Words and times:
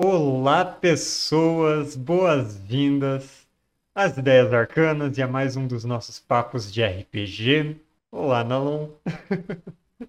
Olá, 0.00 0.64
pessoas, 0.64 1.96
boas-vindas 1.96 3.48
às 3.92 4.16
Ideias 4.16 4.52
Arcanas 4.52 5.18
e 5.18 5.22
a 5.22 5.26
mais 5.26 5.56
um 5.56 5.66
dos 5.66 5.84
nossos 5.84 6.20
papos 6.20 6.72
de 6.72 6.84
RPG. 6.84 7.80
Olá, 8.08 8.44
Nalon. 8.44 8.90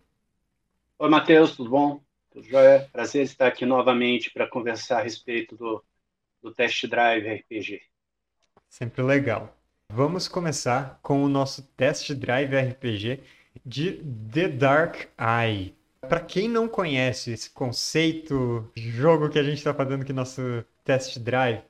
Oi, 0.99 1.10
Matheus, 1.10 1.55
tudo 1.55 1.71
bom? 1.71 2.04
Tudo 2.29 2.46
jóia? 2.46 2.88
Prazer 2.91 3.23
estar 3.23 3.47
aqui 3.47 3.65
novamente 3.65 4.29
para 4.29 4.47
conversar 4.47 4.99
a 4.99 5.02
respeito 5.02 5.55
do, 5.55 5.84
do 6.40 6.54
Test 6.54 6.86
Drive 6.86 7.28
RPG. 7.28 7.82
Sempre 8.68 9.02
legal. 9.02 9.58
Vamos 9.92 10.28
começar 10.28 11.00
com 11.02 11.24
o 11.24 11.28
nosso 11.28 11.64
Test 11.76 12.12
Drive 12.14 12.56
RPG 12.56 13.24
de 13.66 14.04
The 14.32 14.50
Dark 14.50 15.08
Eye. 15.18 15.79
Para 16.02 16.21
quem 16.21 16.47
não 16.47 16.68
conhece 16.68 17.32
esse 17.32 17.50
conceito 17.50 18.70
jogo 18.75 19.29
que 19.29 19.38
a 19.38 19.43
gente 19.43 19.57
está 19.57 19.73
fazendo 19.73 20.02
aqui 20.02 20.14
no 20.14 20.21
nosso 20.21 20.41
test 20.83 21.20
drive, 21.20 21.61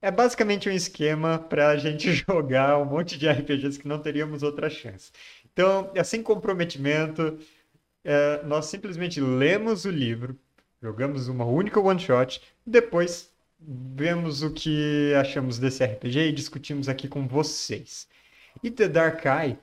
é 0.00 0.10
basicamente 0.10 0.68
um 0.68 0.72
esquema 0.72 1.38
para 1.38 1.68
a 1.68 1.76
gente 1.78 2.12
jogar 2.12 2.78
um 2.78 2.84
monte 2.84 3.18
de 3.18 3.28
RPGs 3.28 3.78
que 3.78 3.88
não 3.88 4.00
teríamos 4.00 4.42
outra 4.42 4.70
chance. 4.70 5.12
Então, 5.52 5.90
é 5.94 6.02
sem 6.02 6.22
comprometimento, 6.22 7.38
é, 8.04 8.42
nós 8.44 8.66
simplesmente 8.66 9.20
lemos 9.20 9.84
o 9.84 9.90
livro, 9.90 10.38
jogamos 10.80 11.28
uma 11.28 11.44
única 11.44 11.80
one 11.80 12.00
shot, 12.00 12.40
depois 12.64 13.30
vemos 13.60 14.42
o 14.42 14.52
que 14.52 15.12
achamos 15.14 15.58
desse 15.58 15.84
RPG 15.84 16.28
e 16.28 16.32
discutimos 16.32 16.88
aqui 16.88 17.08
com 17.08 17.26
vocês. 17.26 18.08
E 18.62 18.70
The 18.70 18.88
Dark 18.88 19.24
Eye 19.24 19.58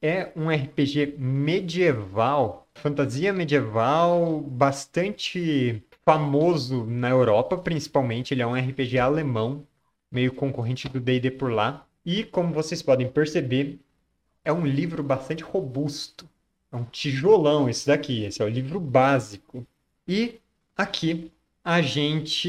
é 0.00 0.32
um 0.36 0.48
RPG 0.48 1.16
medieval 1.18 2.68
fantasia 2.78 3.32
medieval 3.32 4.40
bastante 4.40 5.82
famoso 6.04 6.84
na 6.86 7.10
Europa, 7.10 7.58
principalmente. 7.58 8.32
Ele 8.32 8.42
é 8.42 8.46
um 8.46 8.54
RPG 8.54 8.98
alemão, 8.98 9.66
meio 10.10 10.32
concorrente 10.32 10.88
do 10.88 11.00
D&D 11.00 11.32
por 11.32 11.52
lá. 11.52 11.86
E, 12.04 12.24
como 12.24 12.54
vocês 12.54 12.82
podem 12.82 13.10
perceber, 13.10 13.78
é 14.44 14.52
um 14.52 14.64
livro 14.64 15.02
bastante 15.02 15.42
robusto. 15.42 16.28
É 16.72 16.76
um 16.76 16.84
tijolão 16.84 17.68
esse 17.68 17.86
daqui. 17.86 18.24
Esse 18.24 18.40
é 18.40 18.44
o 18.44 18.48
livro 18.48 18.80
básico. 18.80 19.66
E 20.06 20.40
aqui 20.76 21.32
a 21.68 21.82
gente 21.82 22.48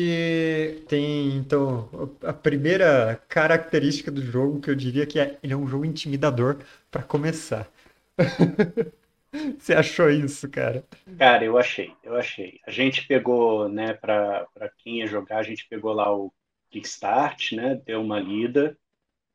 tem, 0.88 1.36
então, 1.36 1.90
a 2.24 2.32
primeira 2.32 3.22
característica 3.28 4.10
do 4.10 4.22
jogo 4.22 4.62
que 4.62 4.70
eu 4.70 4.76
diria 4.76 5.06
que 5.06 5.20
é 5.20 5.38
ele 5.44 5.52
é 5.52 5.58
um 5.58 5.68
jogo 5.68 5.84
intimidador 5.84 6.60
para 6.90 7.04
começar. 7.04 7.70
Você 9.60 9.74
achou 9.74 10.10
isso, 10.10 10.50
cara? 10.50 10.86
Cara, 11.18 11.44
eu 11.44 11.58
achei, 11.58 11.94
eu 12.02 12.16
achei. 12.16 12.60
A 12.66 12.72
gente 12.72 13.06
pegou, 13.06 13.68
né, 13.68 13.94
para 13.94 14.48
quem 14.78 15.00
ia 15.00 15.08
jogar, 15.08 15.40
a 15.40 15.44
gente 15.44 15.68
pegou 15.68 15.92
lá 15.94 16.14
o 16.16 16.34
Kickstart, 16.72 17.52
né, 17.54 17.76
deu 17.76 18.02
uma 18.02 18.20
lida. 18.20 18.78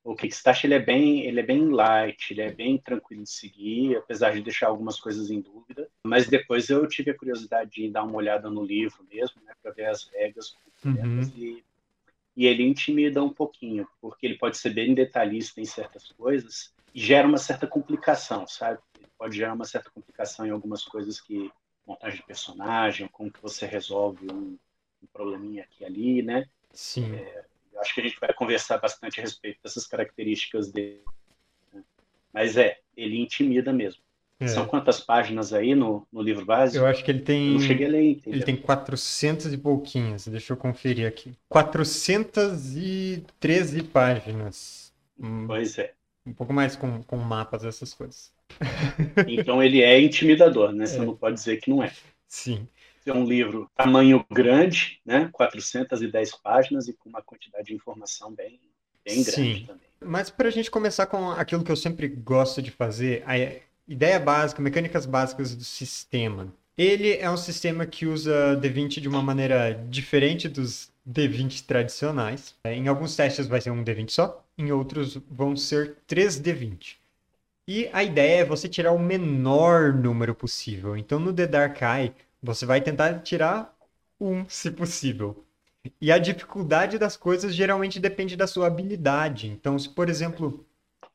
O 0.05 0.14
Kickstart 0.14 0.64
ele 0.64 0.74
é 0.74 0.78
bem, 0.78 1.24
ele 1.24 1.41
é 1.41 1.42
bem 1.42 1.70
light, 1.70 2.30
ele 2.30 2.42
é 2.42 2.52
bem 2.52 2.77
tranquilo 2.77 3.22
de 3.22 3.30
seguir, 3.30 3.97
apesar 3.97 4.34
de 4.34 4.42
deixar 4.42 4.69
algumas 4.69 5.00
coisas 5.00 5.30
em 5.30 5.41
dúvida. 5.41 5.88
Mas 6.05 6.28
depois 6.28 6.69
eu 6.69 6.86
tive 6.86 7.10
a 7.10 7.16
curiosidade 7.16 7.70
de 7.70 7.91
dar 7.91 8.05
uma 8.05 8.16
olhada 8.16 8.50
no 8.50 8.62
livro 8.62 9.02
mesmo, 9.10 9.42
né, 9.42 9.55
para 9.62 9.72
ver 9.72 9.86
as 9.86 10.05
regras 10.05 10.55
uhum. 10.84 11.22
e, 11.34 11.64
e 12.36 12.47
ele 12.47 12.62
intimida 12.62 13.25
um 13.25 13.32
pouquinho, 13.32 13.88
porque 13.98 14.27
ele 14.27 14.36
pode 14.36 14.58
ser 14.58 14.70
bem 14.70 14.94
detalhista 14.94 15.60
em 15.60 15.64
certas 15.64 16.12
coisas 16.12 16.72
e 16.94 17.00
gera 17.00 17.27
uma 17.27 17.38
certa 17.38 17.66
complicação, 17.66 18.47
sabe? 18.47 18.78
pode 19.25 19.36
gerar 19.36 19.55
uma 19.55 19.64
certa 19.64 19.91
complicação 19.91 20.47
em 20.47 20.50
algumas 20.50 20.84
coisas 20.84 21.19
que 21.20 21.50
montagem 21.86 22.19
de 22.19 22.27
personagem, 22.27 23.08
como 23.08 23.30
que 23.30 23.41
você 23.41 23.64
resolve 23.66 24.27
um, 24.30 24.58
um 25.02 25.06
probleminha 25.12 25.64
aqui 25.64 25.82
e 25.82 25.86
ali, 25.86 26.22
né? 26.22 26.47
Sim. 26.72 27.14
É, 27.14 27.44
acho 27.80 27.94
que 27.94 28.00
a 28.00 28.05
gente 28.05 28.19
vai 28.20 28.33
conversar 28.33 28.78
bastante 28.78 29.20
a 29.20 29.22
respeito 29.22 29.61
dessas 29.62 29.86
características 29.86 30.72
dele. 30.72 31.03
Né? 31.72 31.83
Mas 32.33 32.56
é, 32.56 32.78
ele 32.97 33.20
intimida 33.20 33.72
mesmo. 33.72 34.03
É. 34.41 34.48
São 34.48 34.66
quantas 34.66 34.98
páginas 35.00 35.53
aí 35.53 35.75
no, 35.75 36.06
no 36.12 36.21
livro 36.21 36.44
básico? 36.44 36.84
Eu 36.84 36.88
acho 36.88 37.04
que 37.04 37.10
ele 37.10 37.21
tem. 37.21 37.48
Eu 37.48 37.54
não 37.54 37.60
cheguei 37.60 37.87
a 37.87 37.91
ler, 37.91 38.10
entendeu? 38.10 38.34
Ele 38.34 38.44
tem 38.44 38.56
400 38.56 39.53
e 39.53 39.59
pouquinhos. 39.59 40.26
Deixa 40.26 40.53
eu 40.53 40.56
conferir 40.56 41.06
aqui. 41.06 41.32
413 41.48 43.82
páginas. 43.84 44.93
Pois 45.47 45.78
é. 45.78 45.94
Um 46.27 46.32
pouco 46.32 46.53
mais 46.53 46.75
com, 46.75 47.00
com 47.03 47.16
mapas, 47.16 47.65
essas 47.65 47.94
coisas. 47.94 48.32
Então 49.28 49.62
ele 49.62 49.82
é 49.82 50.00
intimidador, 50.00 50.72
né? 50.72 50.87
Você 50.87 50.98
é. 50.98 51.04
não 51.04 51.16
pode 51.16 51.37
dizer 51.37 51.59
que 51.59 51.71
não 51.71 51.82
é. 51.82 51.93
Sim. 52.27 52.66
É 53.06 53.12
um 53.12 53.25
livro 53.25 53.70
tamanho 53.76 54.25
grande, 54.31 55.00
né? 55.04 55.28
410 55.32 56.34
páginas 56.37 56.88
e 56.88 56.92
com 56.92 57.09
uma 57.09 57.22
quantidade 57.22 57.66
de 57.66 57.75
informação 57.75 58.32
bem, 58.32 58.59
bem 59.04 59.22
grande 59.22 59.31
Sim. 59.31 59.65
também. 59.66 59.84
Mas 60.00 60.31
para 60.31 60.48
a 60.48 60.50
gente 60.50 60.70
começar 60.70 61.06
com 61.06 61.31
aquilo 61.31 61.65
que 61.65 61.72
eu 61.72 61.76
sempre 61.76 62.09
gosto 62.09 62.60
de 62.60 62.70
fazer, 62.70 63.22
a 63.26 63.37
ideia 63.87 64.19
básica, 64.19 64.60
mecânicas 64.60 65.06
básicas 65.06 65.54
do 65.54 65.65
sistema. 65.65 66.53
Ele 66.76 67.16
é 67.16 67.31
um 67.31 67.37
sistema 67.37 67.87
que 67.87 68.06
usa 68.06 68.59
D20 68.60 69.00
de 69.00 69.09
uma 69.09 69.22
maneira 69.22 69.72
diferente 69.88 70.48
dos 70.48 70.91
D20 71.09 71.65
tradicionais. 71.65 72.54
Em 72.65 72.88
alguns 72.88 73.15
testes 73.15 73.47
vai 73.47 73.60
ser 73.60 73.71
um 73.71 73.84
D20 73.84 74.10
só, 74.10 74.44
em 74.59 74.72
outros 74.72 75.19
vão 75.31 75.56
ser 75.56 75.97
3 76.06 76.41
D20. 76.41 76.97
E 77.66 77.88
a 77.92 78.03
ideia 78.03 78.41
é 78.41 78.44
você 78.44 78.69
tirar 78.69 78.92
o 78.92 78.98
menor 78.98 79.94
número 79.94 80.34
possível. 80.34 80.97
Então 80.97 81.19
no 81.19 81.32
The 81.32 81.47
Dark 81.47 81.81
Eye, 81.81 82.12
você 82.44 82.66
vai 82.66 82.81
tentar 82.81 83.21
tirar 83.21 83.75
um, 84.21 84.47
se 84.49 84.71
possível. 84.71 85.44
E 86.00 86.12
a 86.12 86.19
dificuldade 86.19 86.99
das 86.99 87.16
coisas 87.16 87.55
geralmente 87.55 87.99
depende 88.00 88.37
da 88.37 88.47
sua 88.47 88.66
habilidade. 88.66 89.49
Então, 89.49 89.78
se 89.78 89.88
por 89.88 90.09
exemplo, 90.09 90.65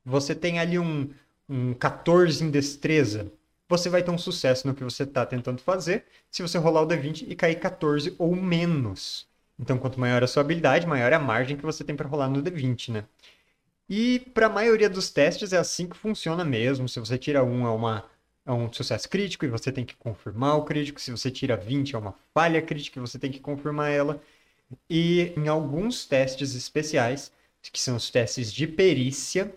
você 0.03 0.35
tem 0.35 0.59
ali 0.59 0.77
um, 0.79 1.09
um 1.47 1.73
14 1.73 2.43
em 2.43 2.51
destreza, 2.51 3.31
você 3.67 3.89
vai 3.89 4.03
ter 4.03 4.11
um 4.11 4.17
sucesso 4.17 4.67
no 4.67 4.73
que 4.73 4.83
você 4.83 5.03
está 5.03 5.25
tentando 5.25 5.61
fazer 5.61 6.05
se 6.31 6.41
você 6.41 6.57
rolar 6.57 6.81
o 6.81 6.87
D20 6.87 7.25
e 7.27 7.35
cair 7.35 7.59
14 7.59 8.15
ou 8.17 8.35
menos. 8.35 9.27
Então, 9.59 9.77
quanto 9.77 9.99
maior 9.99 10.23
a 10.23 10.27
sua 10.27 10.41
habilidade, 10.41 10.87
maior 10.87 11.11
é 11.11 11.15
a 11.15 11.19
margem 11.19 11.57
que 11.57 11.65
você 11.65 11.83
tem 11.83 11.95
para 11.95 12.07
rolar 12.07 12.29
no 12.29 12.41
D20, 12.41 12.91
né? 12.93 13.05
E 13.89 14.19
para 14.33 14.45
a 14.45 14.49
maioria 14.49 14.89
dos 14.89 15.09
testes 15.09 15.51
é 15.51 15.57
assim 15.57 15.87
que 15.87 15.97
funciona 15.97 16.45
mesmo. 16.45 16.87
Se 16.87 16.99
você 16.99 17.17
tira 17.17 17.43
um, 17.43 17.65
é, 17.65 17.69
uma, 17.69 18.05
é 18.49 18.53
um 18.53 18.71
sucesso 18.73 19.07
crítico 19.07 19.45
e 19.45 19.47
você 19.47 19.71
tem 19.71 19.85
que 19.85 19.95
confirmar 19.95 20.57
o 20.57 20.63
crítico. 20.65 20.99
Se 20.99 21.11
você 21.11 21.29
tira 21.29 21.55
20, 21.55 21.95
é 21.95 21.99
uma 21.99 22.15
falha 22.33 22.61
crítica 22.61 22.97
e 22.99 23.01
você 23.01 23.19
tem 23.19 23.31
que 23.31 23.39
confirmar 23.39 23.91
ela. 23.91 24.21
E 24.89 25.33
em 25.37 25.47
alguns 25.47 26.05
testes 26.05 26.55
especiais, 26.55 27.31
que 27.71 27.79
são 27.79 27.95
os 27.95 28.09
testes 28.09 28.51
de 28.51 28.67
perícia, 28.67 29.53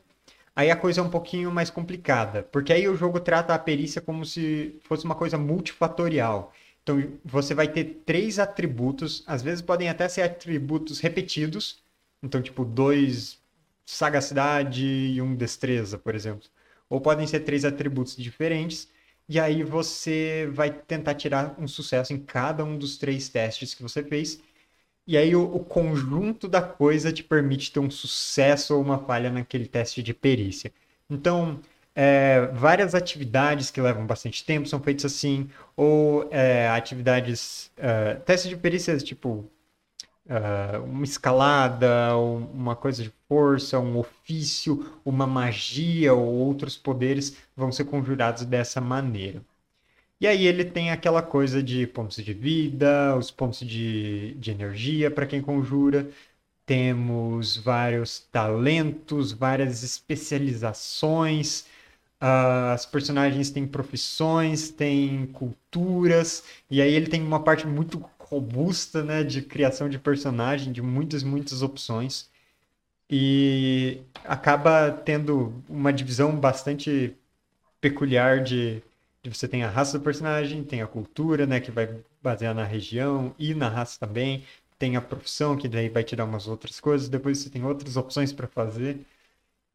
aí 0.54 0.70
a 0.70 0.76
coisa 0.76 1.00
é 1.00 1.04
um 1.04 1.10
pouquinho 1.10 1.50
mais 1.50 1.70
complicada. 1.70 2.42
Porque 2.44 2.72
aí 2.72 2.88
o 2.88 2.96
jogo 2.96 3.20
trata 3.20 3.54
a 3.54 3.58
perícia 3.58 4.00
como 4.02 4.26
se 4.26 4.78
fosse 4.84 5.04
uma 5.06 5.14
coisa 5.14 5.38
multifatorial. 5.38 6.52
Então 6.82 7.02
você 7.24 7.54
vai 7.54 7.68
ter 7.68 8.02
três 8.06 8.38
atributos, 8.38 9.24
às 9.26 9.42
vezes 9.42 9.62
podem 9.62 9.88
até 9.88 10.08
ser 10.08 10.22
atributos 10.22 11.00
repetidos. 11.00 11.82
Então, 12.22 12.42
tipo, 12.42 12.64
dois 12.64 13.40
sagacidade 13.86 14.86
e 14.86 15.20
um 15.22 15.34
destreza, 15.34 15.98
por 15.98 16.14
exemplo. 16.14 16.48
Ou 16.92 17.00
podem 17.00 17.26
ser 17.26 17.40
três 17.40 17.64
atributos 17.64 18.14
diferentes, 18.16 18.86
e 19.26 19.40
aí 19.40 19.62
você 19.62 20.46
vai 20.52 20.70
tentar 20.70 21.14
tirar 21.14 21.56
um 21.58 21.66
sucesso 21.66 22.12
em 22.12 22.18
cada 22.18 22.62
um 22.64 22.76
dos 22.76 22.98
três 22.98 23.30
testes 23.30 23.72
que 23.74 23.82
você 23.82 24.02
fez. 24.02 24.42
E 25.06 25.16
aí 25.16 25.34
o, 25.34 25.42
o 25.42 25.60
conjunto 25.64 26.46
da 26.48 26.60
coisa 26.62 27.10
te 27.12 27.24
permite 27.24 27.72
ter 27.72 27.80
um 27.80 27.90
sucesso 27.90 28.74
ou 28.76 28.82
uma 28.82 28.98
falha 28.98 29.30
naquele 29.30 29.66
teste 29.66 30.02
de 30.02 30.12
perícia. 30.12 30.70
Então, 31.08 31.60
é, 31.94 32.46
várias 32.52 32.94
atividades 32.94 33.70
que 33.70 33.80
levam 33.80 34.06
bastante 34.06 34.44
tempo 34.44 34.68
são 34.68 34.80
feitas 34.80 35.06
assim, 35.06 35.48
ou 35.74 36.28
é, 36.30 36.68
atividades, 36.68 37.70
é, 37.78 38.16
testes 38.16 38.50
de 38.50 38.56
perícia 38.56 38.96
tipo 38.98 39.50
uh, 40.26 40.82
uma 40.84 41.04
escalada, 41.04 42.16
uma 42.16 42.76
coisa 42.76 43.02
de 43.02 43.12
força, 43.28 43.78
um 43.78 43.98
ofício, 43.98 44.86
uma 45.04 45.26
magia 45.26 46.14
ou 46.14 46.26
outros 46.26 46.76
poderes 46.76 47.36
vão 47.56 47.72
ser 47.72 47.84
conjurados 47.84 48.44
dessa 48.44 48.80
maneira. 48.80 49.42
E 50.20 50.26
aí 50.26 50.46
ele 50.46 50.64
tem 50.64 50.90
aquela 50.90 51.20
coisa 51.20 51.62
de 51.62 51.86
pontos 51.86 52.16
de 52.24 52.32
vida, 52.32 53.16
os 53.16 53.30
pontos 53.30 53.60
de, 53.60 54.34
de 54.34 54.52
energia 54.52 55.10
para 55.10 55.26
quem 55.26 55.42
conjura. 55.42 56.08
Temos 56.64 57.56
vários 57.56 58.20
talentos, 58.30 59.32
várias 59.32 59.82
especializações. 59.82 61.62
Uh, 62.22 62.70
as 62.72 62.86
personagens 62.86 63.50
têm 63.50 63.66
profissões, 63.66 64.70
têm 64.70 65.26
culturas. 65.26 66.44
E 66.70 66.80
aí 66.80 66.94
ele 66.94 67.08
tem 67.08 67.20
uma 67.20 67.40
parte 67.40 67.66
muito 67.66 67.98
robusta, 68.32 69.02
né, 69.04 69.24
de 69.24 69.42
criação 69.42 69.88
de 69.88 69.98
personagem, 69.98 70.72
de 70.72 70.82
muitas, 70.82 71.22
muitas 71.22 71.62
opções. 71.62 72.30
E 73.10 74.02
acaba 74.24 74.90
tendo 74.90 75.62
uma 75.68 75.92
divisão 75.92 76.36
bastante 76.38 77.16
peculiar 77.80 78.42
de, 78.42 78.82
de 79.22 79.30
você 79.30 79.48
tem 79.48 79.64
a 79.64 79.70
raça 79.70 79.98
do 79.98 80.04
personagem, 80.04 80.64
tem 80.64 80.82
a 80.82 80.86
cultura, 80.86 81.46
né, 81.46 81.60
que 81.60 81.70
vai 81.70 81.88
basear 82.22 82.54
na 82.54 82.64
região 82.64 83.34
e 83.38 83.54
na 83.54 83.68
raça 83.68 83.98
também. 84.00 84.44
tem 84.78 84.96
a 84.96 85.00
profissão, 85.02 85.56
que 85.56 85.68
daí 85.68 85.88
vai 85.88 86.04
te 86.04 86.16
dar 86.16 86.24
umas 86.26 86.48
outras 86.48 86.80
coisas, 86.80 87.08
depois 87.08 87.38
você 87.38 87.50
tem 87.50 87.64
outras 87.64 87.96
opções 87.96 88.32
para 88.32 88.48
fazer. 88.48 89.00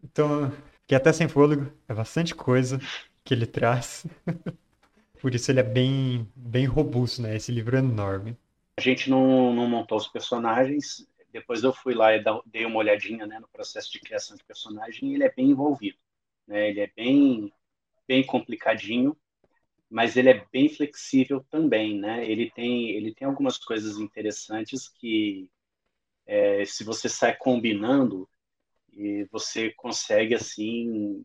Então, 0.04 0.52
que 0.88 0.96
até 0.96 1.14
sem 1.14 1.28
fôlego, 1.28 1.72
é 1.88 1.94
bastante 1.94 2.36
coisa 2.36 2.80
que 3.24 3.34
ele 3.34 3.46
traz. 3.46 4.06
Por 5.22 5.34
isso 5.36 5.52
ele 5.52 5.60
é 5.60 5.64
bem, 5.64 6.28
bem 6.36 6.66
robusto, 6.66 7.22
né? 7.22 7.36
Esse 7.36 7.52
livro 7.52 7.76
é 7.76 7.80
enorme. 7.80 8.38
A 8.78 8.82
gente 8.82 9.10
não, 9.10 9.54
não 9.54 9.68
montou 9.68 9.98
os 9.98 10.08
personagens, 10.08 11.08
depois 11.32 11.64
eu 11.64 11.74
fui 11.74 11.94
lá 11.94 12.16
e 12.16 12.24
dei 12.46 12.66
uma 12.66 12.78
olhadinha 12.78 13.26
né, 13.26 13.40
no 13.40 13.48
processo 13.48 13.92
de 13.92 14.00
criação 14.00 14.38
de 14.38 14.44
personagem 14.44 15.10
e 15.10 15.16
ele 15.16 15.24
é 15.24 15.32
bem 15.32 15.50
envolvido. 15.50 15.98
Né? 16.48 16.70
Ele 16.70 16.82
é 16.82 16.88
bem, 16.96 17.52
bem 18.08 18.26
complicadinho, 18.26 19.18
mas 19.90 20.16
ele 20.16 20.30
é 20.30 20.46
bem 20.52 20.70
flexível 20.70 21.44
também. 21.50 21.98
Né? 21.98 22.30
Ele, 22.30 22.52
tem, 22.52 22.92
ele 22.92 23.14
tem 23.14 23.28
algumas 23.28 23.58
coisas 23.58 23.98
interessantes 23.98 24.88
que, 24.88 25.50
é, 26.26 26.64
se 26.64 26.84
você 26.84 27.10
sai 27.10 27.36
combinando, 27.36 28.30
e 28.98 29.26
você 29.32 29.72
consegue 29.74 30.34
assim 30.34 31.24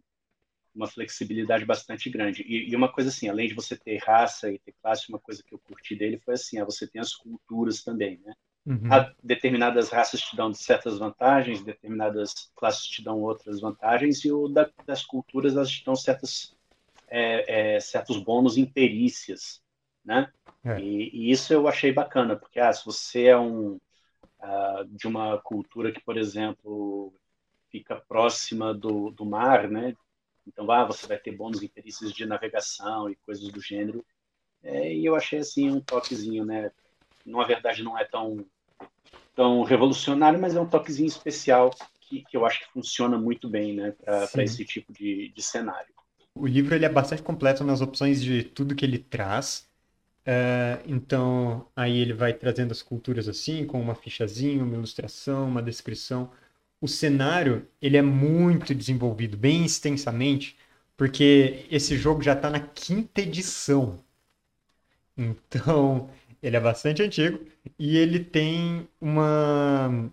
uma 0.75 0.87
flexibilidade 0.87 1.65
bastante 1.65 2.09
grande. 2.09 2.43
E, 2.43 2.71
e, 2.71 2.77
uma 2.77 2.91
coisa 2.91 3.11
assim, 3.11 3.29
além 3.29 3.49
de 3.49 3.55
você 3.55 3.77
ter 3.77 3.99
raça 3.99 4.51
e 4.51 4.59
ter 4.59 4.75
classe, 4.83 5.09
uma 5.09 5.19
coisa 5.19 5.43
que 5.43 5.55
eu 5.55 5.59
curti 5.59 5.95
dele 5.95 6.19
foi 6.19 6.35
assim, 6.35 6.59
ah, 6.59 6.65
você 6.65 6.87
tem 6.87 7.01
as 7.01 7.15
culturas 7.15 7.83
também, 7.83 8.21
né? 8.25 8.33
Uhum. 8.65 8.89
determinadas 9.21 9.91
raças 9.91 10.21
te 10.21 10.37
dão 10.37 10.55
certas 10.55 10.97
vantagens, 10.97 11.65
determinadas 11.65 12.53
classes 12.55 12.87
te 12.87 13.03
dão 13.03 13.21
outras 13.21 13.61
vantagens, 13.61 14.25
e 14.25 14.31
o 14.31 14.47
da, 14.47 14.71
das 14.87 15.05
culturas 15.05 15.57
elas 15.57 15.69
te 15.69 15.85
dão 15.85 15.97
certas, 15.97 16.55
é, 17.09 17.75
é, 17.75 17.81
certos 17.81 18.19
bônus 18.19 18.57
em 18.57 18.65
perícias, 18.65 19.61
né? 20.05 20.31
É. 20.65 20.79
E, 20.81 21.11
e, 21.13 21.31
isso 21.33 21.53
eu 21.53 21.67
achei 21.67 21.93
bacana, 21.93 22.37
porque 22.37 22.61
ah, 22.61 22.73
se 22.73 22.85
você 22.85 23.25
é 23.25 23.37
um 23.39 23.81
uh, 24.43 24.85
de 24.91 25.09
uma 25.09 25.39
cultura 25.39 25.91
que, 25.91 26.01
por 26.01 26.17
exemplo, 26.17 27.13
fica 27.69 27.97
próxima 27.97 28.73
do, 28.75 29.11
do 29.11 29.25
mar, 29.25 29.69
né? 29.69 29.97
Então, 30.47 30.71
ah, 30.71 30.85
você 30.85 31.07
vai 31.07 31.19
ter 31.19 31.33
bônus 31.33 31.63
em 31.63 31.69
perícias 31.69 32.13
de 32.13 32.27
navegação 32.27 33.09
e 33.09 33.17
coisas 33.17 33.49
do 33.49 33.61
gênero. 33.61 34.05
É, 34.63 34.93
e 34.95 35.05
eu 35.05 35.15
achei 35.15 35.39
assim 35.39 35.71
um 35.71 35.81
toquezinho, 35.81 36.45
né? 36.45 36.71
Na 37.25 37.45
verdade, 37.45 37.83
não 37.83 37.99
é 37.99 38.05
tão 38.05 38.45
tão 39.35 39.63
revolucionário, 39.63 40.41
mas 40.41 40.55
é 40.55 40.61
um 40.61 40.69
toquezinho 40.69 41.09
especial 41.09 41.71
que, 42.01 42.23
que 42.25 42.37
eu 42.37 42.45
acho 42.45 42.61
que 42.61 42.73
funciona 42.73 43.17
muito 43.19 43.49
bem, 43.49 43.75
né, 43.75 43.95
para 44.31 44.43
esse 44.43 44.65
tipo 44.65 44.93
de, 44.93 45.33
de 45.35 45.43
cenário. 45.43 45.95
O 46.35 46.47
livro 46.47 46.75
ele 46.75 46.85
é 46.85 46.89
bastante 46.89 47.23
completo 47.23 47.65
nas 47.65 47.81
opções 47.81 48.23
de 48.23 48.43
tudo 48.43 48.75
que 48.75 48.85
ele 48.85 48.99
traz. 48.99 49.69
Uh, 50.27 50.79
então, 50.87 51.67
aí 51.75 51.99
ele 51.99 52.13
vai 52.13 52.33
trazendo 52.33 52.71
as 52.71 52.81
culturas 52.81 53.29
assim, 53.29 53.67
com 53.67 53.81
uma 53.81 53.95
fichazinha, 53.95 54.63
uma 54.63 54.75
ilustração, 54.75 55.49
uma 55.49 55.63
descrição 55.63 56.31
o 56.83 56.89
cenário 56.89 57.67
ele 57.81 57.97
é 57.97 58.03
muito 58.03 58.75
desenvolvido, 58.75 59.37
bem 59.37 59.65
extensamente, 59.65 60.57
porque 60.97 61.67
esse 61.71 61.97
jogo 61.97 62.23
já 62.23 62.35
está 62.35 62.51
na 62.51 62.61
quinta 62.61 63.23
edição. 63.23 64.05
Então, 65.17 66.11
ele 66.43 66.57
é 66.57 66.61
bastante 66.61 67.03
antigo 67.03 67.41
e 67.79 67.97
ele 67.97 68.21
tem 68.25 68.89
uma. 69.01 70.11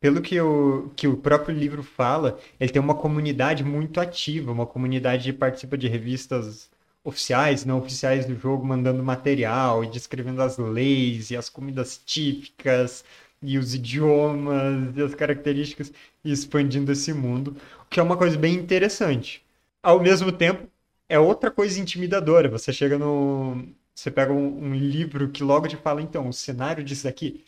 Pelo 0.00 0.20
que 0.22 0.40
o, 0.40 0.90
que 0.96 1.06
o 1.06 1.16
próprio 1.16 1.56
livro 1.56 1.82
fala, 1.82 2.38
ele 2.58 2.72
tem 2.72 2.82
uma 2.82 2.94
comunidade 2.94 3.64
muito 3.64 4.00
ativa, 4.00 4.50
uma 4.52 4.66
comunidade 4.66 5.32
que 5.32 5.38
participa 5.38 5.78
de 5.78 5.88
revistas 5.88 6.70
oficiais, 7.04 7.64
não 7.64 7.78
oficiais 7.78 8.26
do 8.26 8.36
jogo, 8.36 8.64
mandando 8.66 9.02
material 9.02 9.84
e 9.84 9.90
descrevendo 9.90 10.42
as 10.42 10.58
leis 10.58 11.30
e 11.30 11.36
as 11.36 11.48
comidas 11.48 11.98
típicas 11.98 13.04
e 13.42 13.58
os 13.58 13.74
idiomas 13.74 14.96
e 14.96 15.02
as 15.02 15.14
características 15.14 15.92
e 16.24 16.32
expandindo 16.32 16.92
esse 16.92 17.12
mundo, 17.12 17.56
o 17.82 17.86
que 17.86 18.00
é 18.00 18.02
uma 18.02 18.16
coisa 18.16 18.38
bem 18.38 18.54
interessante. 18.54 19.44
Ao 19.82 20.00
mesmo 20.00 20.30
tempo, 20.30 20.68
é 21.08 21.18
outra 21.18 21.50
coisa 21.50 21.80
intimidadora. 21.80 22.48
Você 22.48 22.72
chega 22.72 22.98
no. 22.98 23.68
Você 23.94 24.10
pega 24.10 24.32
um, 24.32 24.68
um 24.68 24.74
livro 24.74 25.28
que 25.30 25.42
logo 25.42 25.68
te 25.68 25.76
fala, 25.76 26.00
então, 26.00 26.28
o 26.28 26.32
cenário 26.32 26.82
disso 26.82 27.06
aqui 27.06 27.44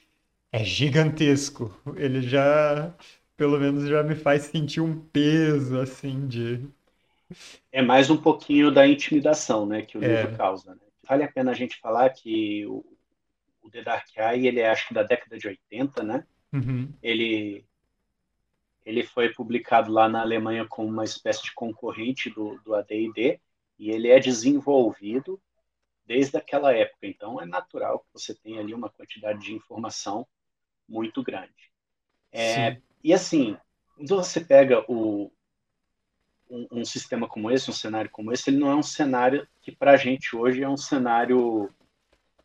é 0.52 0.62
gigantesco. 0.62 1.74
Ele 1.96 2.20
já, 2.20 2.94
pelo 3.36 3.58
menos, 3.58 3.88
já 3.88 4.02
me 4.02 4.14
faz 4.14 4.42
sentir 4.42 4.80
um 4.80 5.00
peso, 5.00 5.78
assim, 5.80 6.26
de. 6.28 6.60
É 7.72 7.82
mais 7.82 8.10
um 8.10 8.16
pouquinho 8.16 8.70
da 8.70 8.86
intimidação, 8.86 9.66
né, 9.66 9.82
que 9.82 9.96
o 9.96 10.04
é. 10.04 10.22
livro 10.22 10.36
causa. 10.36 10.72
Né? 10.72 10.80
Vale 11.08 11.24
a 11.24 11.32
pena 11.32 11.50
a 11.50 11.54
gente 11.54 11.80
falar 11.80 12.10
que 12.10 12.66
o, 12.66 12.84
o 13.64 13.70
The 13.70 13.82
Dark 13.82 14.06
Eye, 14.16 14.46
ele 14.46 14.60
é 14.60 14.70
acho 14.70 14.86
que 14.86 14.94
da 14.94 15.02
década 15.02 15.38
de 15.38 15.48
80, 15.48 16.02
né? 16.04 16.26
Uhum. 16.52 16.92
Ele 17.02 17.64
ele 18.84 19.02
foi 19.02 19.32
publicado 19.32 19.90
lá 19.90 20.06
na 20.10 20.20
Alemanha 20.20 20.66
como 20.68 20.88
uma 20.88 21.04
espécie 21.04 21.42
de 21.42 21.54
concorrente 21.54 22.28
do, 22.28 22.60
do 22.62 22.74
AD&D 22.74 23.40
e 23.78 23.90
ele 23.90 24.08
é 24.08 24.20
desenvolvido 24.20 25.40
desde 26.06 26.36
aquela 26.36 26.70
época. 26.74 27.06
Então 27.06 27.40
é 27.40 27.46
natural 27.46 28.00
que 28.00 28.12
você 28.12 28.34
tenha 28.34 28.60
ali 28.60 28.74
uma 28.74 28.90
quantidade 28.90 29.40
de 29.40 29.54
informação 29.54 30.26
muito 30.86 31.22
grande. 31.22 31.72
É, 32.30 32.78
e 33.02 33.14
assim, 33.14 33.56
quando 33.96 34.16
você 34.16 34.40
pega 34.40 34.84
o, 34.86 35.32
um, 36.50 36.66
um, 36.70 36.84
sistema 36.84 37.26
como 37.26 37.50
esse, 37.50 37.70
um 37.70 37.74
cenário 37.74 38.10
como 38.10 38.32
esse, 38.32 38.50
ele 38.50 38.58
não 38.58 38.70
é 38.70 38.76
um 38.76 38.82
cenário 38.82 39.48
que 39.62 39.72
para 39.72 39.92
a 39.92 39.96
gente 39.96 40.36
hoje 40.36 40.62
é 40.62 40.68
um 40.68 40.76
cenário 40.76 41.72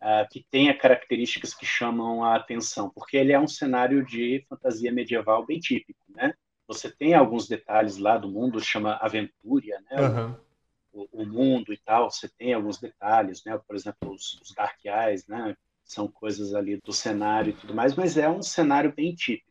uh, 0.02 0.28
que 0.30 0.46
tenha 0.50 0.78
características 0.78 1.54
que 1.54 1.66
chamam 1.66 2.24
a 2.24 2.36
atenção, 2.36 2.90
porque 2.90 3.18
ele 3.18 3.32
é 3.32 3.40
um 3.40 3.48
cenário 3.48 4.06
de 4.06 4.46
fantasia 4.50 4.92
medieval 4.92 5.46
bem 5.46 5.60
típico, 5.60 6.00
né? 6.10 6.34
Você 6.68 6.92
tem 6.92 7.14
alguns 7.16 7.48
detalhes 7.48 7.98
lá 7.98 8.18
do 8.18 8.30
mundo, 8.30 8.60
chama 8.62 8.98
Aventuria, 9.02 9.82
né? 9.90 10.02
Uhum. 10.02 10.36
O, 10.92 11.22
o, 11.22 11.26
mundo 11.26 11.74
e 11.74 11.78
tal, 11.78 12.10
você 12.10 12.28
tem 12.28 12.54
alguns 12.54 12.80
detalhes, 12.80 13.44
né? 13.44 13.60
Por 13.66 13.76
exemplo, 13.76 14.12
os, 14.12 14.40
os 14.42 14.54
Dark 14.54 14.80
Eyes, 14.86 15.28
né? 15.28 15.56
São 15.84 16.08
coisas 16.08 16.54
ali 16.54 16.78
do 16.78 16.94
cenário 16.94 17.52
e 17.52 17.54
tudo 17.54 17.74
mais, 17.74 17.96
mas 17.96 18.18
é 18.18 18.30
um 18.30 18.44
cenário 18.44 18.94
bem 18.94 19.14
típico. 19.16 19.50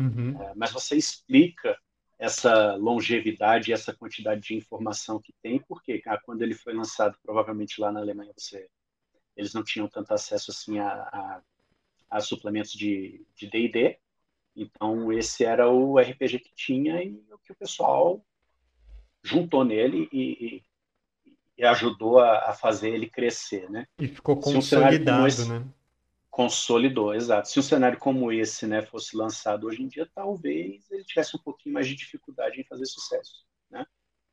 Uhum. 0.00 0.34
Uh, 0.36 0.52
mas 0.56 0.72
você 0.72 0.96
explica 0.96 1.76
essa 2.18 2.74
longevidade 2.76 3.72
essa 3.72 3.94
quantidade 3.94 4.40
de 4.40 4.54
informação 4.54 5.20
que 5.20 5.34
tem, 5.42 5.60
porque 5.60 6.02
ah, 6.06 6.18
quando 6.18 6.42
ele 6.42 6.54
foi 6.54 6.72
lançado, 6.72 7.16
provavelmente 7.22 7.80
lá 7.80 7.92
na 7.92 8.00
Alemanha 8.00 8.32
você 8.36 8.66
eles 9.36 9.52
não 9.52 9.62
tinham 9.62 9.88
tanto 9.88 10.12
acesso 10.14 10.50
assim 10.50 10.78
a, 10.78 10.88
a, 10.88 11.42
a 12.10 12.20
suplementos 12.20 12.72
de 12.72 13.24
D&D, 13.38 13.98
então 14.56 15.12
esse 15.12 15.44
era 15.44 15.68
o 15.68 15.98
RPG 15.98 16.38
que 16.38 16.54
tinha 16.54 17.02
e 17.02 17.22
o 17.30 17.38
que 17.38 17.52
o 17.52 17.56
pessoal 17.56 18.24
juntou 19.22 19.64
nele 19.64 20.08
e, 20.10 20.62
e, 21.58 21.64
ajudou 21.64 22.18
a, 22.18 22.50
a, 22.50 22.52
fazer 22.54 22.90
ele 22.90 23.08
crescer, 23.08 23.68
né? 23.70 23.86
E 23.98 24.06
ficou 24.06 24.38
consolidado, 24.38 25.22
um 25.22 25.26
esse, 25.26 25.48
né? 25.48 25.66
Consolidou, 26.30 27.14
exato. 27.14 27.48
Se 27.48 27.58
um 27.58 27.62
cenário 27.62 27.98
como 27.98 28.30
esse, 28.30 28.66
né, 28.66 28.82
fosse 28.82 29.16
lançado 29.16 29.66
hoje 29.66 29.82
em 29.82 29.88
dia, 29.88 30.08
talvez 30.14 30.90
ele 30.90 31.04
tivesse 31.04 31.36
um 31.36 31.40
pouquinho 31.40 31.74
mais 31.74 31.86
de 31.86 31.94
dificuldade 31.94 32.60
em 32.60 32.64
fazer 32.64 32.86
sucesso, 32.86 33.44
né? 33.70 33.86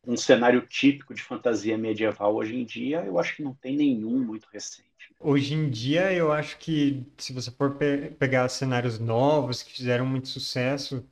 Um 0.06 0.18
cenário 0.18 0.66
típico 0.68 1.14
de 1.14 1.22
fantasia 1.22 1.78
medieval 1.78 2.36
hoje 2.36 2.56
em 2.56 2.66
dia, 2.66 3.04
eu 3.06 3.20
acho 3.20 3.36
que 3.36 3.44
não 3.44 3.54
tem 3.54 3.76
nenhum 3.78 4.20
muito 4.24 4.48
recente. 4.52 4.92
Hoje 5.20 5.54
em 5.54 5.70
dia, 5.70 6.12
eu 6.14 6.32
acho 6.32 6.58
que 6.58 7.06
se 7.18 7.32
você 7.34 7.50
for 7.52 7.76
pe 7.78 8.12
pegar 8.12 8.48
cenários 8.50 9.00
novos 9.00 9.64
que 9.64 9.72
fizeram 9.72 10.06
muito 10.06 10.28
sucesso, 10.28 11.06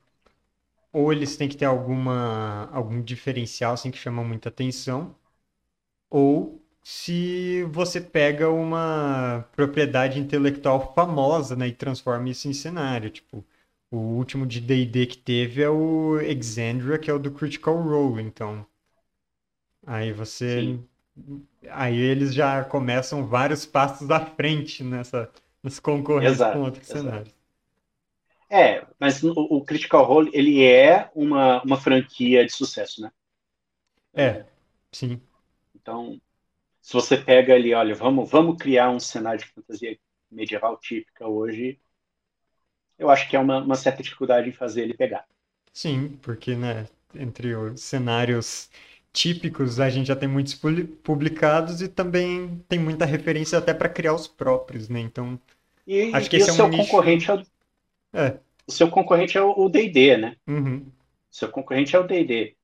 ou 0.93 1.11
eles 1.13 1.37
têm 1.37 1.49
que 1.49 1.57
ter 1.57 1.65
alguma 1.65 2.69
algum 2.71 3.01
diferencial 3.01 3.73
assim 3.73 3.91
que 3.91 3.97
chama 3.97 4.23
muita 4.23 4.49
atenção, 4.49 5.15
ou 6.09 6.61
se 6.83 7.63
você 7.65 8.01
pega 8.01 8.49
uma 8.49 9.47
propriedade 9.55 10.19
intelectual 10.19 10.93
famosa, 10.95 11.55
né, 11.55 11.67
e 11.67 11.73
transforma 11.73 12.29
isso 12.29 12.47
em 12.47 12.53
cenário, 12.53 13.09
tipo, 13.11 13.45
o 13.91 13.97
último 13.97 14.45
de 14.47 14.61
D&D 14.61 15.05
que 15.07 15.17
teve 15.17 15.61
é 15.61 15.69
o 15.69 16.19
Exandria, 16.21 16.99
que 16.99 17.09
é 17.11 17.13
o 17.13 17.19
do 17.19 17.31
Critical 17.31 17.81
Role, 17.81 18.23
então 18.23 18.65
Aí 19.85 20.11
você. 20.11 20.61
Sim. 20.61 20.87
Aí 21.69 21.97
eles 21.97 22.33
já 22.33 22.63
começam 22.63 23.27
vários 23.27 23.65
passos 23.65 24.09
à 24.09 24.25
frente 24.25 24.83
nessa, 24.83 25.29
nas 25.61 25.79
concorrências 25.79 26.53
com 26.53 26.61
outros 26.61 26.89
exato. 26.89 27.03
cenários. 27.03 27.35
É, 28.49 28.85
mas 28.99 29.23
o, 29.23 29.31
o, 29.31 29.63
Critical 29.63 30.03
Role, 30.03 30.29
ele 30.33 30.63
é 30.63 31.09
uma, 31.15 31.61
uma 31.63 31.79
franquia 31.79 32.45
de 32.45 32.51
sucesso, 32.51 33.01
né? 33.01 33.11
É, 34.13 34.45
sim. 34.91 35.21
Então, 35.73 36.19
se 36.81 36.91
você 36.91 37.15
pega 37.17 37.53
ali, 37.53 37.73
olha, 37.73 37.95
vamos, 37.95 38.29
vamos 38.29 38.57
criar 38.57 38.89
um 38.89 38.99
cenário 38.99 39.39
de 39.39 39.45
fantasia 39.45 39.97
medieval 40.29 40.77
típica 40.77 41.27
hoje, 41.27 41.79
eu 42.97 43.09
acho 43.09 43.29
que 43.29 43.35
é 43.35 43.39
uma, 43.39 43.59
uma 43.59 43.75
certa 43.75 44.03
dificuldade 44.03 44.49
em 44.49 44.53
fazer 44.53 44.81
ele 44.81 44.93
pegar. 44.93 45.25
Sim, 45.71 46.19
porque, 46.21 46.53
né, 46.53 46.87
entre 47.15 47.55
os 47.55 47.81
cenários 47.81 48.69
típicos 49.13 49.79
a 49.79 49.89
gente 49.89 50.07
já 50.07 50.15
tem 50.15 50.29
muitos 50.29 50.53
publicados 51.03 51.81
e 51.81 51.87
também 51.87 52.63
tem 52.67 52.79
muita 52.79 53.05
referência 53.05 53.57
até 53.57 53.73
para 53.73 53.89
criar 53.89 54.13
os 54.13 54.27
próprios, 54.27 54.89
né? 54.89 54.99
Então, 54.99 55.39
e, 55.85 56.11
acho 56.13 56.29
que 56.29 56.37
esse 56.37 56.49
o 56.49 56.51
é 56.51 56.53
um 56.53 56.55
seu 56.55 56.67
nicho... 56.67 56.83
concorrente 56.85 57.29
é 57.29 57.33
o, 57.35 57.41
É. 58.13 58.39
O 58.67 58.71
seu 58.71 58.89
concorrente 58.89 59.37
é 59.37 59.41
o 59.41 59.69
D&D, 59.69 60.17
né? 60.17 60.37
Uhum. 60.47 60.85
O 61.31 61.35
seu 61.35 61.49
concorrente 61.49 61.95
é 61.95 61.99
o 61.99 62.03
D&D. 62.07 62.55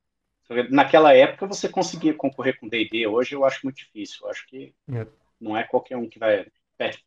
Naquela 0.70 1.12
época 1.12 1.46
você 1.46 1.68
conseguia 1.68 2.14
concorrer 2.14 2.58
com 2.58 2.68
D&D, 2.68 3.06
hoje 3.06 3.34
eu 3.34 3.44
acho 3.44 3.60
muito 3.64 3.76
difícil. 3.76 4.20
Eu 4.22 4.30
acho 4.30 4.46
que 4.46 4.74
É. 4.90 5.06
não 5.40 5.56
é 5.56 5.64
qualquer 5.64 5.96
um 5.96 6.08
que 6.08 6.18
vai... 6.18 6.46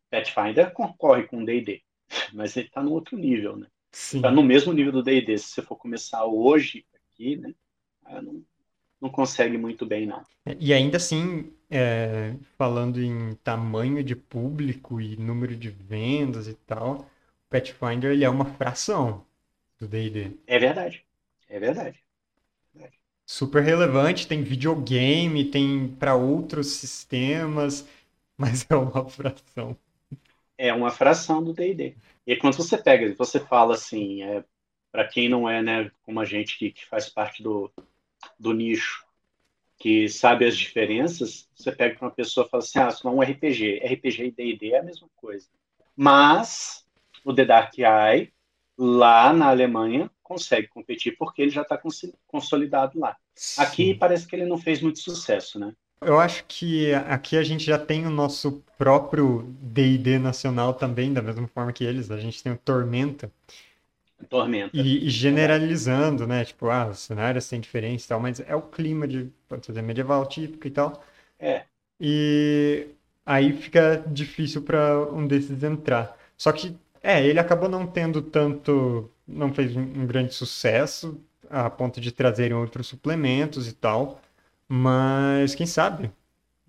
Pathfinder 0.10 0.72
concorre 0.74 1.24
com 1.24 1.46
D&D, 1.46 1.82
mas 2.34 2.58
ele 2.58 2.68
está 2.68 2.84
no 2.84 2.92
outro 2.92 3.18
nível, 3.18 3.56
né? 3.56 3.68
Está 3.94 4.30
no 4.30 4.44
mesmo 4.44 4.74
nível 4.74 4.92
do 4.92 5.04
D&D. 5.04 5.38
Se 5.38 5.46
você 5.46 5.62
for 5.62 5.78
começar 5.78 6.26
hoje 6.26 6.86
aqui, 6.94 7.38
né? 7.38 7.54
ah, 8.06 8.22
Não, 8.22 8.44
não 9.02 9.10
consegue 9.10 9.58
muito 9.58 9.86
bem, 9.86 10.06
não. 10.06 10.24
E 10.60 10.74
ainda 10.74 10.98
assim, 10.98 11.52
é, 11.70 12.36
falando 12.58 13.02
em 13.02 13.36
tamanho 13.44 14.04
de 14.04 14.16
público 14.16 15.00
e 15.02 15.16
número 15.16 15.56
de 15.56 15.70
vendas 15.70 16.48
e 16.48 16.54
tal, 16.54 17.00
o 17.00 17.06
Pathfinder 17.50 18.12
ele 18.12 18.24
é 18.24 18.30
uma 18.30 18.46
fração 18.46 19.26
do 19.80 19.88
D&D. 19.88 20.32
É 20.46 20.60
verdade. 20.60 21.06
É 21.50 21.60
verdade. 21.60 22.04
Super 23.26 23.64
relevante, 23.64 24.28
tem 24.28 24.44
videogame, 24.44 25.46
tem 25.50 25.88
para 25.88 26.16
outros 26.16 26.68
sistemas, 26.68 27.88
mas 28.38 28.66
é 28.70 28.76
uma 28.76 29.08
fração. 29.10 29.78
É 30.58 30.74
uma 30.74 30.92
fração 30.92 31.44
do 31.44 31.54
D&D. 31.54 31.96
E 32.26 32.36
quando 32.36 32.56
você 32.56 32.78
pega, 32.78 33.14
você 33.16 33.40
fala 33.40 33.74
assim, 33.74 34.22
é, 34.24 34.44
para 34.92 35.08
quem 35.08 35.28
não 35.28 35.50
é, 35.50 35.62
né, 35.62 35.92
como 36.04 36.20
a 36.20 36.26
gente 36.26 36.58
que, 36.58 36.72
que 36.72 36.86
faz 36.86 37.10
parte 37.10 37.42
do, 37.42 37.72
do 38.40 38.54
nicho, 38.54 39.06
que 39.78 40.08
sabe 40.08 40.46
as 40.46 40.56
diferenças, 40.56 41.50
você 41.56 41.72
pega 41.72 41.98
uma 42.02 42.12
pessoa 42.12 42.46
e 42.46 42.50
fala 42.50 42.64
assim, 42.64 42.80
ah, 42.80 42.88
isso 42.90 43.06
não 43.06 43.14
é 43.14 43.16
um 43.16 43.32
RPG. 43.32 43.82
RPG 43.84 44.26
e 44.26 44.32
D&D 44.32 44.74
é 44.74 44.80
a 44.80 44.84
mesma 44.84 45.08
coisa. 45.16 45.48
Mas 45.96 46.86
o 47.26 47.34
The 47.34 47.46
Dark 47.46 47.74
Eye, 47.78 48.32
lá 48.78 49.34
na 49.34 49.50
Alemanha, 49.50 50.10
consegue 50.22 50.68
competir 50.68 51.18
porque 51.18 51.42
ele 51.42 51.52
já 51.52 51.64
está 51.64 51.80
consolidado 52.28 53.00
lá. 53.00 53.18
Aqui 53.58 53.96
parece 53.96 54.28
que 54.28 54.36
ele 54.36 54.46
não 54.46 54.58
fez 54.58 54.82
muito 54.82 55.00
sucesso, 55.00 55.60
né? 55.60 55.74
Eu 56.04 56.20
acho 56.20 56.46
que 56.46 56.94
aqui 56.94 57.38
a 57.38 57.44
gente 57.44 57.64
já 57.64 57.78
tem 57.78 58.08
o 58.08 58.10
nosso 58.10 58.64
próprio 58.76 59.44
D&D 59.62 60.18
nacional 60.18 60.74
também, 60.74 61.14
da 61.14 61.22
mesma 61.22 61.48
forma 61.48 61.72
que 61.72 61.84
eles. 61.84 62.10
A 62.10 62.18
gente 62.18 62.42
tem 62.42 62.52
o 62.52 62.58
Tormenta. 62.58 63.32
Tormenta. 64.30 64.76
E, 64.76 65.06
e 65.08 65.10
generalizando, 65.10 66.28
né? 66.28 66.46
Tipo, 66.46 66.70
ah, 66.70 66.88
os 66.90 67.00
cenários 67.00 67.48
têm 67.48 67.60
diferença 67.60 68.06
e 68.06 68.08
tal, 68.10 68.20
mas 68.20 68.40
é 68.40 68.56
o 68.56 68.62
clima 68.62 69.08
de, 69.08 69.30
pode 69.48 69.68
dizer, 69.68 69.82
medieval 69.82 70.26
típico 70.26 70.68
e 70.68 70.72
tal. 70.72 71.04
É. 71.40 71.64
E 72.00 72.88
aí 73.26 73.54
fica 73.54 74.04
difícil 74.08 74.62
para 74.64 75.00
um 75.12 75.28
desses 75.28 75.64
entrar. 75.64 76.18
Só 76.38 76.52
que, 76.52 76.76
é, 77.02 77.26
ele 77.26 77.40
acabou 77.40 77.70
não 77.70 77.86
tendo 77.88 78.22
tanto, 78.22 79.10
não 79.28 79.54
fez 79.54 79.76
um, 79.76 79.82
um 79.82 80.06
grande 80.06 80.34
sucesso 80.34 81.20
a 81.50 81.70
ponto 81.70 82.00
de 82.00 82.12
trazerem 82.12 82.56
outros 82.56 82.88
suplementos 82.88 83.68
e 83.68 83.74
tal. 83.74 84.22
Mas 84.68 85.54
quem 85.56 85.66
sabe? 85.68 86.12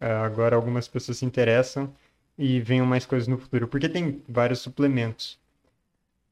É, 0.00 0.10
agora 0.12 0.56
algumas 0.56 0.88
pessoas 0.88 1.18
se 1.18 1.24
interessam 1.24 1.94
e 2.36 2.60
venham 2.60 2.86
mais 2.86 3.06
coisas 3.06 3.28
no 3.28 3.38
futuro, 3.38 3.68
porque 3.68 3.88
tem 3.88 4.22
vários 4.28 4.60
suplementos. 4.60 5.38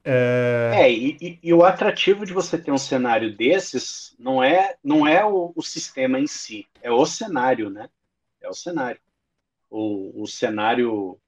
É, 0.03 0.83
É, 0.83 0.91
e, 0.91 1.17
e- 1.21 1.39
e 1.43 1.53
o 1.53 1.63
atrativo 1.65 2.25
de 2.25 2.33
você 2.33 2.57
ter 2.57 2.71
um 2.71 2.77
cenário 2.77 3.35
desses 3.35 4.15
não 4.17 4.41
é, 4.43 4.75
não 4.83 5.05
é 5.05 5.23
o, 5.25 5.51
o 5.55 5.61
sistema 5.61 6.19
em 6.19 6.27
si, 6.27 6.67
é 6.81 6.89
o 6.91 7.05
cenário, 7.05 7.69
né? 7.69 7.89
É 8.41 8.49
o 8.49 8.53
cenário. 8.53 8.99
O, 9.69 10.23
o 10.23 10.27
cenário. 10.27 11.19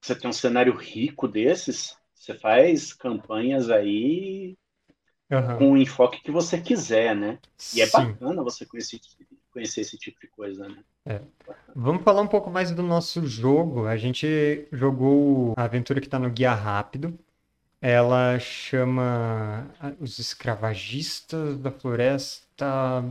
Você 0.00 0.14
tem 0.14 0.28
um 0.28 0.32
cenário 0.32 0.74
rico 0.76 1.26
desses, 1.26 1.96
você 2.14 2.34
faz 2.34 2.92
campanhas 2.92 3.70
aí 3.70 4.54
aham, 5.30 5.58
com 5.58 5.72
o 5.72 5.76
enfoque 5.78 6.20
que 6.22 6.30
você 6.32 6.60
quiser, 6.60 7.14
né? 7.14 7.38
E 7.72 7.80
é 7.80 7.86
sim. 7.86 7.90
bacana 7.90 8.42
você 8.42 8.66
conhecer, 8.66 9.00
conhecer 9.52 9.82
esse 9.82 9.96
tipo 9.98 10.20
de 10.20 10.28
coisa, 10.28 10.68
né? 10.68 10.84
Vamos 11.74 12.02
falar 12.02 12.22
um 12.22 12.26
pouco 12.28 12.50
mais 12.50 12.70
do 12.72 12.82
nosso 12.82 13.26
jogo. 13.26 13.86
A 13.86 13.96
gente 13.96 14.68
jogou 14.72 15.54
a 15.56 15.64
aventura 15.64 16.00
que 16.00 16.06
está 16.06 16.18
no 16.18 16.30
Guia 16.30 16.52
Rápido. 16.54 17.18
Ela 17.80 18.38
chama 18.38 19.70
ah, 19.80 19.92
Os 20.00 20.18
Escravagistas 20.18 21.56
da 21.58 21.70
Floresta. 21.70 23.04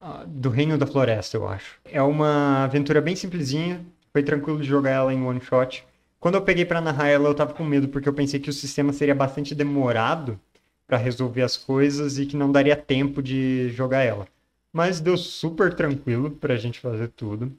ah, 0.00 0.24
Do 0.26 0.50
Reino 0.50 0.76
da 0.76 0.86
Floresta, 0.86 1.36
eu 1.36 1.48
acho. 1.48 1.78
É 1.84 2.02
uma 2.02 2.64
aventura 2.64 3.00
bem 3.00 3.14
simplesinha. 3.16 3.84
Foi 4.12 4.22
tranquilo 4.22 4.60
de 4.60 4.66
jogar 4.66 4.90
ela 4.90 5.12
em 5.14 5.22
one 5.22 5.40
shot. 5.40 5.84
Quando 6.18 6.34
eu 6.34 6.42
peguei 6.42 6.64
para 6.64 6.80
narrar 6.80 7.08
ela, 7.08 7.28
eu 7.28 7.34
tava 7.34 7.54
com 7.54 7.64
medo, 7.64 7.88
porque 7.88 8.08
eu 8.08 8.12
pensei 8.14 8.40
que 8.40 8.50
o 8.50 8.52
sistema 8.52 8.92
seria 8.92 9.14
bastante 9.14 9.54
demorado 9.54 10.40
para 10.86 10.96
resolver 10.98 11.42
as 11.42 11.56
coisas 11.56 12.18
e 12.18 12.26
que 12.26 12.36
não 12.36 12.50
daria 12.50 12.74
tempo 12.76 13.22
de 13.22 13.68
jogar 13.70 14.02
ela. 14.02 14.26
Mas 14.72 15.00
deu 15.00 15.16
super 15.16 15.72
tranquilo 15.74 16.30
pra 16.30 16.56
gente 16.56 16.80
fazer 16.80 17.08
tudo. 17.08 17.52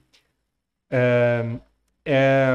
É, 0.91 1.59
é, 2.05 2.49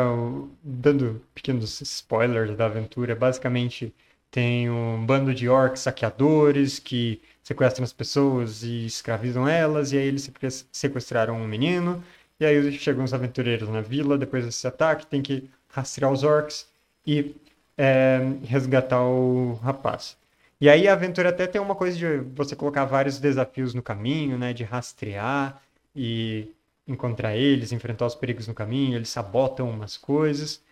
dando 0.63 1.23
pequenos 1.35 1.81
spoilers 1.81 2.57
da 2.57 2.67
aventura, 2.67 3.15
basicamente 3.15 3.95
tem 4.31 4.69
um 4.71 5.05
bando 5.07 5.33
de 5.35 5.49
orcs 5.49 5.81
saqueadores 5.83 6.79
que 6.79 7.21
sequestram 7.43 7.85
as 7.85 7.93
pessoas 7.93 8.63
e 8.63 8.87
escravizam 8.87 9.47
elas, 9.49 9.93
e 9.93 9.99
aí 9.99 10.07
eles 10.07 10.23
seque- 10.25 10.67
sequestraram 10.73 11.37
um 11.37 11.47
menino, 11.47 12.03
e 12.41 12.45
aí 12.45 12.73
chegam 12.73 13.05
os 13.05 13.15
aventureiros 13.15 13.69
na 13.69 13.81
vila, 13.81 14.19
depois 14.19 14.45
desse 14.45 14.67
ataque, 14.67 15.07
tem 15.07 15.23
que 15.23 15.49
rastrear 15.69 16.13
os 16.13 16.23
orcs 16.25 16.67
e 17.07 17.35
é, 17.79 18.21
resgatar 18.45 19.03
o 19.03 19.55
rapaz. 19.63 20.17
E 20.61 20.69
aí 20.69 20.89
a 20.89 20.93
aventura 20.95 21.29
até 21.31 21.47
tem 21.47 21.61
uma 21.61 21.75
coisa 21.75 21.97
de 21.97 22.19
você 22.35 22.57
colocar 22.57 22.85
vários 22.85 23.19
desafios 23.19 23.75
no 23.75 23.83
caminho, 23.83 24.39
né, 24.39 24.53
de 24.53 24.65
rastrear 24.65 25.61
e 25.95 26.49
encontrar 26.87 27.37
eles, 27.37 27.73
enfrentar 27.73 28.07
os 28.07 28.15
perigos 28.15 28.47
no 28.47 28.55
caminho, 28.55 28.97
eles 28.97 29.09
sabotam 29.09 29.71
umas 29.71 29.97
coisas. 29.97 30.63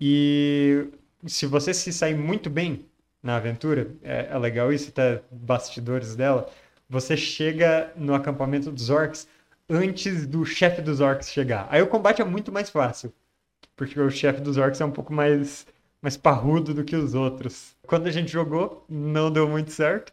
E 0.00 0.88
se 1.26 1.46
você 1.46 1.72
se 1.74 1.92
sair 1.92 2.14
muito 2.14 2.48
bem 2.50 2.86
na 3.22 3.36
aventura, 3.36 3.94
é, 4.02 4.28
é 4.30 4.38
legal 4.38 4.72
isso, 4.72 4.88
até 4.88 5.22
bastidores 5.30 6.16
dela, 6.16 6.50
você 6.88 7.16
chega 7.16 7.92
no 7.96 8.14
acampamento 8.14 8.72
dos 8.72 8.90
orcs 8.90 9.28
antes 9.68 10.26
do 10.26 10.44
chefe 10.44 10.82
dos 10.82 11.00
orcs 11.00 11.30
chegar. 11.30 11.68
Aí 11.70 11.80
o 11.80 11.86
combate 11.86 12.20
é 12.20 12.24
muito 12.24 12.50
mais 12.50 12.68
fácil, 12.68 13.12
porque 13.76 13.98
o 14.00 14.10
chefe 14.10 14.40
dos 14.40 14.56
orcs 14.56 14.80
é 14.80 14.84
um 14.84 14.90
pouco 14.90 15.12
mais, 15.12 15.66
mais 16.02 16.16
parrudo 16.16 16.74
do 16.74 16.84
que 16.84 16.96
os 16.96 17.14
outros. 17.14 17.76
Quando 17.86 18.06
a 18.06 18.10
gente 18.10 18.30
jogou, 18.30 18.84
não 18.88 19.30
deu 19.30 19.48
muito 19.48 19.70
certo. 19.72 20.12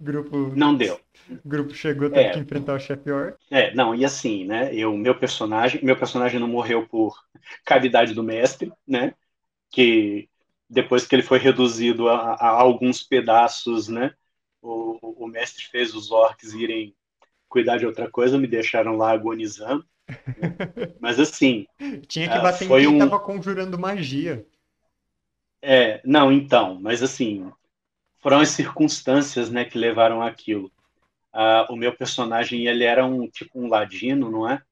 O 0.00 0.04
grupo, 0.04 0.36
Não 0.54 0.76
deu. 0.76 1.00
o 1.44 1.48
grupo 1.48 1.74
chegou, 1.74 2.10
teve 2.10 2.30
É. 2.30 2.30
que 2.30 2.38
enfrentar 2.38 2.74
o 2.74 2.80
chefe 2.80 3.10
orc. 3.10 3.38
É, 3.50 3.72
não, 3.74 3.94
e 3.94 4.04
assim, 4.04 4.44
né? 4.44 4.74
Eu, 4.74 4.96
meu 4.96 5.16
personagem, 5.18 5.82
meu 5.84 5.96
personagem 5.96 6.40
não 6.40 6.48
morreu 6.48 6.86
por 6.88 7.16
cavidade 7.64 8.12
do 8.14 8.22
mestre, 8.22 8.72
né? 8.86 9.14
Que 9.70 10.28
depois 10.70 11.06
que 11.06 11.14
ele 11.16 11.22
foi 11.22 11.38
reduzido 11.38 12.08
a, 12.08 12.34
a 12.34 12.48
alguns 12.48 13.02
pedaços, 13.02 13.88
né? 13.88 14.14
O, 14.62 15.24
o 15.24 15.28
mestre 15.28 15.64
fez 15.66 15.94
os 15.94 16.10
orcs 16.12 16.54
irem 16.54 16.96
cuidar 17.48 17.78
de 17.78 17.86
outra 17.86 18.10
coisa, 18.10 18.38
me 18.38 18.48
deixaram 18.48 18.96
lá 18.96 19.12
agonizando. 19.12 19.86
né? 20.36 20.58
Mas 21.00 21.20
assim, 21.20 21.66
Tinha 22.08 22.28
que 22.28 22.38
Ah, 22.38 22.40
bater 22.40 22.66
em 22.70 22.76
quem 22.76 22.88
um- 22.88 22.96
tava 22.96 23.18
conjurando 23.20 23.78
magia. 23.78 24.46
É, 25.62 26.00
não, 26.04 26.30
então, 26.32 26.78
mas 26.80 27.02
assim, 27.02 27.50
foram 28.20 28.40
as 28.40 28.50
circunstâncias, 28.50 29.50
né, 29.50 29.64
que 29.64 29.78
levaram 29.78 30.22
aquilo. 30.22 30.70
Ah, 31.32 31.66
o 31.70 31.76
meu 31.76 31.96
personagem, 31.96 32.66
ele 32.66 32.84
era 32.84 33.04
um 33.06 33.28
tipo 33.28 33.60
um 33.60 33.68
ladino, 33.68 34.30
não 34.30 34.48
é? 34.50 34.62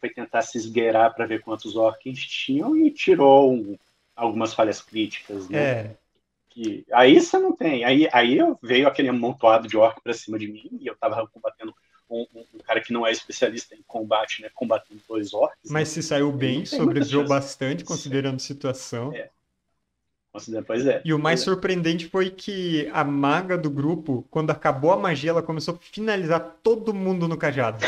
Foi 0.00 0.10
tentar 0.10 0.42
se 0.42 0.58
esgueirar 0.58 1.14
para 1.14 1.26
ver 1.26 1.40
quantos 1.42 1.76
orcs 1.76 2.20
tinham 2.26 2.76
e 2.76 2.90
tirou 2.90 3.52
um- 3.52 3.78
algumas 4.16 4.54
falhas 4.54 4.82
críticas, 4.82 5.48
né? 5.48 5.62
É, 5.62 5.96
Que, 6.50 6.84
aí 6.92 7.20
você 7.20 7.38
não 7.38 7.54
tem. 7.54 7.84
Aí, 7.84 8.08
aí 8.12 8.38
eu 8.38 8.58
veio 8.62 8.88
aquele 8.88 9.08
amontoado 9.08 9.68
de 9.68 9.76
orc 9.76 10.00
para 10.02 10.14
cima 10.14 10.38
de 10.38 10.46
mim 10.48 10.68
e 10.80 10.86
eu 10.86 10.96
tava 10.96 11.26
combatendo 11.28 11.74
um, 12.08 12.22
um- 12.34 12.44
um 12.54 12.58
cara 12.60 12.80
que 12.80 12.92
não 12.92 13.06
é 13.06 13.12
especialista 13.12 13.74
em 13.74 13.82
combate, 13.82 14.42
né? 14.42 14.50
Combatendo 14.54 15.00
dois 15.08 15.34
orcs. 15.34 15.70
mas 15.70 15.88
né? 15.88 15.94
se 15.94 16.02
saiu 16.02 16.32
bem, 16.32 16.64
sobreviveu 16.64 17.26
bastante, 17.26 17.84
considerando 17.84 18.36
a 18.36 18.40
situação. 18.40 19.12
É. 19.12 19.30
Considera- 20.34 20.64
Pois 20.66 20.84
é. 20.84 21.00
E 21.04 21.14
o 21.14 21.18
mais 21.18 21.40
é. 21.40 21.44
surpreendente 21.44 22.08
foi 22.08 22.28
que 22.28 22.90
a 22.92 23.04
maga 23.04 23.56
do 23.56 23.70
grupo, 23.70 24.26
quando 24.28 24.50
acabou 24.50 24.90
a 24.92 24.96
magia, 24.96 25.30
ela 25.30 25.42
começou 25.42 25.74
a 25.76 25.78
finalizar 25.78 26.56
todo 26.60 26.92
mundo 26.92 27.28
no 27.28 27.36
cajado. 27.38 27.78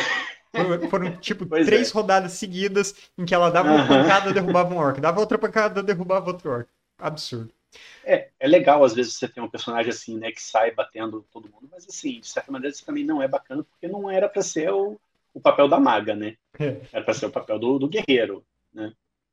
Foram, 0.88 1.16
tipo, 1.16 1.44
Pois 1.50 1.66
três 1.66 1.90
é. 1.90 1.92
rodadas 1.92 2.32
seguidas 2.32 2.94
em 3.18 3.24
que 3.24 3.34
ela 3.34 3.50
dava 3.50 3.70
uma 3.70 3.80
Aham. 3.80 3.88
pancada, 4.02 4.32
derrubava 4.32 4.72
um 4.72 4.78
orc. 4.78 5.00
Dava 5.00 5.18
outra 5.18 5.36
pancada, 5.36 5.82
derrubava 5.82 6.28
outro 6.28 6.48
orc. 6.50 6.68
Absurdo. 6.96 7.50
É, 8.04 8.28
é 8.38 8.46
legal, 8.46 8.84
às 8.84 8.94
vezes, 8.94 9.14
você 9.14 9.26
ter 9.26 9.40
um 9.40 9.50
personagem 9.50 9.90
assim, 9.90 10.16
né, 10.16 10.30
que 10.30 10.40
sai 10.40 10.70
batendo 10.70 11.26
todo 11.32 11.50
mundo, 11.52 11.68
mas 11.70 11.84
assim, 11.88 12.20
de 12.20 12.28
certa 12.28 12.52
maneira, 12.52 12.72
isso 12.72 12.86
também 12.86 13.04
não 13.04 13.20
é 13.20 13.26
bacana, 13.26 13.64
porque 13.64 13.88
não 13.88 14.08
era 14.08 14.28
para 14.28 14.40
ser 14.40 14.70
o, 14.72 14.96
o 15.34 15.40
papel 15.40 15.66
da 15.68 15.80
maga, 15.80 16.14
né? 16.14 16.36
É. 16.60 16.76
Era 16.92 17.04
para 17.04 17.12
ser 17.12 17.26
o 17.26 17.30
papel 17.30 17.58
do, 17.58 17.78
do 17.80 17.88
guerreiro, 17.88 18.44
né? 18.72 18.92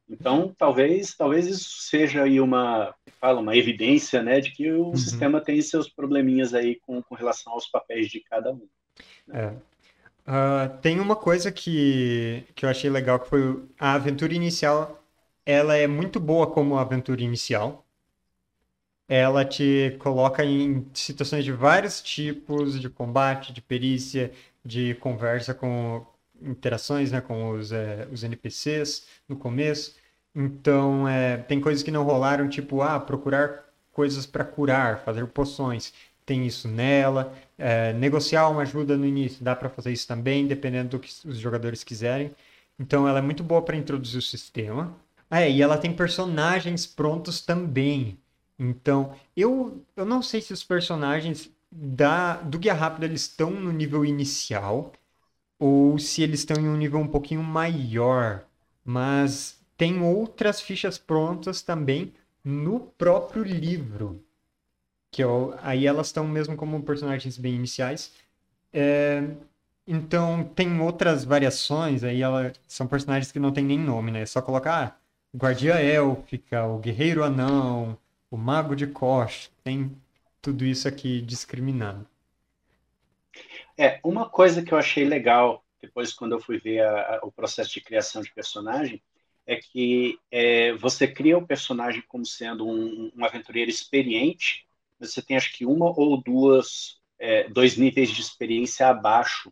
Então, 0.10 0.54
talvez, 0.58 1.16
talvez 1.16 1.48
isso 1.48 1.84
seja 1.84 2.24
aí 2.24 2.42
uma, 2.42 2.94
fala, 3.24 3.40
uma 3.40 3.56
evidência, 3.56 4.22
né, 4.22 4.42
de 4.42 4.52
que 4.52 4.70
o 4.70 4.88
uhum. 4.88 4.96
sistema 4.98 5.40
tem 5.40 5.62
seus 5.62 5.88
probleminhas 5.88 6.54
aí 6.54 6.76
com, 6.86 7.02
com 7.02 7.16
relação 7.16 7.54
aos 7.54 7.66
papéis 7.66 8.10
de 8.10 8.20
cada 8.20 8.52
um. 8.52 8.68
Né? 9.26 9.56
É. 10.28 10.30
Uh, 10.30 10.78
tem 10.82 11.00
uma 11.00 11.16
coisa 11.16 11.50
que, 11.50 12.44
que 12.54 12.66
eu 12.66 12.70
achei 12.70 12.90
legal, 12.90 13.18
que 13.22 13.30
foi 13.30 13.64
a 13.80 13.94
aventura 13.94 14.34
inicial, 14.34 15.02
ela 15.46 15.74
é 15.74 15.88
muito 15.88 16.20
boa 16.20 16.48
como 16.48 16.78
aventura 16.78 17.22
inicial. 17.22 17.86
Ela 19.08 19.46
te 19.46 19.96
coloca 20.00 20.44
em 20.44 20.86
situações 20.94 21.46
de 21.46 21.52
vários 21.54 22.02
tipos 22.02 22.78
de 22.78 22.90
combate, 22.90 23.54
de 23.54 23.62
perícia, 23.62 24.34
de 24.66 24.96
conversa 24.96 25.54
com 25.54 26.06
interações 26.42 27.10
né, 27.14 27.22
com 27.22 27.52
os, 27.52 27.72
é, 27.72 28.06
os 28.12 28.22
NPCs 28.22 29.08
no 29.30 29.38
começo. 29.38 29.96
Então, 30.36 31.08
é, 31.08 31.38
tem 31.38 31.62
coisas 31.62 31.84
que 31.84 31.92
não 31.92 32.04
rolaram, 32.04 32.50
tipo, 32.50 32.82
ah, 32.82 33.00
procurar 33.00 33.66
coisas 33.92 34.26
para 34.26 34.44
curar, 34.44 35.00
fazer 35.04 35.26
poções. 35.28 35.94
Tem 36.26 36.46
isso 36.48 36.68
nela. 36.68 37.34
É, 37.58 37.94
negociar 37.94 38.50
uma 38.50 38.62
ajuda 38.64 38.98
no 38.98 39.06
início, 39.06 39.44
dá 39.44 39.56
para 39.56 39.70
fazer 39.70 39.92
isso 39.92 40.08
também, 40.08 40.48
dependendo 40.48 40.90
do 40.90 41.00
que 41.00 41.10
os 41.28 41.38
jogadores 41.38 41.84
quiserem. 41.84 42.32
Então, 42.80 43.08
ela 43.08 43.20
é 43.20 43.22
muito 43.22 43.44
boa 43.44 43.62
para 43.62 43.78
introduzir 43.78 44.18
o 44.20 44.22
sistema. 44.22 44.96
Ah, 45.30 45.42
é, 45.42 45.52
e 45.52 45.62
ela 45.62 45.78
tem 45.78 45.94
personagens 45.94 46.86
prontos 46.88 47.42
também. 47.42 48.18
Então, 48.58 49.16
eu, 49.36 49.84
eu 49.96 50.06
não 50.06 50.22
sei 50.22 50.42
se 50.42 50.54
os 50.54 50.64
personagens 50.64 51.50
da, 51.72 52.38
do 52.38 52.60
Guia 52.60 52.74
Rápido 52.74 53.04
eles 53.04 53.22
estão 53.22 53.52
no 53.52 53.72
nível 53.72 54.06
inicial 54.06 54.92
ou 55.60 55.98
se 56.00 56.22
eles 56.24 56.42
estão 56.42 56.58
em 56.62 56.68
um 56.70 56.78
nível 56.78 57.00
um 57.00 57.08
pouquinho 57.08 57.44
maior. 57.44 58.46
Mas 58.86 59.60
tem 59.78 60.02
outras 60.02 60.62
fichas 60.62 60.98
prontas 60.98 61.62
também 61.62 62.14
no 62.44 62.80
próprio 62.80 63.44
livro. 63.44 64.24
Que 65.12 65.24
eu, 65.24 65.56
aí 65.62 65.86
elas 65.86 66.08
estão 66.08 66.28
mesmo 66.28 66.56
como 66.56 66.82
personagens 66.84 67.38
bem 67.38 67.56
iniciais. 67.56 68.14
É, 68.72 69.24
então 69.88 70.44
tem 70.56 70.80
outras 70.82 71.24
variações, 71.24 72.04
aí 72.04 72.22
ela, 72.22 72.52
são 72.68 72.88
personagens 72.88 73.32
que 73.32 73.40
não 73.40 73.52
tem 73.52 73.64
nem 73.64 73.80
nome, 73.80 74.12
né? 74.12 74.22
É 74.22 74.26
só 74.26 74.42
colocar 74.42 74.84
ah, 74.84 75.38
Guardia 75.38 75.76
Élfica, 75.76 76.66
o 76.66 76.80
Guerreiro 76.80 77.24
Anão, 77.24 77.98
o 78.32 78.38
Mago 78.38 78.76
de 78.76 78.88
Kosh, 78.88 79.52
tem 79.64 79.96
tudo 80.42 80.66
isso 80.66 80.88
aqui 80.88 81.22
discriminado. 81.22 82.08
É, 83.78 84.00
uma 84.04 84.30
coisa 84.30 84.62
que 84.64 84.74
eu 84.74 84.78
achei 84.78 85.06
legal 85.06 85.64
depois 85.82 86.14
quando 86.14 86.32
eu 86.32 86.40
fui 86.40 86.60
ver 86.60 86.80
a, 86.80 87.16
a, 87.16 87.20
o 87.24 87.32
processo 87.32 87.74
de 87.74 87.82
criação 87.82 88.22
de 88.22 88.32
personagem 88.32 89.02
é 89.46 89.58
que 89.58 90.18
é, 90.32 90.74
você 90.74 91.08
cria 91.08 91.38
o 91.38 91.46
personagem 91.46 92.04
como 92.08 92.26
sendo 92.26 92.68
um, 92.68 93.12
um, 93.16 93.26
aventureiro 93.26 93.70
experiente, 93.70 94.66
mas 95.00 95.14
você 95.14 95.22
tem 95.22 95.36
acho 95.36 95.54
que 95.54 95.66
uma 95.66 95.88
ou 95.98 96.22
duas, 96.22 97.02
é, 97.20 97.50
dois 97.50 97.78
níveis 97.78 98.10
de 98.10 98.22
experiência 98.22 98.88
abaixo 98.88 99.52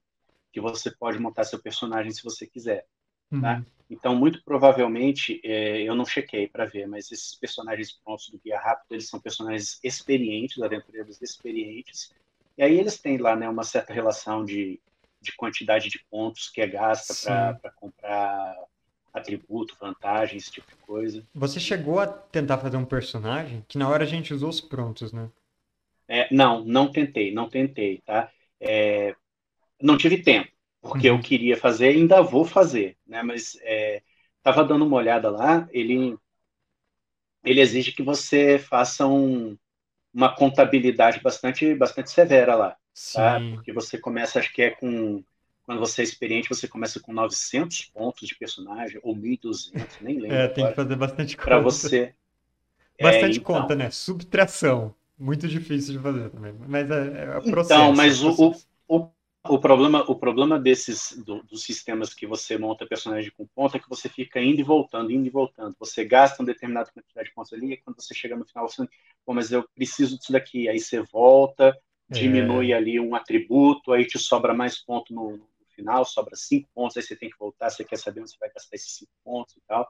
que 0.52 0.62
você 0.62 0.92
pode 0.92 1.20
montar 1.20 1.44
seu 1.44 1.62
personagem 1.62 2.12
se 2.12 2.24
você 2.24 2.46
quiser. 2.48 2.86
Tá? 3.30 3.36
Uhum. 3.36 3.42
Tá? 3.42 3.66
Então, 3.90 4.16
muito 4.16 4.42
provavelmente, 4.46 5.42
é, 5.44 5.82
eu 5.82 5.94
não 5.94 6.06
chequei 6.06 6.48
para 6.48 6.66
ver, 6.66 6.88
mas 6.88 7.12
esses 7.12 7.36
personagens 7.36 7.92
prontos 7.92 8.30
do 8.30 8.40
Guia 8.40 8.58
Rápido, 8.58 8.94
eles 8.94 9.10
são 9.10 9.20
personagens 9.20 9.80
experientes, 9.84 10.62
aventureiros 10.64 11.22
experientes, 11.22 12.14
e 12.58 12.64
aí 12.64 12.80
eles 12.80 13.00
têm 13.00 13.18
lá 13.18 13.36
né, 13.36 13.50
uma 13.50 13.64
certa 13.64 13.94
relação 13.94 14.46
de, 14.46 14.80
de 15.22 15.36
quantidade 15.36 15.90
de 15.90 16.00
pontos 16.10 16.48
que 16.48 16.62
é 16.62 16.68
gasta 16.68 17.14
para 17.60 17.72
comprar 17.72 18.56
atributo, 19.14 19.76
vantagem, 19.80 20.38
esse 20.38 20.52
tipo 20.52 20.68
de 20.70 20.78
coisa. 20.78 21.24
Você 21.34 21.60
chegou 21.60 22.00
a 22.00 22.08
tentar 22.08 22.58
fazer 22.58 22.78
um 22.78 22.86
personagem 22.86 23.64
que 23.68 23.78
na 23.78 23.90
hora 23.90 24.04
a 24.04 24.08
gente 24.08 24.34
usou 24.34 24.50
os 24.50 24.62
prontos, 24.62 25.12
né? 25.12 25.30
É, 26.08 26.28
não, 26.34 26.64
não 26.64 26.92
tentei, 26.92 27.34
não 27.34 27.50
tentei, 27.50 28.02
tá? 28.06 28.30
É, 28.60 29.16
não 29.82 29.98
tive 29.98 30.22
tempo 30.22 30.52
porque 30.82 31.10
uhum. 31.10 31.18
eu 31.18 31.22
queria 31.22 31.56
fazer 31.56 31.90
ainda 31.90 32.22
vou 32.22 32.44
fazer, 32.44 32.98
né? 33.06 33.22
Mas 33.22 33.58
é, 33.62 34.02
dando 34.44 34.84
uma 34.84 34.98
olhada 34.98 35.30
lá, 35.30 35.70
ele 35.72 36.18
ele 37.44 37.62
exige 37.62 37.92
que 37.92 38.04
você 38.04 38.60
faça 38.60 39.06
um, 39.08 39.58
uma 40.14 40.36
contabilidade 40.36 41.22
bastante 41.22 41.74
bastante 41.76 42.10
severa 42.10 42.56
lá, 42.56 42.78
tá? 43.14 43.40
Porque 43.54 43.72
você 43.72 43.98
começa, 43.98 44.40
acho 44.40 44.52
que 44.52 44.64
é 44.64 44.72
com 44.72 45.24
quando 45.66 45.80
você 45.80 46.02
é 46.02 46.04
experiente, 46.04 46.50
você 46.50 46.68
começa 46.68 47.00
com 47.00 47.14
900 47.14 47.86
pontos 47.94 48.28
de 48.28 48.36
personagem 48.36 49.00
ou 49.04 49.16
1200, 49.16 50.02
nem 50.02 50.20
lembro. 50.20 50.36
É, 50.36 50.48
tem 50.48 50.68
que 50.68 50.74
fazer 50.74 50.96
bastante 50.96 51.38
conta. 51.38 51.48
Para 51.48 51.60
você 51.60 52.16
Bastante 53.02 53.38
é, 53.38 53.42
então... 53.42 53.62
conta, 53.62 53.76
né? 53.76 53.90
Subtração. 53.90 54.94
Muito 55.18 55.48
difícil 55.48 55.94
de 55.94 56.00
fazer 56.00 56.30
também. 56.30 56.54
Mas 56.68 56.90
é, 56.90 57.26
é 57.26 57.38
o 57.38 57.44
processo. 57.44 57.82
Então, 57.82 57.96
mas 57.96 58.24
o, 58.24 58.54
o, 58.88 58.98
o 58.98 59.12
o 59.50 59.58
problema, 59.58 60.04
o 60.08 60.16
problema 60.16 60.60
desses 60.60 61.18
do, 61.26 61.42
dos 61.42 61.64
sistemas 61.64 62.14
que 62.14 62.28
você 62.28 62.60
monta 62.60 62.86
personagem 62.86 63.32
com 63.36 63.48
ponto 63.48 63.76
é 63.76 63.80
que 63.80 63.90
você 63.90 64.08
fica 64.08 64.40
indo 64.40 64.60
e 64.60 64.64
voltando, 64.64 65.12
indo 65.12 65.26
e 65.26 65.32
voltando. 65.32 65.76
Você 65.80 66.06
gasta 66.06 66.42
uma 66.42 66.46
determinada 66.46 66.92
quantidade 66.92 67.30
de 67.30 67.34
pontos 67.34 67.52
ali, 67.52 67.74
e 67.74 67.78
quando 67.78 68.00
você 68.00 68.14
chega 68.14 68.36
no 68.36 68.46
final, 68.46 68.70
você, 68.70 68.88
pô, 69.26 69.34
mas 69.34 69.52
eu 69.52 69.68
preciso 69.74 70.16
disso 70.16 70.32
daqui. 70.32 70.70
Aí 70.70 70.80
você 70.80 71.02
volta, 71.02 71.76
diminui 72.12 72.72
é. 72.72 72.76
ali 72.76 73.00
um 73.00 73.16
atributo, 73.16 73.94
aí 73.94 74.06
te 74.06 74.20
sobra 74.20 74.54
mais 74.54 74.78
ponto 74.84 75.14
no, 75.14 75.38
no, 75.38 75.48
final, 75.76 76.06
sobra 76.06 76.36
cinco 76.36 76.70
pontos, 76.76 76.98
aí 76.98 77.04
você 77.04 77.16
tem 77.16 77.30
que 77.30 77.38
voltar, 77.40 77.70
você 77.70 77.84
quer 77.84 77.98
saber 77.98 78.22
onde 78.22 78.32
você 78.32 78.38
vai 78.40 78.50
gastar 78.50 78.76
esses 78.76 78.98
cinco 78.98 79.12
pontos 79.24 79.56
e 79.56 79.62
tal. 79.68 79.88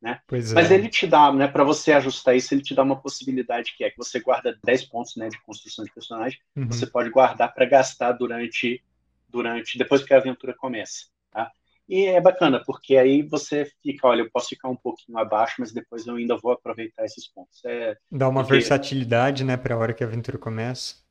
Né? 0.00 0.20
Mas 0.30 0.70
é. 0.70 0.74
ele 0.74 0.88
te 0.88 1.06
dá, 1.06 1.32
né, 1.32 1.48
para 1.48 1.64
você 1.64 1.92
ajustar 1.92 2.36
isso, 2.36 2.52
ele 2.52 2.62
te 2.62 2.74
dá 2.74 2.82
uma 2.82 3.00
possibilidade 3.00 3.74
que 3.76 3.82
é 3.82 3.90
que 3.90 3.96
você 3.96 4.20
guarda 4.20 4.58
10 4.62 4.84
pontos 4.86 5.16
né, 5.16 5.28
de 5.28 5.40
construção 5.42 5.84
de 5.84 5.92
personagem, 5.92 6.38
uhum. 6.54 6.66
você 6.66 6.86
pode 6.86 7.10
guardar 7.10 7.52
para 7.52 7.64
gastar 7.64 8.12
durante, 8.12 8.82
durante 9.28 9.78
depois 9.78 10.04
que 10.04 10.12
a 10.12 10.18
aventura 10.18 10.54
começa. 10.54 11.06
Tá? 11.32 11.50
E 11.88 12.06
é 12.06 12.20
bacana, 12.20 12.62
porque 12.64 12.96
aí 12.96 13.22
você 13.22 13.70
fica, 13.82 14.06
olha, 14.08 14.22
eu 14.22 14.30
posso 14.30 14.48
ficar 14.48 14.68
um 14.68 14.76
pouquinho 14.76 15.18
abaixo, 15.18 15.56
mas 15.58 15.72
depois 15.72 16.06
eu 16.06 16.16
ainda 16.16 16.36
vou 16.36 16.52
aproveitar 16.52 17.04
esses 17.04 17.26
pontos. 17.28 17.64
É, 17.64 17.96
dá 18.10 18.28
uma 18.28 18.42
porque... 18.42 18.54
versatilidade, 18.54 19.44
né, 19.44 19.56
para 19.56 19.74
a 19.74 19.78
hora 19.78 19.94
que 19.94 20.04
a 20.04 20.06
aventura 20.06 20.36
começa. 20.36 21.05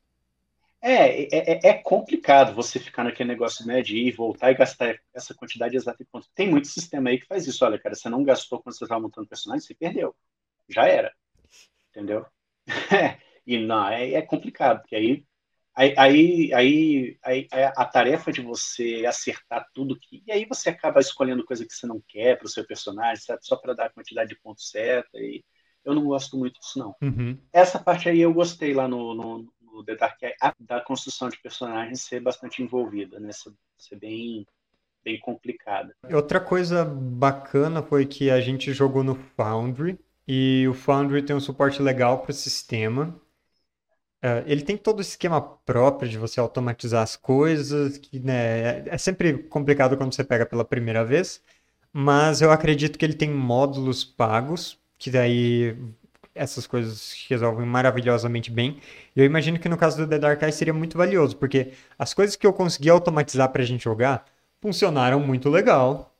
É, 0.88 1.24
é, 1.24 1.28
é, 1.32 1.60
é, 1.70 1.74
complicado 1.74 2.54
você 2.54 2.78
ficar 2.78 3.02
naquele 3.02 3.28
negócio 3.28 3.66
né, 3.66 3.82
de 3.82 3.96
ir, 3.96 4.12
voltar 4.12 4.52
e 4.52 4.54
gastar 4.54 4.96
essa 5.12 5.34
quantidade 5.34 5.74
exata 5.74 5.98
de 5.98 6.08
pontos. 6.08 6.30
Tem 6.32 6.48
muito 6.48 6.68
sistema 6.68 7.10
aí 7.10 7.18
que 7.18 7.26
faz 7.26 7.44
isso. 7.44 7.64
Olha, 7.64 7.76
cara, 7.76 7.96
você 7.96 8.08
não 8.08 8.22
gastou 8.22 8.62
quando 8.62 8.78
você 8.78 8.84
estava 8.84 9.00
montando 9.00 9.26
personagem, 9.26 9.66
você 9.66 9.74
perdeu. 9.74 10.14
Já 10.68 10.86
era. 10.86 11.12
Entendeu? 11.90 12.24
e 13.44 13.58
não, 13.58 13.88
é, 13.88 14.12
é, 14.12 14.22
complicado, 14.22 14.82
porque 14.82 14.94
aí, 14.94 15.24
aí, 15.74 16.54
aí, 16.54 17.18
aí, 17.24 17.48
a 17.52 17.84
tarefa 17.84 18.30
de 18.30 18.40
você 18.40 19.04
acertar 19.08 19.66
tudo 19.74 19.98
que. 19.98 20.22
E 20.24 20.30
aí 20.30 20.46
você 20.48 20.68
acaba 20.68 21.00
escolhendo 21.00 21.44
coisa 21.44 21.66
que 21.66 21.74
você 21.74 21.88
não 21.88 22.00
quer 22.06 22.38
para 22.38 22.46
o 22.46 22.50
seu 22.50 22.64
personagem, 22.64 23.24
sabe? 23.24 23.44
Só 23.44 23.56
para 23.56 23.74
dar 23.74 23.86
a 23.86 23.92
quantidade 23.92 24.28
de 24.28 24.40
pontos 24.40 24.70
certa. 24.70 25.18
E 25.18 25.44
eu 25.84 25.94
não 25.94 26.04
gosto 26.04 26.36
muito 26.36 26.60
disso, 26.60 26.78
não. 26.78 26.94
Uhum. 27.02 27.36
Essa 27.52 27.78
parte 27.78 28.08
aí 28.08 28.20
eu 28.20 28.32
gostei 28.32 28.72
lá 28.72 28.86
no, 28.86 29.14
no 29.14 29.52
The 29.84 29.96
Dark 29.96 30.22
Eye, 30.22 30.34
da 30.60 30.80
construção 30.80 31.28
de 31.28 31.38
personagens 31.38 32.02
ser 32.02 32.20
bastante 32.20 32.62
envolvida, 32.62 33.18
né? 33.20 33.32
Ser, 33.32 33.52
ser 33.76 33.96
bem, 33.96 34.46
bem 35.04 35.18
complicada. 35.20 35.94
Outra 36.12 36.40
coisa 36.40 36.84
bacana 36.84 37.82
foi 37.82 38.06
que 38.06 38.30
a 38.30 38.40
gente 38.40 38.72
jogou 38.72 39.04
no 39.04 39.14
Foundry, 39.36 39.98
e 40.26 40.66
o 40.68 40.74
Foundry 40.74 41.22
tem 41.22 41.36
um 41.36 41.40
suporte 41.40 41.80
legal 41.80 42.20
para 42.20 42.32
o 42.32 42.34
sistema. 42.34 43.20
Uh, 44.24 44.42
ele 44.46 44.62
tem 44.62 44.76
todo 44.76 44.98
o 44.98 45.02
esquema 45.02 45.40
próprio 45.40 46.08
de 46.08 46.18
você 46.18 46.40
automatizar 46.40 47.02
as 47.02 47.14
coisas, 47.14 47.96
que 47.98 48.18
né, 48.18 48.80
é, 48.80 48.84
é 48.88 48.98
sempre 48.98 49.44
complicado 49.44 49.96
quando 49.96 50.12
você 50.12 50.24
pega 50.24 50.44
pela 50.44 50.64
primeira 50.64 51.04
vez, 51.04 51.40
mas 51.92 52.42
eu 52.42 52.50
acredito 52.50 52.98
que 52.98 53.04
ele 53.04 53.14
tem 53.14 53.30
módulos 53.30 54.04
pagos, 54.04 54.80
que 54.98 55.10
daí 55.10 55.76
essas 56.36 56.66
coisas 56.66 57.26
resolvem 57.28 57.66
maravilhosamente 57.66 58.50
bem. 58.50 58.80
Eu 59.14 59.24
imagino 59.24 59.58
que 59.58 59.68
no 59.68 59.76
caso 59.76 59.96
do 59.96 60.08
The 60.08 60.18
Dark 60.18 60.42
Eye 60.42 60.52
seria 60.52 60.74
muito 60.74 60.96
valioso, 60.98 61.36
porque 61.36 61.72
as 61.98 62.14
coisas 62.14 62.36
que 62.36 62.46
eu 62.46 62.52
consegui 62.52 62.90
automatizar 62.90 63.50
para 63.50 63.62
a 63.62 63.66
gente 63.66 63.84
jogar 63.84 64.24
funcionaram 64.60 65.20
muito 65.20 65.48
legal. 65.50 66.12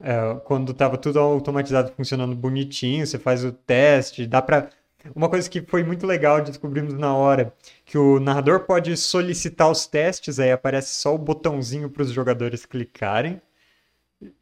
É, 0.00 0.34
quando 0.44 0.72
estava 0.72 0.98
tudo 0.98 1.18
automatizado, 1.18 1.92
funcionando 1.96 2.34
bonitinho, 2.34 3.06
você 3.06 3.18
faz 3.18 3.44
o 3.44 3.52
teste, 3.52 4.26
dá 4.26 4.42
para 4.42 4.70
uma 5.14 5.28
coisa 5.28 5.48
que 5.48 5.62
foi 5.62 5.84
muito 5.84 6.06
legal, 6.06 6.42
descobrimos 6.42 6.94
na 6.94 7.14
hora, 7.14 7.54
que 7.84 7.96
o 7.96 8.18
narrador 8.18 8.60
pode 8.60 8.96
solicitar 8.96 9.70
os 9.70 9.86
testes, 9.86 10.38
aí 10.40 10.50
aparece 10.50 10.94
só 10.96 11.14
o 11.14 11.18
botãozinho 11.18 11.88
para 11.90 12.02
os 12.02 12.10
jogadores 12.10 12.66
clicarem. 12.66 13.40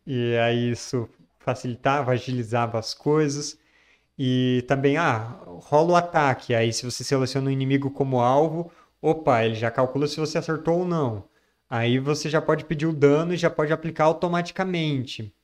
E 0.07 0.37
aí 0.37 0.71
isso 0.71 1.09
facilitava, 1.39 2.13
agilizava 2.13 2.79
as 2.79 2.95
coisas. 2.95 3.59
E 4.19 4.65
também, 4.69 4.97
ah, 4.97 5.39
rola 5.47 5.93
o 5.93 5.97
ataque. 5.97 6.55
Aí, 6.55 6.73
se 6.73 6.85
você 6.85 7.03
seleciona 7.05 7.49
o 7.49 7.53
inimigo 7.53 7.91
como 7.91 8.21
alvo, 8.21 8.71
opa, 9.03 9.45
ele 9.45 9.55
já 9.55 9.71
calcula 9.71 10.07
se 10.07 10.19
você 10.21 10.39
acertou 10.39 10.81
ou 10.81 10.87
não. 10.87 11.25
Aí 11.69 11.99
você 11.99 12.29
já 12.29 12.41
pode 12.41 12.65
pedir 12.65 12.87
o 12.87 12.93
dano 12.93 13.35
e 13.35 13.37
já 13.37 13.51
pode 13.51 13.73
aplicar 13.73 14.05
automaticamente. 14.05 15.35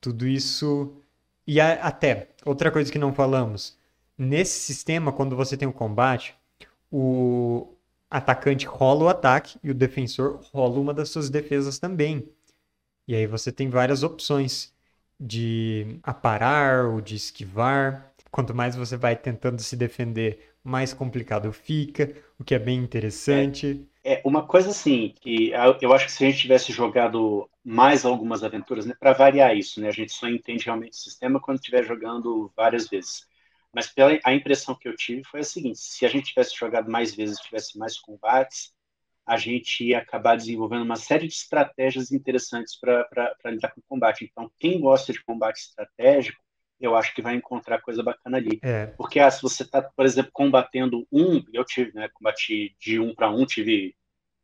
Tudo 0.00 0.26
isso. 0.26 1.02
E 1.46 1.60
a, 1.60 1.74
até, 1.74 2.30
outra 2.44 2.70
coisa 2.70 2.92
que 2.92 2.98
não 2.98 3.12
falamos. 3.14 3.76
Nesse 4.16 4.60
sistema, 4.60 5.12
quando 5.12 5.36
você 5.36 5.56
tem 5.56 5.68
o 5.68 5.72
combate, 5.72 6.34
o 6.90 7.74
atacante 8.10 8.66
rola 8.66 9.04
o 9.04 9.08
ataque 9.08 9.58
e 9.62 9.70
o 9.70 9.74
defensor 9.74 10.40
rola 10.52 10.78
uma 10.80 10.94
das 10.94 11.10
suas 11.10 11.30
defesas 11.30 11.78
também. 11.78 12.28
E 13.06 13.14
aí 13.14 13.26
você 13.26 13.50
tem 13.52 13.70
várias 13.70 14.02
opções 14.02 14.72
de 15.18 15.98
aparar 16.02 16.86
ou 16.86 17.00
de 17.00 17.16
esquivar. 17.16 18.07
Quanto 18.30 18.54
mais 18.54 18.76
você 18.76 18.96
vai 18.96 19.16
tentando 19.16 19.60
se 19.60 19.76
defender, 19.76 20.52
mais 20.62 20.92
complicado 20.92 21.52
fica, 21.52 22.14
o 22.38 22.44
que 22.44 22.54
é 22.54 22.58
bem 22.58 22.78
interessante. 22.78 23.88
É, 24.04 24.14
é 24.14 24.22
uma 24.24 24.46
coisa 24.46 24.70
assim, 24.70 25.14
que 25.20 25.52
eu 25.80 25.92
acho 25.92 26.06
que 26.06 26.12
se 26.12 26.24
a 26.24 26.30
gente 26.30 26.42
tivesse 26.42 26.72
jogado 26.72 27.48
mais 27.64 28.04
algumas 28.04 28.42
aventuras, 28.44 28.86
né, 28.86 28.94
para 28.98 29.12
variar 29.12 29.56
isso, 29.56 29.80
né, 29.80 29.88
a 29.88 29.92
gente 29.92 30.12
só 30.12 30.28
entende 30.28 30.64
realmente 30.64 30.92
o 30.92 30.96
sistema 30.96 31.40
quando 31.40 31.58
estiver 31.58 31.84
jogando 31.84 32.52
várias 32.56 32.88
vezes. 32.88 33.26
Mas 33.72 33.86
pela, 33.88 34.18
a 34.24 34.34
impressão 34.34 34.74
que 34.74 34.88
eu 34.88 34.96
tive 34.96 35.24
foi 35.24 35.40
a 35.40 35.44
seguinte: 35.44 35.78
se 35.78 36.04
a 36.06 36.08
gente 36.08 36.28
tivesse 36.28 36.56
jogado 36.56 36.90
mais 36.90 37.14
vezes, 37.14 37.38
tivesse 37.38 37.78
mais 37.78 37.98
combates, 37.98 38.72
a 39.26 39.36
gente 39.36 39.84
ia 39.84 39.98
acabar 39.98 40.36
desenvolvendo 40.36 40.82
uma 40.82 40.96
série 40.96 41.28
de 41.28 41.34
estratégias 41.34 42.10
interessantes 42.10 42.78
para 42.80 43.36
lidar 43.46 43.72
com 43.72 43.80
o 43.80 43.84
combate. 43.86 44.24
Então, 44.24 44.50
quem 44.58 44.80
gosta 44.80 45.12
de 45.12 45.22
combate 45.22 45.58
estratégico, 45.58 46.42
eu 46.80 46.96
acho 46.96 47.14
que 47.14 47.22
vai 47.22 47.34
encontrar 47.34 47.80
coisa 47.80 48.02
bacana 48.02 48.36
ali. 48.36 48.58
É. 48.62 48.86
Porque 48.86 49.18
ah, 49.18 49.30
se 49.30 49.42
você 49.42 49.62
está, 49.62 49.82
por 49.82 50.06
exemplo, 50.06 50.30
combatendo 50.32 51.06
um, 51.10 51.42
eu 51.52 51.64
tive, 51.64 51.92
né, 51.92 52.08
combati 52.12 52.76
de 52.80 53.00
um 53.00 53.14
para 53.14 53.30
um, 53.30 53.44
tive 53.44 53.94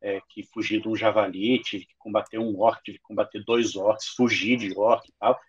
é, 0.01 0.21
que 0.29 0.43
fugir 0.43 0.81
de 0.81 0.87
um 0.87 0.95
javali, 0.95 1.59
tive 1.59 1.85
que 1.85 1.95
combater 1.97 2.37
um 2.37 2.59
orc, 2.59 2.83
tive 2.83 2.97
que 2.97 3.03
combater 3.03 3.43
dois 3.45 3.75
orcs, 3.75 4.09
fugir 4.09 4.57
de 4.57 4.77
orc 4.77 5.07
e 5.07 5.13
tal. 5.19 5.39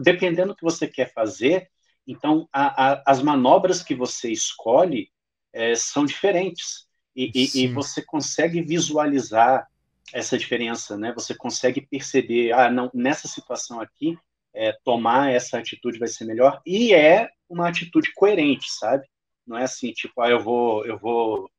Dependendo 0.00 0.48
do 0.48 0.56
que 0.56 0.64
você 0.64 0.86
quer 0.86 1.12
fazer, 1.12 1.68
então 2.06 2.48
a, 2.52 2.92
a, 2.92 3.02
as 3.06 3.22
manobras 3.22 3.82
que 3.82 3.94
você 3.94 4.30
escolhe 4.30 5.10
é, 5.52 5.74
são 5.74 6.04
diferentes 6.04 6.86
e, 7.14 7.30
e, 7.34 7.64
e, 7.64 7.68
você 7.68 8.02
consegue 8.02 8.62
visualizar 8.62 9.68
essa 10.12 10.38
diferença, 10.38 10.96
né? 10.96 11.12
Você 11.12 11.34
consegue 11.34 11.80
perceber, 11.80 12.52
ah, 12.52 12.70
não, 12.70 12.90
nessa 12.94 13.28
situação 13.28 13.80
aqui, 13.80 14.16
é, 14.54 14.72
tomar 14.84 15.32
essa 15.32 15.58
atitude 15.58 15.98
vai 15.98 16.08
ser 16.08 16.24
melhor 16.24 16.60
e 16.66 16.92
é 16.94 17.28
uma 17.48 17.68
atitude 17.68 18.12
coerente, 18.14 18.70
sabe? 18.70 19.06
Não 19.46 19.58
é 19.58 19.64
assim, 19.64 19.92
tipo, 19.92 20.20
ah, 20.20 20.30
eu 20.30 20.40
vou, 20.40 20.84
eu 20.86 20.98
vou 20.98 21.50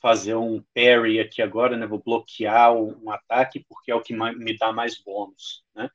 fazer 0.00 0.34
um 0.34 0.62
parry 0.74 1.18
aqui 1.20 1.42
agora, 1.42 1.76
né? 1.76 1.86
Vou 1.86 2.02
bloquear 2.02 2.72
um 2.72 3.10
ataque 3.10 3.64
porque 3.68 3.90
é 3.90 3.94
o 3.94 4.02
que 4.02 4.14
me 4.14 4.56
dá 4.56 4.72
mais 4.72 5.02
bônus, 5.02 5.64
né? 5.74 5.88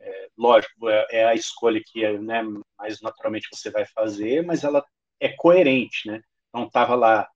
É, 0.00 0.28
lógico, 0.38 0.88
é, 0.88 1.06
é, 1.10 1.24
a 1.24 1.34
escolha 1.34 1.82
que 1.84 2.06
né, 2.18 2.42
mais 2.78 3.00
naturalmente 3.00 3.48
você 3.52 3.70
vai 3.70 3.84
fazer, 3.86 4.44
mas 4.44 4.62
ela 4.62 4.84
é 5.18 5.28
coerente, 5.30 6.06
né? 6.08 6.22
Então, 6.48 6.66
estava 6.66 6.94
lá 6.94 7.28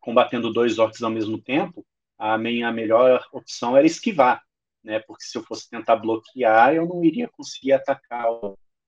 combatendo 0.00 0.52
dois 0.52 0.78
orcs 0.78 1.02
ao 1.02 1.10
mesmo 1.10 1.42
tempo, 1.42 1.84
a 2.16 2.38
minha 2.38 2.72
melhor 2.72 3.26
opção 3.32 3.76
era 3.76 3.86
esquivar, 3.86 4.42
né? 4.88 4.98
Porque 5.00 5.22
se 5.22 5.36
eu 5.36 5.42
fosse 5.44 5.68
tentar 5.68 5.96
bloquear, 5.96 6.74
eu 6.74 6.86
não 6.86 7.04
iria 7.04 7.28
conseguir 7.28 7.72
atacar 7.72 8.26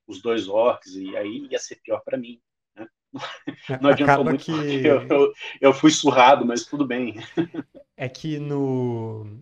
os 0.06 0.22
dois 0.22 0.48
orcs 0.48 0.94
e 0.94 1.14
aí 1.14 1.46
ia 1.50 1.58
ser 1.58 1.76
pior 1.76 2.00
para 2.00 2.16
mim. 2.16 2.40
Né? 2.74 2.88
Não 3.82 3.90
adiantou 3.90 4.14
Acaba 4.14 4.30
muito. 4.30 4.44
Que... 4.44 4.86
Eu, 4.86 5.06
eu, 5.06 5.32
eu, 5.60 5.72
fui 5.74 5.90
surrado, 5.90 6.44
mas 6.44 6.64
tudo 6.64 6.86
bem. 6.86 7.16
É 7.96 8.08
que 8.08 8.38
no 8.38 9.38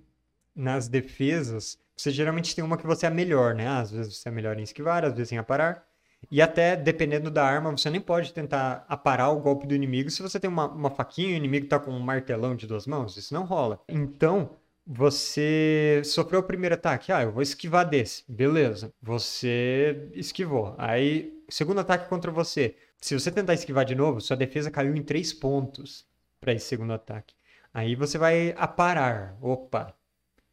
nas 0.54 0.88
defesas 0.88 1.78
você 1.96 2.10
geralmente 2.10 2.54
tem 2.54 2.64
uma 2.64 2.76
que 2.76 2.86
você 2.86 3.06
é 3.06 3.10
melhor, 3.10 3.54
né? 3.54 3.68
Às 3.68 3.92
vezes 3.92 4.16
você 4.16 4.28
é 4.28 4.32
melhor 4.32 4.58
em 4.58 4.62
esquivar, 4.62 5.04
às 5.04 5.14
vezes 5.14 5.32
em 5.32 5.38
aparar. 5.38 5.86
E 6.30 6.42
até, 6.42 6.74
dependendo 6.74 7.30
da 7.30 7.44
arma, 7.44 7.70
você 7.70 7.88
nem 7.88 8.00
pode 8.00 8.32
tentar 8.32 8.84
aparar 8.88 9.30
o 9.30 9.40
golpe 9.40 9.66
do 9.66 9.74
inimigo 9.74 10.10
se 10.10 10.20
você 10.20 10.40
tem 10.40 10.50
uma, 10.50 10.66
uma 10.66 10.90
faquinha 10.90 11.30
e 11.30 11.34
o 11.34 11.36
inimigo 11.36 11.68
tá 11.68 11.78
com 11.78 11.92
um 11.92 12.00
martelão 12.00 12.56
de 12.56 12.66
duas 12.66 12.86
mãos. 12.86 13.16
Isso 13.16 13.32
não 13.32 13.44
rola. 13.44 13.80
Então, 13.88 14.57
você 14.90 16.00
sofreu 16.02 16.40
o 16.40 16.42
primeiro 16.42 16.74
ataque. 16.74 17.12
Ah, 17.12 17.22
eu 17.22 17.30
vou 17.32 17.42
esquivar 17.42 17.86
desse. 17.86 18.24
Beleza. 18.26 18.90
Você 19.02 20.08
esquivou. 20.14 20.74
Aí, 20.78 21.42
segundo 21.48 21.80
ataque 21.80 22.08
contra 22.08 22.30
você. 22.32 22.74
Se 22.96 23.14
você 23.18 23.30
tentar 23.30 23.52
esquivar 23.52 23.84
de 23.84 23.94
novo, 23.94 24.18
sua 24.20 24.36
defesa 24.36 24.70
caiu 24.70 24.96
em 24.96 25.02
três 25.02 25.30
pontos 25.32 26.06
para 26.40 26.54
esse 26.54 26.66
segundo 26.66 26.94
ataque. 26.94 27.34
Aí 27.72 27.94
você 27.94 28.16
vai 28.16 28.54
aparar. 28.56 29.36
Opa. 29.42 29.94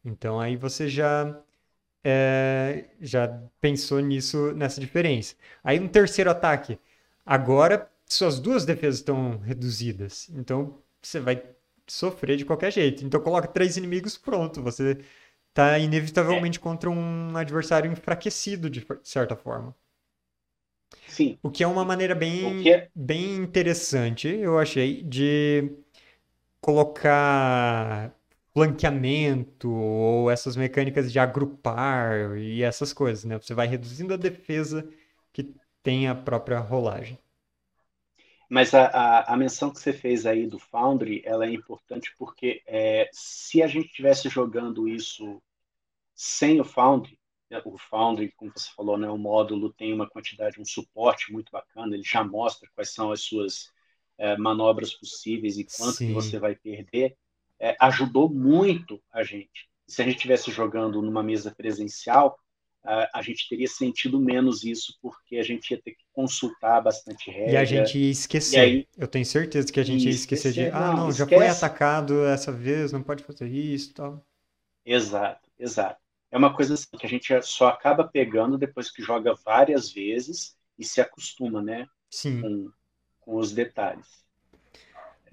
Então 0.04 0.38
aí 0.38 0.54
você 0.56 0.88
já 0.88 1.42
é, 2.04 2.90
já 3.00 3.28
pensou 3.60 4.00
nisso, 4.00 4.52
nessa 4.52 4.80
diferença. 4.80 5.34
Aí 5.64 5.80
no 5.80 5.88
terceiro 5.88 6.30
ataque, 6.30 6.78
agora 7.24 7.90
suas 8.06 8.38
duas 8.38 8.64
defesas 8.66 9.00
estão 9.00 9.38
reduzidas. 9.38 10.28
Então 10.34 10.78
você 11.02 11.20
vai 11.20 11.42
sofrer 11.86 12.36
de 12.36 12.44
qualquer 12.44 12.72
jeito. 12.72 13.04
Então 13.04 13.20
coloca 13.20 13.48
três 13.48 13.76
inimigos, 13.76 14.16
pronto. 14.16 14.62
Você 14.62 14.98
está 15.48 15.78
inevitavelmente 15.78 16.58
é. 16.58 16.62
contra 16.62 16.90
um 16.90 17.36
adversário 17.36 17.90
enfraquecido, 17.90 18.68
de 18.68 18.86
certa 19.02 19.36
forma. 19.36 19.74
Sim. 21.08 21.38
O 21.42 21.50
que 21.50 21.62
é 21.64 21.66
uma 21.66 21.84
maneira 21.84 22.14
bem, 22.14 22.68
é... 22.70 22.88
bem 22.94 23.36
interessante, 23.36 24.28
eu 24.28 24.58
achei, 24.58 25.02
de 25.02 25.72
colocar 26.60 28.14
flanqueamento 28.52 29.70
ou 29.70 30.30
essas 30.30 30.56
mecânicas 30.56 31.12
de 31.12 31.18
agrupar 31.18 32.36
e 32.38 32.62
essas 32.62 32.92
coisas, 32.92 33.24
né? 33.24 33.38
Você 33.38 33.54
vai 33.54 33.66
reduzindo 33.66 34.14
a 34.14 34.16
defesa 34.16 34.88
que 35.32 35.54
tem 35.82 36.08
a 36.08 36.14
própria 36.14 36.58
rolagem. 36.58 37.18
Mas 38.48 38.74
a, 38.74 38.86
a, 38.86 39.34
a 39.34 39.36
menção 39.36 39.70
que 39.72 39.80
você 39.80 39.92
fez 39.92 40.24
aí 40.26 40.46
do 40.46 40.58
Foundry, 40.58 41.22
ela 41.24 41.46
é 41.46 41.50
importante 41.50 42.14
porque 42.18 42.62
é, 42.66 43.08
se 43.12 43.62
a 43.62 43.66
gente 43.66 43.86
estivesse 43.86 44.28
jogando 44.28 44.88
isso 44.88 45.42
sem 46.14 46.60
o 46.60 46.64
Foundry, 46.64 47.18
né, 47.50 47.60
o 47.64 47.78
Foundry, 47.78 48.32
como 48.32 48.52
você 48.54 48.70
falou, 48.74 48.96
né, 48.96 49.08
o 49.10 49.18
módulo 49.18 49.72
tem 49.72 49.92
uma 49.92 50.08
quantidade, 50.08 50.60
um 50.60 50.64
suporte 50.64 51.32
muito 51.32 51.50
bacana, 51.50 51.94
ele 51.94 52.02
já 52.04 52.24
mostra 52.24 52.68
quais 52.74 52.92
são 52.92 53.10
as 53.12 53.22
suas 53.22 53.72
é, 54.18 54.36
manobras 54.36 54.94
possíveis 54.94 55.58
e 55.58 55.64
quanto 55.64 55.98
que 55.98 56.12
você 56.12 56.38
vai 56.38 56.54
perder 56.54 57.16
é, 57.58 57.76
ajudou 57.80 58.28
muito 58.28 59.02
a 59.10 59.22
gente. 59.22 59.68
Se 59.86 60.02
a 60.02 60.04
gente 60.04 60.16
estivesse 60.16 60.50
jogando 60.50 61.00
numa 61.00 61.22
mesa 61.22 61.54
presencial, 61.54 62.38
a, 62.86 63.18
a 63.18 63.22
gente 63.22 63.48
teria 63.48 63.66
sentido 63.66 64.20
menos 64.20 64.64
isso, 64.64 64.96
porque 65.02 65.36
a 65.36 65.42
gente 65.42 65.70
ia 65.70 65.80
ter 65.80 65.92
que 65.92 66.04
consultar 66.12 66.80
bastante 66.80 67.30
regra. 67.30 67.52
E 67.52 67.56
a 67.56 67.64
gente 67.64 67.98
ia 67.98 68.10
esquecer. 68.10 68.60
Aí, 68.60 68.88
Eu 68.96 69.08
tenho 69.08 69.26
certeza 69.26 69.72
que 69.72 69.80
a 69.80 69.84
gente 69.84 70.04
ia 70.04 70.10
esquecer, 70.10 70.50
esquecer 70.50 70.70
de, 70.70 70.76
ah, 70.76 70.92
não, 70.92 71.12
já 71.12 71.26
foi 71.26 71.48
atacado 71.48 72.24
essa 72.24 72.52
vez, 72.52 72.92
não 72.92 73.02
pode 73.02 73.24
fazer 73.24 73.48
isso 73.48 73.92
tal. 73.94 74.24
Exato, 74.84 75.50
exato. 75.58 76.00
É 76.30 76.38
uma 76.38 76.54
coisa 76.54 76.74
assim 76.74 76.96
que 76.96 77.06
a 77.06 77.08
gente 77.08 77.42
só 77.42 77.68
acaba 77.68 78.04
pegando 78.04 78.58
depois 78.58 78.90
que 78.90 79.02
joga 79.02 79.34
várias 79.44 79.90
vezes 79.92 80.56
e 80.78 80.84
se 80.84 81.00
acostuma, 81.00 81.62
né? 81.62 81.86
Sim. 82.10 82.40
Com, 82.40 82.70
com 83.20 83.36
os 83.36 83.52
detalhes. 83.52 84.24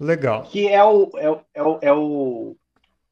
Legal. 0.00 0.42
Que 0.44 0.68
é 0.68 0.82
o, 0.82 1.10
é, 1.16 1.30
o, 1.30 1.40
é, 1.54 1.62
o, 1.62 1.78
é 1.82 1.92
o, 1.92 2.56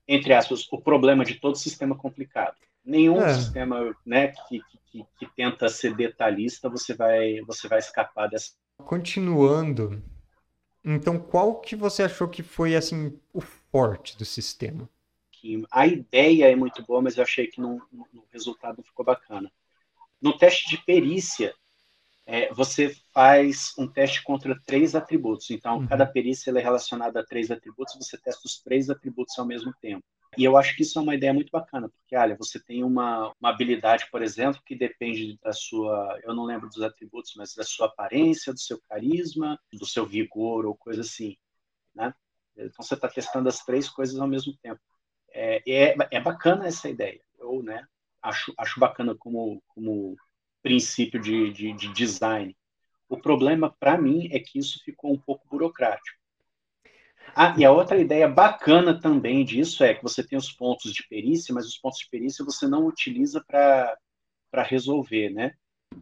entre 0.06 0.32
aspas, 0.32 0.66
o 0.70 0.80
problema 0.80 1.24
de 1.24 1.36
todo 1.36 1.56
sistema 1.56 1.96
complicado. 1.96 2.56
Nenhum 2.84 3.22
é. 3.22 3.34
sistema 3.34 3.96
né, 4.04 4.28
que, 4.48 4.60
que, 4.90 5.06
que, 5.18 5.26
tenta 5.36 5.68
ser 5.68 5.94
detalhista, 5.94 6.68
você 6.68 6.94
vai, 6.94 7.40
você 7.42 7.68
vai 7.68 7.78
escapar 7.78 8.28
dessa. 8.28 8.52
Continuando, 8.84 10.02
então 10.84 11.18
qual 11.18 11.60
que 11.60 11.76
você 11.76 12.02
achou 12.02 12.28
que 12.28 12.42
foi 12.42 12.74
assim 12.74 13.16
o 13.32 13.40
forte 13.40 14.16
do 14.16 14.24
sistema? 14.24 14.88
A 15.70 15.86
ideia 15.86 16.50
é 16.50 16.56
muito 16.56 16.84
boa, 16.84 17.02
mas 17.02 17.16
eu 17.16 17.22
achei 17.22 17.48
que 17.48 17.60
no, 17.60 17.82
no 17.90 18.24
resultado 18.30 18.76
não 18.78 18.84
ficou 18.84 19.04
bacana. 19.04 19.50
No 20.20 20.36
teste 20.38 20.68
de 20.68 20.84
perícia, 20.84 21.52
é, 22.24 22.52
você 22.54 22.96
faz 23.12 23.72
um 23.76 23.88
teste 23.88 24.22
contra 24.22 24.58
três 24.64 24.94
atributos. 24.94 25.50
Então, 25.50 25.78
uhum. 25.78 25.86
cada 25.86 26.06
perícia 26.06 26.50
é 26.50 26.62
relacionada 26.62 27.20
a 27.20 27.24
três 27.24 27.50
atributos, 27.50 27.96
você 27.96 28.16
testa 28.16 28.42
os 28.46 28.60
três 28.62 28.88
atributos 28.88 29.36
ao 29.38 29.46
mesmo 29.46 29.72
tempo. 29.80 30.04
E 30.36 30.44
eu 30.44 30.56
acho 30.56 30.74
que 30.74 30.82
isso 30.82 30.98
é 30.98 31.02
uma 31.02 31.14
ideia 31.14 31.32
muito 31.32 31.50
bacana, 31.50 31.90
porque, 31.90 32.16
olha, 32.16 32.36
você 32.36 32.58
tem 32.58 32.82
uma, 32.82 33.32
uma 33.38 33.50
habilidade, 33.50 34.08
por 34.10 34.22
exemplo, 34.22 34.62
que 34.64 34.74
depende 34.74 35.38
da 35.42 35.52
sua, 35.52 36.18
eu 36.22 36.34
não 36.34 36.44
lembro 36.44 36.68
dos 36.68 36.80
atributos, 36.80 37.34
mas 37.36 37.54
da 37.54 37.64
sua 37.64 37.86
aparência, 37.86 38.52
do 38.52 38.58
seu 38.58 38.80
carisma, 38.88 39.58
do 39.72 39.84
seu 39.84 40.06
vigor 40.06 40.64
ou 40.64 40.74
coisa 40.74 41.02
assim, 41.02 41.36
né? 41.94 42.14
Então, 42.56 42.82
você 42.84 42.94
está 42.94 43.08
testando 43.08 43.48
as 43.48 43.64
três 43.64 43.88
coisas 43.88 44.18
ao 44.18 44.28
mesmo 44.28 44.56
tempo. 44.62 44.80
É, 45.30 45.62
é, 45.66 45.96
é 46.10 46.20
bacana 46.20 46.66
essa 46.66 46.88
ideia. 46.88 47.20
Eu, 47.38 47.62
né, 47.62 47.86
acho, 48.22 48.54
acho 48.56 48.80
bacana 48.80 49.14
como, 49.14 49.62
como 49.68 50.16
princípio 50.62 51.20
de, 51.20 51.52
de, 51.52 51.72
de 51.72 51.92
design. 51.92 52.56
O 53.08 53.18
problema, 53.18 53.74
para 53.78 53.98
mim, 53.98 54.28
é 54.32 54.38
que 54.38 54.58
isso 54.58 54.80
ficou 54.84 55.12
um 55.12 55.18
pouco 55.18 55.46
burocrático. 55.48 56.21
Ah, 57.34 57.54
e 57.58 57.64
a 57.64 57.72
outra 57.72 57.98
ideia 57.98 58.28
bacana 58.28 58.98
também 58.98 59.44
disso 59.44 59.82
é 59.82 59.94
que 59.94 60.02
você 60.02 60.22
tem 60.22 60.38
os 60.38 60.52
pontos 60.52 60.92
de 60.92 61.06
perícia, 61.08 61.54
mas 61.54 61.66
os 61.66 61.78
pontos 61.78 61.98
de 62.00 62.08
perícia 62.10 62.44
você 62.44 62.66
não 62.66 62.86
utiliza 62.86 63.42
para 63.46 63.96
resolver, 64.64 65.30
né? 65.30 65.54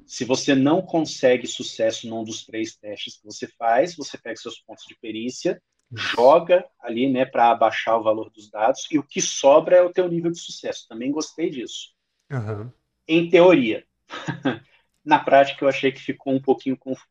Se 0.06 0.24
você 0.24 0.54
não 0.54 0.82
consegue 0.82 1.46
sucesso 1.46 2.08
num 2.08 2.24
dos 2.24 2.44
três 2.44 2.76
testes 2.76 3.16
que 3.16 3.24
você 3.24 3.46
faz, 3.46 3.96
você 3.96 4.18
pega 4.18 4.36
seus 4.36 4.60
pontos 4.60 4.84
de 4.86 4.96
perícia, 4.96 5.60
joga 5.92 6.64
ali, 6.80 7.08
né, 7.08 7.24
para 7.24 7.50
abaixar 7.50 7.98
o 7.98 8.02
valor 8.02 8.30
dos 8.30 8.48
dados 8.48 8.86
e 8.90 8.98
o 8.98 9.02
que 9.02 9.20
sobra 9.20 9.76
é 9.76 9.82
o 9.82 9.92
teu 9.92 10.08
nível 10.08 10.30
de 10.30 10.38
sucesso. 10.38 10.86
Também 10.88 11.10
gostei 11.10 11.50
disso. 11.50 11.92
Uhum. 12.30 12.70
Em 13.06 13.28
teoria. 13.28 13.84
Na 15.04 15.18
prática, 15.18 15.64
eu 15.64 15.68
achei 15.68 15.90
que 15.90 16.00
ficou 16.00 16.32
um 16.32 16.40
pouquinho 16.40 16.76
confuso. 16.76 17.08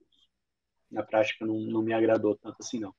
Na 0.89 1.03
prática, 1.03 1.45
não, 1.45 1.55
não 1.59 1.81
me 1.81 1.93
agradou 1.93 2.35
tanto 2.35 2.57
assim, 2.59 2.79
não. 2.79 2.93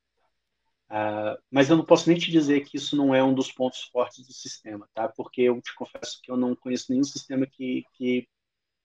Uh, 0.90 1.38
mas 1.48 1.70
eu 1.70 1.76
não 1.76 1.84
posso 1.84 2.08
nem 2.08 2.18
te 2.18 2.32
dizer 2.32 2.62
que 2.62 2.76
isso 2.76 2.96
não 2.96 3.14
é 3.14 3.22
um 3.22 3.32
dos 3.32 3.52
pontos 3.52 3.84
fortes 3.92 4.26
do 4.26 4.32
sistema, 4.32 4.88
tá? 4.92 5.08
Porque 5.08 5.42
eu 5.42 5.62
te 5.62 5.72
confesso 5.76 6.18
que 6.20 6.32
eu 6.32 6.36
não 6.36 6.56
conheço 6.56 6.86
nenhum 6.90 7.04
sistema 7.04 7.46
que, 7.46 7.84
que, 7.92 8.26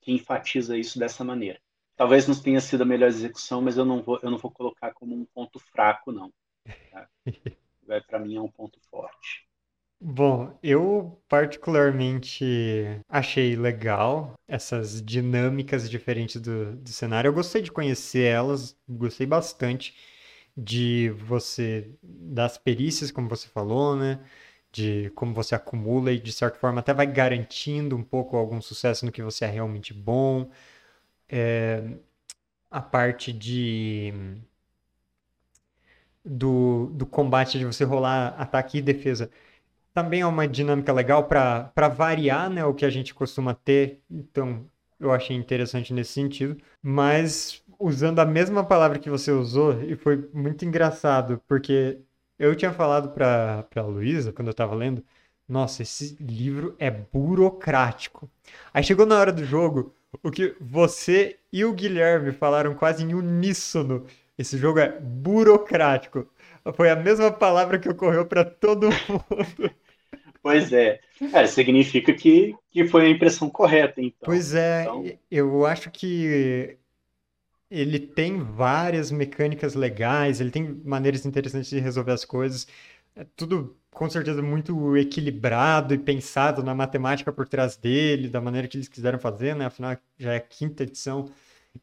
que 0.01 0.11
enfatiza 0.11 0.77
isso 0.77 0.99
dessa 0.99 1.23
maneira. 1.23 1.59
Talvez 1.95 2.27
não 2.27 2.39
tenha 2.39 2.61
sido 2.61 2.83
a 2.83 2.85
melhor 2.85 3.07
execução, 3.07 3.59
mas 3.59 3.75
eu 3.75 3.85
não 3.85 4.03
vou, 4.03 4.19
eu 4.21 4.29
não 4.29 4.37
vou 4.37 4.51
colocar 4.51 4.93
como 4.93 5.15
um 5.15 5.25
ponto 5.33 5.59
fraco, 5.59 6.11
não. 6.11 6.31
Tá? 6.91 7.09
Para 8.07 8.19
mim 8.19 8.35
é 8.35 8.41
um 8.41 8.51
ponto 8.51 8.79
forte. 8.89 9.45
Bom, 9.99 10.59
eu 10.61 11.19
particularmente 11.27 12.45
achei 13.09 13.55
legal 13.55 14.33
essas 14.47 15.01
dinâmicas 15.01 15.89
diferentes 15.89 16.39
do, 16.39 16.75
do 16.75 16.89
cenário. 16.89 17.29
Eu 17.29 17.33
gostei 17.33 17.61
de 17.61 17.71
conhecer 17.71 18.27
elas, 18.27 18.77
gostei 18.87 19.25
bastante 19.25 19.95
de 20.55 21.09
você, 21.11 21.89
das 22.03 22.57
perícias, 22.57 23.11
como 23.11 23.29
você 23.29 23.47
falou, 23.47 23.95
né? 23.95 24.19
De 24.71 25.11
como 25.15 25.33
você 25.33 25.55
acumula 25.55 26.11
e, 26.11 26.19
de 26.19 26.31
certa 26.33 26.59
forma, 26.59 26.79
até 26.79 26.93
vai 26.93 27.07
garantindo 27.07 27.95
um 27.95 28.03
pouco 28.03 28.37
algum 28.37 28.61
sucesso 28.61 29.05
no 29.05 29.11
que 29.11 29.23
você 29.23 29.45
é 29.45 29.49
realmente 29.49 29.93
bom. 29.93 30.49
É, 31.29 31.83
a 32.71 32.81
parte 32.81 33.33
de 33.33 34.13
do, 36.23 36.87
do 36.93 37.05
combate, 37.05 37.59
de 37.59 37.65
você 37.65 37.83
rolar 37.83 38.35
ataque 38.39 38.79
e 38.79 38.81
defesa 38.81 39.29
também 39.95 40.21
é 40.21 40.25
uma 40.25 40.45
dinâmica 40.45 40.91
legal 40.91 41.23
para 41.25 41.87
variar 41.87 42.49
né, 42.49 42.65
o 42.65 42.73
que 42.73 42.85
a 42.85 42.89
gente 42.89 43.13
costuma 43.13 43.53
ter. 43.53 44.01
Então, 44.11 44.69
eu 44.99 45.09
achei 45.13 45.35
interessante 45.37 45.93
nesse 45.93 46.11
sentido. 46.11 46.57
Mas 46.83 47.63
usando 47.79 48.19
a 48.19 48.25
mesma 48.25 48.63
palavra 48.63 48.99
que 48.99 49.09
você 49.09 49.31
usou, 49.31 49.81
e 49.83 49.95
foi 49.95 50.29
muito 50.33 50.65
engraçado, 50.65 51.41
porque 51.47 51.99
eu 52.37 52.55
tinha 52.55 52.71
falado 52.71 53.09
para 53.09 53.65
a 53.75 53.81
Luísa, 53.81 54.33
quando 54.33 54.47
eu 54.47 54.51
estava 54.51 54.75
lendo, 54.75 55.03
nossa, 55.47 55.83
esse 55.83 56.17
livro 56.19 56.75
é 56.79 56.89
burocrático. 56.89 58.29
Aí 58.73 58.83
chegou 58.83 59.05
na 59.05 59.17
hora 59.19 59.31
do 59.31 59.45
jogo, 59.45 59.93
o 60.23 60.31
que 60.31 60.55
você 60.59 61.37
e 61.51 61.63
o 61.63 61.73
Guilherme 61.73 62.31
falaram 62.31 62.73
quase 62.73 63.03
em 63.03 63.13
uníssono. 63.13 64.05
Esse 64.37 64.57
jogo 64.57 64.79
é 64.79 64.99
burocrático. 64.99 66.27
Foi 66.73 66.89
a 66.89 66.95
mesma 66.95 67.31
palavra 67.31 67.77
que 67.77 67.87
ocorreu 67.87 68.25
para 68.25 68.43
todo 68.43 68.89
mundo. 68.89 69.71
Pois 70.41 70.71
é. 70.71 70.99
é. 71.33 71.47
significa 71.47 72.13
que, 72.13 72.55
que 72.69 72.85
foi 72.85 73.07
a 73.07 73.09
impressão 73.09 73.49
correta, 73.49 73.99
então. 73.99 74.25
Pois 74.25 74.53
é, 74.53 74.83
então... 74.83 75.03
eu 75.31 75.65
acho 75.65 75.89
que 75.89 76.77
ele 77.69 77.99
tem 77.99 78.39
várias 78.41 79.11
mecânicas 79.11 79.73
legais, 79.75 80.39
ele 80.41 80.51
tem 80.51 80.81
maneiras 80.83 81.25
interessantes 81.25 81.69
de 81.69 81.79
resolver 81.79 82.11
as 82.11 82.25
coisas. 82.25 82.67
É 83.15 83.25
tudo, 83.35 83.77
com 83.91 84.09
certeza, 84.09 84.41
muito 84.41 84.95
equilibrado 84.97 85.93
e 85.93 85.97
pensado 85.97 86.63
na 86.63 86.75
matemática 86.75 87.31
por 87.31 87.47
trás 87.47 87.77
dele, 87.77 88.29
da 88.29 88.41
maneira 88.41 88.67
que 88.67 88.77
eles 88.77 88.87
quiseram 88.87 89.19
fazer, 89.19 89.55
né? 89.55 89.65
Afinal, 89.65 89.97
já 90.17 90.33
é 90.33 90.37
a 90.37 90.41
quinta 90.41 90.83
edição. 90.83 91.31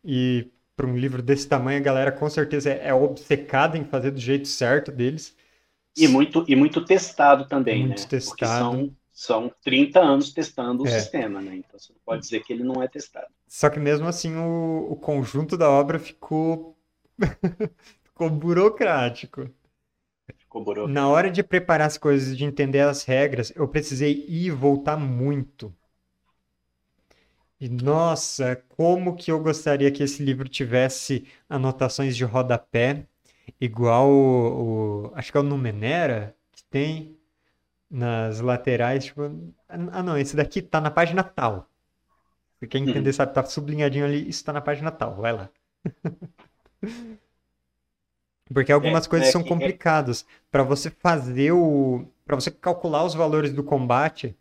E 0.05 0.51
para 0.77 0.87
um 0.87 0.97
livro 0.97 1.23
desse 1.23 1.49
tamanho, 1.49 1.79
a 1.79 1.83
galera 1.83 2.12
com 2.12 2.29
certeza 2.31 2.71
é, 2.71 2.88
é 2.88 2.95
obcecada 2.95 3.79
em 3.79 3.85
fazer 3.85 4.11
do 4.11 4.21
jeito 4.21 4.49
certo 4.49 4.92
deles. 4.92 5.37
E 5.97 6.09
muito, 6.09 6.45
e 6.49 6.57
muito 6.57 6.85
testado 6.85 7.47
também, 7.47 7.87
muito 7.87 8.01
né? 8.01 8.07
Testado. 8.07 8.31
Porque 8.31 8.47
são, 8.47 8.97
são 9.12 9.53
30 9.62 10.01
anos 10.01 10.33
testando 10.33 10.85
o 10.85 10.87
é. 10.87 10.90
sistema, 10.90 11.40
né? 11.40 11.57
Então 11.57 11.79
você 11.79 11.92
pode 12.05 12.22
dizer 12.22 12.42
que 12.42 12.53
ele 12.53 12.64
não 12.64 12.83
é 12.83 12.88
testado. 12.88 13.29
Só 13.46 13.68
que 13.68 13.79
mesmo 13.79 14.07
assim 14.07 14.35
o, 14.37 14.88
o 14.90 14.96
conjunto 14.96 15.57
da 15.57 15.70
obra 15.70 15.98
ficou 15.98 16.77
ficou 18.03 18.31
burocrático. 18.31 19.51
Ficou 20.38 20.64
burocrático. 20.64 20.94
Na 20.94 21.09
hora 21.09 21.31
de 21.31 21.42
preparar 21.42 21.87
as 21.87 21.98
coisas, 21.98 22.37
de 22.37 22.44
entender 22.44 22.81
as 22.81 23.05
regras, 23.05 23.53
eu 23.55 23.68
precisei 23.68 24.25
ir 24.27 24.46
e 24.46 24.51
voltar 24.51 24.96
muito. 24.96 25.75
E 27.61 27.68
nossa, 27.68 28.57
como 28.70 29.14
que 29.14 29.31
eu 29.31 29.38
gostaria 29.38 29.90
que 29.92 30.03
esse 30.03 30.20
livro 30.20 30.48
tivesse 30.48 31.25
anotações 31.48 32.16
de 32.16 32.25
rodapé 32.25 33.07
igual 33.61 34.11
o, 34.11 35.05
o, 35.07 35.12
acho 35.14 35.31
que 35.31 35.38
é 35.38 35.40
o 35.40 35.44
Numenera 35.44 36.35
que 36.51 36.64
tem 36.64 37.16
nas 37.93 38.41
laterais, 38.41 39.05
tipo, 39.05 39.23
ah 39.69 40.03
não, 40.03 40.17
esse 40.17 40.35
daqui 40.35 40.63
tá 40.63 40.81
na 40.81 40.91
página 40.91 41.23
tal. 41.23 41.69
Você 42.59 42.67
quer 42.67 42.79
entender, 42.79 43.11
uhum. 43.11 43.13
sabe, 43.13 43.35
tá 43.35 43.45
sublinhadinho 43.45 44.07
ali, 44.07 44.27
isso 44.27 44.43
tá 44.43 44.51
na 44.51 44.63
página 44.63 44.91
tal, 44.91 45.15
vai 45.17 45.33
lá. 45.33 45.51
Porque 48.53 48.73
algumas 48.73 49.05
é, 49.07 49.09
coisas 49.09 49.29
é, 49.29 49.33
são 49.33 49.43
é 49.43 49.45
complicadas. 49.45 50.25
Para 50.51 50.63
você 50.63 50.89
fazer 50.91 51.53
o. 51.53 52.07
para 52.25 52.37
você 52.37 52.51
calcular 52.51 53.05
os 53.05 53.15
valores 53.15 53.53
do 53.53 53.63
combate, 53.63 54.35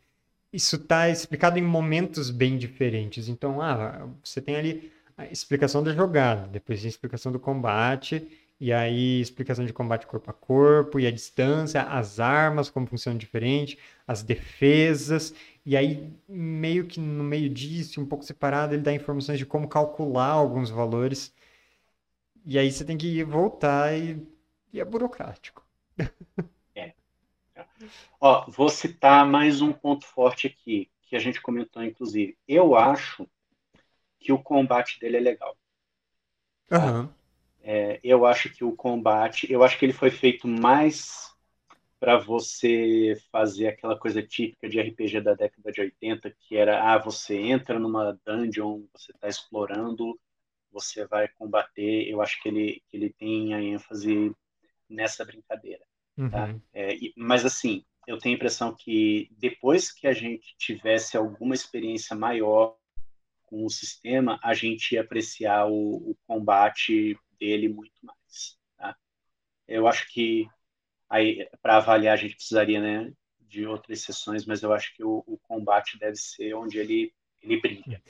isso 0.51 0.77
está 0.77 1.09
explicado 1.09 1.59
em 1.59 1.61
momentos 1.61 2.29
bem 2.29 2.57
diferentes. 2.57 3.27
Então, 3.27 3.61
ah, 3.61 4.07
você 4.23 4.39
tem 4.41 4.55
ali 4.55 4.91
a 5.17 5.25
explicação 5.25 5.83
da 5.83 5.93
jogada, 5.93 6.47
depois 6.47 6.83
a 6.83 6.87
explicação 6.87 7.31
do 7.31 7.39
combate, 7.39 8.27
e 8.61 8.71
aí 8.73 9.21
explicação 9.21 9.65
de 9.65 9.73
combate 9.73 10.07
corpo 10.07 10.29
a 10.31 10.33
corpo, 10.33 10.99
e 10.99 11.07
a 11.07 11.11
distância, 11.11 11.83
as 11.83 12.19
armas, 12.21 12.69
como 12.69 12.87
funcionam 12.87 13.17
diferente, 13.17 13.79
as 14.07 14.23
defesas, 14.23 15.33
e 15.65 15.75
aí 15.77 16.13
meio 16.29 16.85
que 16.87 16.99
no 16.99 17.23
meio 17.23 17.49
disso, 17.49 18.01
um 18.01 18.05
pouco 18.05 18.23
separado, 18.25 18.75
ele 18.75 18.83
dá 18.83 18.93
informações 18.93 19.39
de 19.39 19.45
como 19.47 19.67
calcular 19.67 20.27
alguns 20.29 20.69
valores. 20.69 21.33
E 22.45 22.57
aí 22.59 22.71
você 22.71 22.83
tem 22.85 22.97
que 22.97 23.23
voltar 23.23 23.93
e, 23.97 24.21
e 24.73 24.79
é 24.79 24.85
burocrático. 24.85 25.65
É. 26.75 26.93
Ó, 28.21 28.45
vou 28.49 28.69
citar 28.69 29.25
mais 29.25 29.61
um 29.61 29.73
ponto 29.73 30.05
forte 30.05 30.47
aqui, 30.47 30.89
que 31.03 31.15
a 31.15 31.19
gente 31.19 31.41
comentou, 31.41 31.83
inclusive. 31.83 32.37
Eu 32.47 32.75
acho 32.75 33.27
que 34.19 34.31
o 34.33 34.41
combate 34.41 34.99
dele 34.99 35.17
é 35.17 35.21
legal. 35.21 35.57
Aham. 36.71 37.01
Uhum. 37.03 37.20
É, 37.63 37.99
eu 38.03 38.25
acho 38.25 38.49
que 38.49 38.63
o 38.63 38.75
combate, 38.75 39.51
eu 39.51 39.63
acho 39.63 39.77
que 39.77 39.85
ele 39.85 39.93
foi 39.93 40.09
feito 40.09 40.47
mais 40.47 41.31
para 41.99 42.17
você 42.17 43.15
fazer 43.31 43.67
aquela 43.67 43.97
coisa 43.97 44.23
típica 44.23 44.67
de 44.67 44.81
RPG 44.81 45.21
da 45.21 45.35
década 45.35 45.71
de 45.71 45.81
80, 45.81 46.31
que 46.31 46.57
era, 46.57 46.91
ah, 46.91 46.97
você 46.97 47.37
entra 47.37 47.77
numa 47.77 48.19
dungeon, 48.25 48.81
você 48.91 49.11
está 49.11 49.27
explorando, 49.27 50.19
você 50.71 51.05
vai 51.05 51.27
combater. 51.27 52.09
Eu 52.09 52.19
acho 52.19 52.41
que 52.41 52.49
ele, 52.49 52.83
ele 52.91 53.11
tem 53.11 53.53
a 53.53 53.61
ênfase 53.61 54.35
nessa 54.89 55.23
brincadeira. 55.23 55.83
Tá? 56.31 56.45
Uhum. 56.45 56.61
É, 56.73 56.95
mas 57.15 57.45
assim, 57.45 57.85
eu 58.07 58.17
tenho 58.17 58.35
a 58.35 58.37
impressão 58.37 58.75
que 58.75 59.29
depois 59.37 59.91
que 59.91 60.07
a 60.07 60.13
gente 60.13 60.55
tivesse 60.57 61.15
alguma 61.15 61.53
experiência 61.53 62.15
maior 62.15 62.75
com 63.43 63.65
o 63.65 63.69
sistema, 63.69 64.39
a 64.43 64.53
gente 64.53 64.95
ia 64.95 65.01
apreciar 65.01 65.67
o, 65.67 66.11
o 66.11 66.17
combate 66.25 67.17
dele 67.41 67.67
muito 67.67 67.93
mais. 68.03 68.57
Tá? 68.77 68.95
Eu 69.67 69.87
acho 69.87 70.07
que 70.13 70.47
aí 71.09 71.49
para 71.61 71.77
avaliar 71.77 72.13
a 72.13 72.17
gente 72.17 72.35
precisaria 72.35 72.79
né, 72.79 73.11
de 73.41 73.65
outras 73.65 74.01
sessões, 74.01 74.45
mas 74.45 74.61
eu 74.61 74.71
acho 74.71 74.95
que 74.95 75.03
o, 75.03 75.23
o 75.25 75.37
combate 75.39 75.97
deve 75.97 76.15
ser 76.15 76.53
onde 76.53 76.77
ele, 76.77 77.11
ele 77.41 77.59
brilha. 77.59 78.01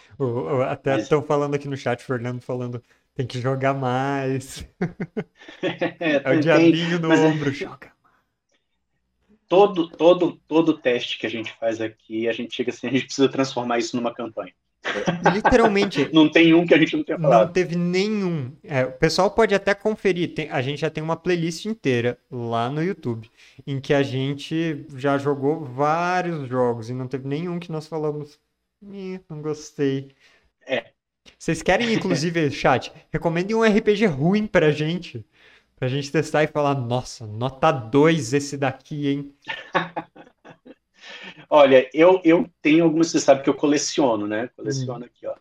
até 0.70 1.00
estão 1.00 1.24
falando 1.24 1.56
aqui 1.56 1.67
no 1.67 1.78
chat, 1.78 2.04
Fernando 2.04 2.41
falando 2.41 2.84
tem 3.15 3.26
que 3.26 3.39
jogar 3.39 3.74
mais. 3.74 4.67
é, 5.63 6.22
é 6.24 6.36
o 6.36 6.39
diabinho 6.39 7.00
no. 7.00 7.13
É 7.13 7.20
ombro, 7.20 7.52
joga 7.54 7.91
todo, 9.52 9.89
todo, 9.89 10.39
todo 10.48 10.78
teste 10.78 11.20
que 11.20 11.28
a 11.28 11.30
gente 11.30 11.52
faz 11.60 11.82
aqui, 11.82 12.30
a 12.30 12.32
gente 12.32 12.56
chega 12.56 12.72
assim, 12.72 12.88
a 12.88 12.91
gente 12.91 13.04
precisa 13.04 13.28
transformar 13.28 13.80
isso 13.80 13.98
numa 13.98 14.13
campanha. 14.13 14.54
Literalmente. 15.34 16.10
não 16.14 16.30
tem 16.30 16.54
um 16.54 16.66
que 16.66 16.74
a 16.74 16.78
gente 16.78 16.96
não 16.96 17.04
tenha 17.04 17.20
falado. 17.20 17.46
Não 17.48 17.54
teve 17.54 17.76
nenhum. 17.76 18.52
É, 18.64 18.86
o 18.86 18.92
pessoal 18.92 19.32
pode 19.32 19.54
até 19.54 19.74
conferir. 19.74 20.34
Tem, 20.34 20.50
a 20.50 20.62
gente 20.62 20.82
já 20.82 20.90
tem 20.90 21.04
uma 21.04 21.16
playlist 21.16 21.66
inteira 21.66 22.18
lá 22.30 22.70
no 22.70 22.84
YouTube 22.84 23.30
em 23.66 23.80
que 23.80 23.94
a 23.94 24.04
gente 24.04 24.86
já 24.96 25.18
jogou 25.18 25.64
vários 25.64 26.48
jogos 26.48 26.90
e 26.90 26.94
não 26.94 27.08
teve 27.08 27.28
nenhum 27.28 27.60
que 27.60 27.72
nós 27.72 27.88
falamos. 27.88 28.40
Não 28.82 29.42
gostei. 29.42 30.12
É. 30.66 30.86
Vocês 31.38 31.62
querem, 31.62 31.94
inclusive, 31.94 32.50
chat, 32.52 32.92
recomendem 33.12 33.56
um 33.56 33.64
RPG 33.64 34.06
ruim 34.08 34.48
pra 34.48 34.72
gente. 34.72 35.26
Pra 35.76 35.88
gente 35.88 36.12
testar 36.12 36.44
e 36.44 36.48
falar, 36.48 36.76
nossa, 36.76 37.26
nota 37.26 37.72
2 37.72 38.34
esse 38.34 38.56
daqui, 38.56 39.08
hein? 39.08 39.36
Olha, 41.50 41.89
eu, 41.93 42.21
eu 42.24 42.50
tenho 42.62 42.84
algumas, 42.84 43.12
você 43.12 43.19
sabe 43.19 43.43
que 43.43 43.50
eu 43.50 43.54
coleciono, 43.54 44.28
né? 44.28 44.50
Coleciono 44.56 45.04
hum. 45.04 45.08
aqui, 45.08 45.28
ó. 45.28 45.36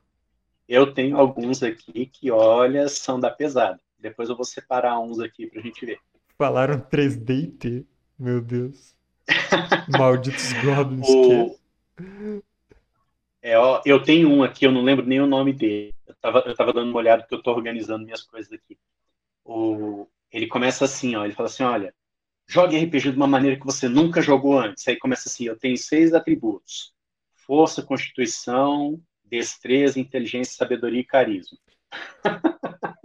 Eu 0.68 0.94
tenho 0.94 1.16
alguns 1.16 1.62
aqui 1.62 2.06
que, 2.06 2.30
olha, 2.30 2.88
são 2.88 3.18
da 3.18 3.30
pesada. 3.30 3.80
Depois 3.98 4.28
eu 4.28 4.36
vou 4.36 4.44
separar 4.44 4.98
uns 5.00 5.18
aqui 5.20 5.46
pra 5.46 5.60
gente 5.60 5.84
ver. 5.84 5.98
Falaram 6.38 6.80
3D 6.80 7.30
e 7.30 7.46
T. 7.48 7.86
Meu 8.18 8.40
Deus. 8.40 8.94
Malditos 9.98 10.52
goblins. 10.62 11.08
O... 11.08 11.58
É, 13.42 13.58
ó, 13.58 13.82
eu 13.84 14.02
tenho 14.02 14.30
um 14.30 14.42
aqui, 14.42 14.66
eu 14.66 14.72
não 14.72 14.82
lembro 14.82 15.06
nem 15.06 15.20
o 15.20 15.26
nome 15.26 15.52
dele. 15.52 15.94
Eu 16.06 16.14
tava, 16.20 16.38
eu 16.46 16.54
tava 16.54 16.72
dando 16.72 16.90
uma 16.90 16.98
olhada 16.98 17.22
porque 17.22 17.34
eu 17.34 17.42
tô 17.42 17.50
organizando 17.50 18.04
minhas 18.04 18.22
coisas 18.22 18.52
aqui. 18.52 18.78
O... 19.44 20.06
Ele 20.32 20.46
começa 20.46 20.84
assim, 20.84 21.16
ó. 21.16 21.24
Ele 21.24 21.34
fala 21.34 21.48
assim, 21.48 21.62
olha, 21.62 21.94
jogue 22.50 22.76
RPG 22.76 23.12
de 23.12 23.16
uma 23.16 23.28
maneira 23.28 23.56
que 23.56 23.64
você 23.64 23.88
nunca 23.88 24.20
jogou 24.20 24.58
antes. 24.58 24.86
Aí 24.88 24.96
começa 24.96 25.28
assim, 25.28 25.44
eu 25.44 25.56
tenho 25.56 25.76
seis 25.76 26.12
atributos. 26.12 26.92
Força, 27.46 27.80
constituição, 27.80 29.00
destreza, 29.24 30.00
inteligência, 30.00 30.54
sabedoria 30.54 31.00
e 31.00 31.04
carisma. 31.04 31.56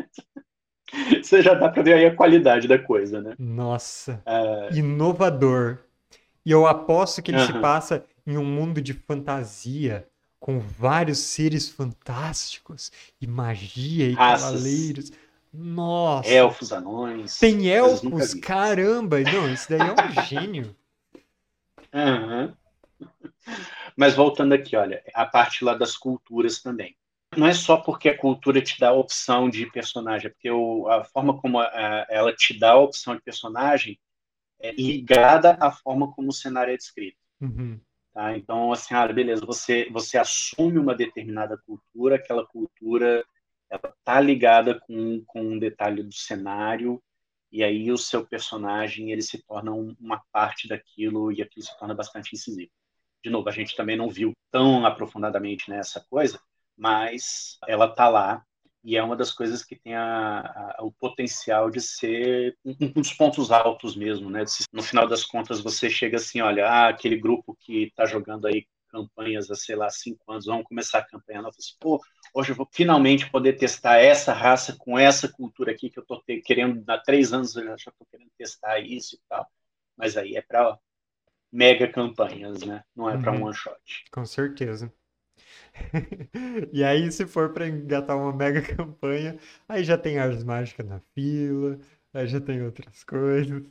Você 1.22 1.42
já 1.42 1.54
dá 1.54 1.70
para 1.70 1.84
ver 1.84 1.94
aí 1.94 2.06
a 2.06 2.16
qualidade 2.16 2.68
da 2.68 2.80
coisa, 2.80 3.22
né? 3.22 3.36
Nossa, 3.38 4.24
uh... 4.26 4.74
inovador. 4.76 5.80
E 6.46 6.52
eu 6.52 6.66
aposto 6.66 7.22
que 7.22 7.32
ele 7.32 7.46
se 7.46 7.54
passa 7.60 8.06
em 8.26 8.38
um 8.38 8.46
mundo 8.46 8.82
de 8.82 8.94
fantasia, 8.94 10.08
com 10.40 10.60
vários 10.60 11.18
seres 11.18 11.68
fantásticos, 11.68 12.92
e 13.20 13.28
magia, 13.28 14.08
e 14.08 14.14
Raças. 14.14 14.52
cavaleiros. 14.52 15.12
Nossa! 15.58 16.30
Elfos, 16.30 16.72
anões. 16.72 17.38
Tem 17.40 17.68
elfos? 17.68 18.34
Caramba! 18.36 19.20
Não, 19.22 19.52
isso 19.52 19.70
daí 19.70 19.80
é 19.80 19.94
um 19.94 20.24
gênio. 20.24 20.76
Uhum. 21.94 22.54
Mas 23.96 24.16
voltando 24.16 24.54
aqui, 24.54 24.76
olha, 24.76 25.02
a 25.14 25.26
parte 25.26 25.64
lá 25.64 25.74
das 25.74 25.96
culturas 25.96 26.62
também. 26.62 26.96
Não 27.36 27.48
é 27.48 27.54
só 27.54 27.78
porque 27.78 28.10
a 28.10 28.18
cultura 28.18 28.62
te 28.62 28.80
dá 28.80 28.90
a 28.90 28.94
opção 28.94 29.50
de 29.50 29.66
personagem, 29.72 30.28
é 30.28 30.30
porque 30.30 30.50
o, 30.50 30.88
a 30.88 31.04
forma 31.04 31.40
como 31.40 31.60
a, 31.60 32.06
ela 32.10 32.34
te 32.34 32.58
dá 32.58 32.72
a 32.72 32.80
opção 32.80 33.16
de 33.16 33.22
personagem 33.22 34.00
é 34.60 34.72
ligada 34.72 35.58
à 35.60 35.72
forma 35.72 36.12
como 36.14 36.30
o 36.30 36.34
cenário 36.34 36.74
é 36.74 36.78
descrito. 36.78 37.18
Uhum. 37.42 37.80
Tá? 38.14 38.38
Então, 38.38 38.72
assim, 38.72 38.94
ah, 38.94 39.08
beleza, 39.08 39.46
você, 39.46 39.90
você 39.92 40.18
assume 40.18 40.80
uma 40.80 40.96
determinada 40.96 41.58
cultura, 41.66 42.16
aquela 42.16 42.46
cultura 42.46 43.26
ela 43.70 43.94
tá 44.04 44.20
ligada 44.20 44.80
com, 44.80 45.24
com 45.26 45.42
um 45.42 45.60
detalhe 45.60 46.04
do 46.04 46.14
cenário, 46.14 47.02
e 47.52 47.64
aí 47.64 47.92
o 47.92 47.98
seu 47.98 48.26
personagem 48.26 49.12
ele 49.12 49.22
se 49.22 49.42
torna 49.44 49.72
um, 49.72 49.96
uma 50.00 50.22
parte 50.32 50.68
daquilo, 50.68 51.32
e 51.32 51.42
aquilo 51.42 51.66
se 51.66 51.78
torna 51.78 51.94
bastante 51.94 52.36
incisivo 52.36 52.72
de 53.26 53.32
novo, 53.32 53.50
a 53.50 53.52
gente 53.52 53.76
também 53.76 53.98
não 53.98 54.08
viu 54.08 54.34
tão 54.52 54.86
aprofundadamente 54.86 55.68
nessa 55.68 56.00
coisa, 56.00 56.40
mas 56.78 57.58
ela 57.68 57.88
está 57.88 58.08
lá 58.08 58.46
e 58.84 58.96
é 58.96 59.02
uma 59.02 59.16
das 59.16 59.32
coisas 59.32 59.64
que 59.64 59.76
tem 59.76 59.96
a, 59.96 60.76
a, 60.78 60.84
o 60.84 60.92
potencial 60.92 61.72
de 61.72 61.82
ser 61.82 62.56
um, 62.64 62.76
um, 62.80 62.92
dos 62.92 63.12
pontos 63.14 63.52
altos 63.52 63.96
mesmo, 63.96 64.30
né? 64.30 64.44
No 64.72 64.84
final 64.84 65.08
das 65.08 65.26
contas, 65.26 65.60
você 65.60 65.90
chega 65.90 66.18
assim, 66.18 66.40
olha, 66.40 66.68
ah, 66.68 66.90
aquele 66.90 67.18
grupo 67.18 67.58
que 67.60 67.86
está 67.86 68.06
jogando 68.06 68.46
aí 68.46 68.68
campanhas 68.96 69.52
há, 69.52 69.56
sei 69.56 69.76
lá, 69.76 69.90
cinco 69.90 70.32
anos, 70.32 70.46
vamos 70.46 70.66
começar 70.66 71.00
a 71.00 71.06
campanha 71.06 71.42
nova. 71.42 71.56
Assim, 71.58 71.76
Pô, 71.80 72.02
hoje 72.34 72.52
eu 72.52 72.56
vou 72.56 72.68
finalmente 72.72 73.30
poder 73.30 73.54
testar 73.54 73.98
essa 73.98 74.32
raça 74.32 74.76
com 74.80 74.98
essa 74.98 75.28
cultura 75.28 75.72
aqui 75.72 75.90
que 75.90 76.00
eu 76.00 76.04
estou 76.04 76.24
querendo, 76.44 76.84
há 76.90 76.98
três 76.98 77.34
anos 77.34 77.56
eu 77.56 77.66
já 77.66 77.76
estou 77.76 78.08
querendo 78.10 78.32
testar 78.38 78.80
isso 78.80 79.16
e 79.16 79.20
tal. 79.28 79.46
Mas 79.98 80.18
aí 80.18 80.36
é 80.36 80.42
para 80.42 80.78
mega 81.52 81.88
campanhas, 81.92 82.62
né? 82.64 82.84
Não 82.96 83.10
é 83.10 83.18
para 83.18 83.32
um 83.32 83.38
uhum. 83.38 83.46
one 83.46 83.56
shot. 83.56 84.06
Com 84.12 84.26
certeza. 84.26 84.94
e 86.74 86.84
aí, 86.84 87.12
se 87.12 87.26
for 87.26 87.54
para 87.54 87.68
engatar 87.68 88.18
uma 88.18 88.34
mega 88.34 88.62
campanha, 88.76 89.38
aí 89.68 89.84
já 89.84 89.98
tem 89.98 90.18
Ars 90.20 90.44
Mágica 90.44 90.84
na 90.84 91.00
fila, 91.14 91.80
aí 92.14 92.28
já 92.28 92.40
tem 92.40 92.62
outras 92.62 93.04
coisas. 93.04 93.64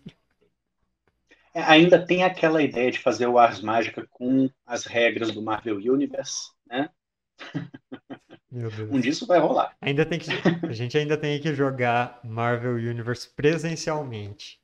É, 1.54 1.62
ainda 1.62 2.04
tem 2.04 2.24
aquela 2.24 2.62
ideia 2.62 2.90
de 2.90 2.98
fazer 2.98 3.26
o 3.26 3.38
Ars 3.38 3.60
Mágica 3.60 4.06
com 4.10 4.50
as 4.66 4.84
regras 4.84 5.30
do 5.30 5.40
Marvel 5.40 5.76
Universe, 5.76 6.50
né? 6.66 6.90
Um 8.90 9.00
disso 9.00 9.26
vai 9.26 9.38
rolar. 9.38 9.76
Ainda 9.80 10.04
tem 10.06 10.18
que, 10.18 10.30
a 10.66 10.72
gente 10.72 10.96
ainda 10.96 11.16
tem 11.16 11.40
que 11.40 11.54
jogar 11.54 12.20
Marvel 12.24 12.74
Universe 12.74 13.28
presencialmente. 13.34 14.60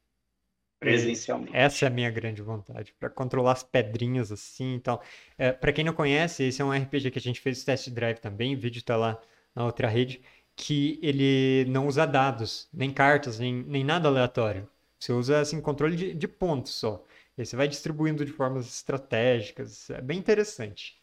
Presencialmente. 0.79 1.55
Essa 1.55 1.85
é 1.85 1.89
a 1.89 1.91
minha 1.91 2.11
grande 2.11 2.41
vontade, 2.41 2.95
para 2.99 3.11
controlar 3.11 3.53
as 3.53 3.63
pedrinhas 3.63 4.33
assim 4.33 4.75
então 4.75 4.99
É, 5.37 5.53
para 5.53 5.73
quem 5.73 5.85
não 5.85 5.93
conhece, 5.93 6.45
esse 6.45 6.63
é 6.63 6.65
um 6.65 6.73
RPG 6.73 7.11
que 7.11 7.19
a 7.19 7.23
gente 7.23 7.41
fez 7.41 7.63
test 7.65 7.91
drive 7.91 8.19
também, 8.19 8.55
o 8.55 8.59
vídeo 8.59 8.83
tá 8.83 8.97
lá 8.97 9.21
na 9.55 9.65
outra 9.65 9.89
rede, 9.89 10.23
que 10.57 10.99
ele 11.03 11.65
não 11.69 11.87
usa 11.87 12.07
dados, 12.07 12.69
nem 12.73 12.93
cartas, 12.93 13.39
nem, 13.39 13.53
nem 13.65 13.85
nada 13.85 14.09
aleatório. 14.09 14.69
Você 15.01 15.13
usa 15.13 15.41
assim 15.41 15.61
controle 15.63 15.97
de, 15.97 16.15
de 16.15 16.29
pontos 16.29 16.75
só. 16.75 17.05
E 17.39 17.43
aí 17.43 17.47
você 17.47 17.57
vai 17.57 17.69
distribuindo 17.69 18.25
de 18.25 18.33
formas 18.33 18.67
estratégicas. 18.69 19.91
É 19.91 20.01
bem 20.03 20.19
interessante. 20.19 21.01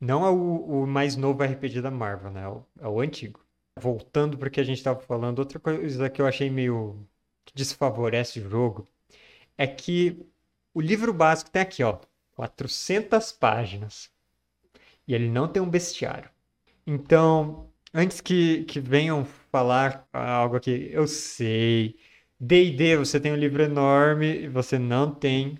Não 0.00 0.24
é 0.26 0.30
o, 0.30 0.82
o 0.82 0.86
mais 0.86 1.16
novo 1.16 1.42
RPG 1.42 1.80
da 1.80 1.90
Marvel, 1.90 2.30
né? 2.30 2.42
É 2.42 2.48
o, 2.48 2.64
é 2.80 2.88
o 2.88 3.00
antigo. 3.00 3.40
Voltando 3.78 4.38
para 4.38 4.48
o 4.48 4.50
que 4.50 4.60
a 4.60 4.64
gente 4.64 4.78
estava 4.78 5.00
falando, 5.00 5.38
outra 5.40 5.58
coisa 5.58 6.08
que 6.10 6.20
eu 6.20 6.26
achei 6.26 6.50
meio 6.50 7.06
que 7.44 7.54
desfavorece 7.54 8.40
o 8.40 8.48
jogo 8.50 8.88
é 9.58 9.66
que 9.66 10.18
o 10.74 10.80
livro 10.80 11.12
básico 11.12 11.50
tem 11.50 11.62
aqui, 11.62 11.82
ó, 11.84 11.98
400 12.34 13.32
páginas. 13.32 14.10
E 15.06 15.14
ele 15.14 15.30
não 15.30 15.48
tem 15.48 15.62
um 15.62 15.70
bestiário. 15.70 16.30
Então, 16.86 17.70
antes 17.94 18.20
que, 18.20 18.64
que 18.64 18.80
venham 18.80 19.24
falar 19.52 20.08
algo 20.12 20.56
aqui, 20.56 20.88
eu 20.92 21.06
sei. 21.08 21.96
D&D, 22.40 22.96
você 22.96 23.20
tem 23.20 23.32
um 23.32 23.36
livro 23.36 23.62
enorme 23.62 24.44
e 24.44 24.48
você 24.48 24.78
não 24.78 25.12
tem 25.14 25.58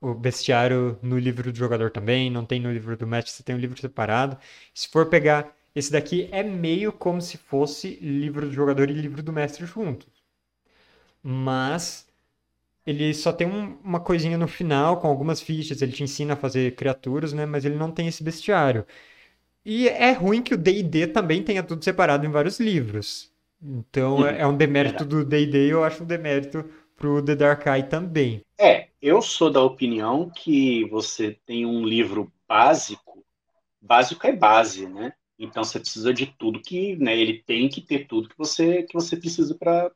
o 0.00 0.14
bestiário 0.14 0.98
no 1.02 1.18
livro 1.18 1.52
do 1.52 1.58
jogador 1.58 1.90
também, 1.90 2.30
não 2.30 2.46
tem 2.46 2.60
no 2.60 2.72
livro 2.72 2.96
do 2.96 3.06
mestre, 3.06 3.32
você 3.32 3.42
tem 3.44 3.54
um 3.56 3.58
livro 3.60 3.80
separado. 3.80 4.38
Se 4.74 4.88
for 4.88 5.08
pegar 5.08 5.56
esse 5.74 5.92
daqui, 5.92 6.28
é 6.32 6.42
meio 6.42 6.92
como 6.92 7.20
se 7.22 7.38
fosse 7.38 7.96
livro 8.02 8.46
do 8.48 8.52
jogador 8.52 8.90
e 8.90 8.94
livro 8.94 9.22
do 9.22 9.32
mestre 9.32 9.66
juntos 9.66 10.08
mas 11.22 12.06
ele 12.86 13.14
só 13.14 13.32
tem 13.32 13.48
um, 13.48 13.78
uma 13.84 14.00
coisinha 14.00 14.38
no 14.38 14.48
final 14.48 15.00
com 15.00 15.08
algumas 15.08 15.42
fichas, 15.42 15.82
ele 15.82 15.92
te 15.92 16.04
ensina 16.04 16.34
a 16.34 16.36
fazer 16.38 16.76
criaturas, 16.76 17.34
né? 17.34 17.46
Mas 17.46 17.64
ele 17.66 17.76
não 17.76 17.92
tem 17.92 18.08
esse 18.08 18.24
bestiário. 18.24 18.86
E 19.66 19.88
é 19.88 20.12
ruim 20.12 20.42
que 20.42 20.54
o 20.54 20.58
D&D 20.58 21.08
também 21.08 21.44
tenha 21.44 21.64
tudo 21.64 21.84
separado 21.84 22.26
em 22.26 22.30
vários 22.32 22.60
livros. 22.60 23.31
Então 23.62 24.16
uhum. 24.16 24.26
é 24.26 24.46
um 24.46 24.56
demérito 24.56 25.04
do 25.04 25.24
D&D 25.24 25.68
e 25.68 25.70
eu 25.70 25.84
acho 25.84 26.02
um 26.02 26.06
demérito 26.06 26.64
pro 26.96 27.22
The 27.22 27.36
Dark 27.36 27.66
Eye 27.66 27.82
também. 27.84 28.42
É, 28.58 28.88
eu 29.00 29.22
sou 29.22 29.50
da 29.50 29.62
opinião 29.62 30.30
que 30.30 30.84
você 30.86 31.38
tem 31.46 31.64
um 31.64 31.84
livro 31.84 32.32
básico, 32.48 33.24
básico 33.80 34.26
é 34.26 34.32
base, 34.32 34.86
né? 34.86 35.12
Então 35.38 35.64
você 35.64 35.80
precisa 35.80 36.12
de 36.12 36.26
tudo 36.26 36.60
que, 36.60 36.96
né? 36.96 37.16
Ele 37.16 37.42
tem 37.44 37.68
que 37.68 37.80
ter 37.80 38.06
tudo 38.06 38.28
que 38.28 38.38
você 38.38 38.82
que 38.82 38.94
você 38.94 39.16
precisa 39.16 39.56
para 39.56 39.90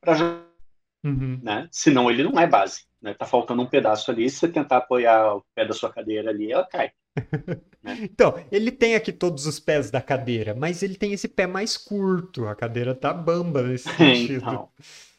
Uhum. 1.05 1.39
Né? 1.41 1.69
Senão 1.71 2.11
ele 2.11 2.25
não 2.25 2.39
é 2.41 2.49
base. 2.49 2.85
Né? 3.01 3.15
Tá 3.15 3.25
faltando 3.25 3.63
um 3.63 3.67
pedaço 3.67 4.11
ali. 4.11 4.29
Se 4.29 4.39
você 4.39 4.49
tentar 4.49 4.79
apoiar 4.79 5.37
o 5.37 5.45
pé 5.55 5.65
da 5.65 5.73
sua 5.73 5.93
cadeira 5.93 6.31
ali, 6.31 6.51
ela 6.51 6.67
cai. 6.67 6.91
né? 7.87 7.99
Então, 8.03 8.35
ele 8.51 8.73
tem 8.73 8.97
aqui 8.97 9.13
todos 9.13 9.47
os 9.47 9.61
pés 9.61 9.91
da 9.91 10.03
cadeira, 10.03 10.55
mas 10.55 10.83
ele 10.83 10.97
tem 10.97 11.13
esse 11.13 11.29
pé 11.29 11.47
mais 11.47 11.77
curto. 11.77 12.47
A 12.47 12.55
cadeira 12.57 12.95
tá 12.95 13.15
bamba 13.15 13.63
nesse 13.63 13.89
sentido. 13.95 14.37
então, 14.37 14.69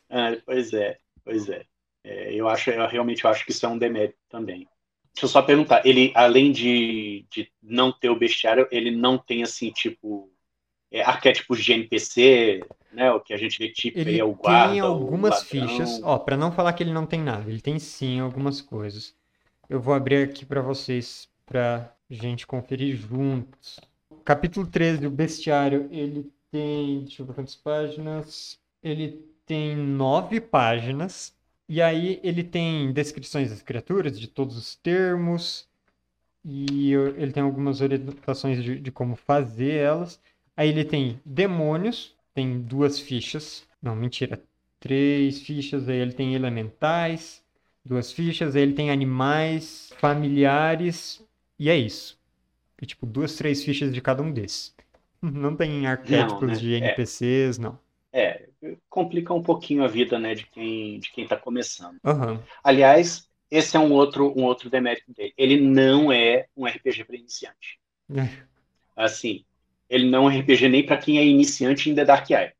é, 0.10 0.36
pois 0.46 0.74
é, 0.74 0.98
pois 1.24 1.50
é. 1.50 1.64
é. 2.04 2.34
eu 2.34 2.50
acho, 2.50 2.70
eu 2.70 2.88
realmente 2.88 3.26
acho 3.26 3.46
que 3.46 3.52
isso 3.52 3.66
é 3.66 3.70
um 3.70 3.78
demérito 3.78 4.18
também. 4.30 4.68
Deixa 5.14 5.26
eu 5.26 5.30
só 5.30 5.42
perguntar, 5.42 5.84
ele, 5.86 6.12
além 6.14 6.52
de, 6.52 7.26
de 7.32 7.50
não 7.64 7.92
ter 7.92 8.10
o 8.10 8.20
bestiário, 8.20 8.68
ele 8.70 8.92
não 8.92 9.18
tem 9.18 9.42
assim, 9.42 9.72
tipo, 9.72 10.30
é, 10.92 11.02
arquétipos 11.02 11.64
de 11.64 11.74
NPC, 11.74 12.64
né? 12.92 13.12
O 13.12 13.20
que 13.20 13.34
a 13.34 13.38
gente 13.38 13.58
vê 13.58 13.70
tipo 13.70 13.98
ele 13.98 14.20
é 14.20 14.24
o 14.24 14.34
guarda, 14.34 14.74
tem 14.74 14.80
algumas 14.80 15.44
fichas, 15.44 16.02
ó, 16.04 16.20
para 16.20 16.38
não 16.38 16.52
falar 16.52 16.74
que 16.74 16.84
ele 16.84 16.94
não 16.94 17.06
tem 17.06 17.22
nada, 17.22 17.50
ele 17.50 17.62
tem 17.62 17.80
sim 17.80 18.20
algumas 18.20 18.62
coisas. 18.62 19.16
Eu 19.70 19.82
vou 19.82 19.94
abrir 19.94 20.24
aqui 20.24 20.46
para 20.46 20.62
vocês 20.62 21.28
para 21.46 21.97
gente 22.10 22.48
conferir 22.48 22.96
juntos. 22.96 23.80
Capítulo 24.24 24.68
13 24.68 25.02
do 25.02 25.10
bestiário, 25.10 25.88
ele 25.92 26.32
tem, 26.52 27.02
deixa 27.02 27.22
eu 27.22 27.26
ver 27.26 27.34
quantas 27.34 27.56
páginas. 27.56 28.60
Ele 28.84 29.26
tem 29.46 29.76
nove 29.76 30.40
páginas. 30.40 31.36
E 31.70 31.82
aí 31.82 32.20
ele 32.24 32.44
tem 32.44 32.92
descrições 32.94 33.50
das 33.50 33.62
criaturas, 33.62 34.20
de 34.20 34.28
todos 34.28 34.58
os 34.58 34.76
termos. 34.76 35.68
E 36.46 36.94
ele 36.94 37.32
tem 37.32 37.44
algumas 37.44 37.82
orientações 37.82 38.64
de, 38.64 38.80
de 38.80 38.92
como 38.92 39.16
fazer 39.16 39.74
elas. 39.74 40.20
Aí 40.56 40.70
ele 40.70 40.86
tem 40.86 41.20
demônios, 41.26 42.16
tem 42.34 42.62
duas 42.62 43.00
fichas. 43.00 43.68
Não, 43.82 43.96
mentira. 43.96 44.42
Três 44.80 45.42
fichas. 45.42 45.90
Aí 45.90 45.98
ele 45.98 46.14
tem 46.14 46.36
elementais, 46.36 47.44
duas 47.84 48.12
fichas. 48.12 48.56
Aí 48.56 48.62
ele 48.62 48.74
tem 48.74 48.92
animais, 48.92 49.92
familiares. 50.00 51.22
E 51.60 51.70
é 51.70 51.76
isso. 51.78 52.20
E, 52.82 52.86
tipo, 52.86 53.06
duas, 53.06 53.36
três 53.36 53.64
fichas 53.64 53.94
de 53.94 54.02
cada 54.02 54.24
um 54.24 54.32
desses. 54.34 54.76
Não 55.22 55.56
tem 55.56 55.88
arquétipos 55.88 56.40
Não, 56.40 56.42
né? 56.56 56.62
de 56.62 56.74
É, 56.80 56.88
NPCs, 56.96 57.58
não. 57.60 57.80
é, 58.14 58.50
complica 58.90 59.34
um 59.34 59.44
pouquinho 59.44 59.84
a 59.84 59.88
vida, 59.88 60.18
né, 60.20 60.34
de 60.36 60.46
quem 60.48 61.00
de 61.00 61.12
quem 61.12 61.24
está 61.24 61.38
começando. 61.38 62.00
Aham. 62.04 62.48
Aliás, 62.64 63.30
esse 63.52 63.78
é 63.78 63.80
um 63.80 63.92
outro 63.94 64.34
um 64.38 64.44
outro 64.46 64.70
demérito 64.70 65.14
dele. 65.14 65.34
Ele 65.38 65.62
não 65.62 66.12
é 66.12 66.48
um 66.56 66.66
RPG 66.68 67.06
para 67.06 67.16
iniciante. 67.18 67.80
É. 68.10 68.48
Assim, 68.96 69.46
ele 69.90 70.10
não 70.10 70.30
é 70.30 70.34
um 70.34 70.40
RPG 70.40 70.68
nem 70.70 70.86
para 70.86 70.98
quem 70.98 71.18
é 71.20 71.26
iniciante 71.26 71.90
em 71.90 71.96
The 71.96 72.06
Dark 72.06 72.30
Eye. 72.30 72.54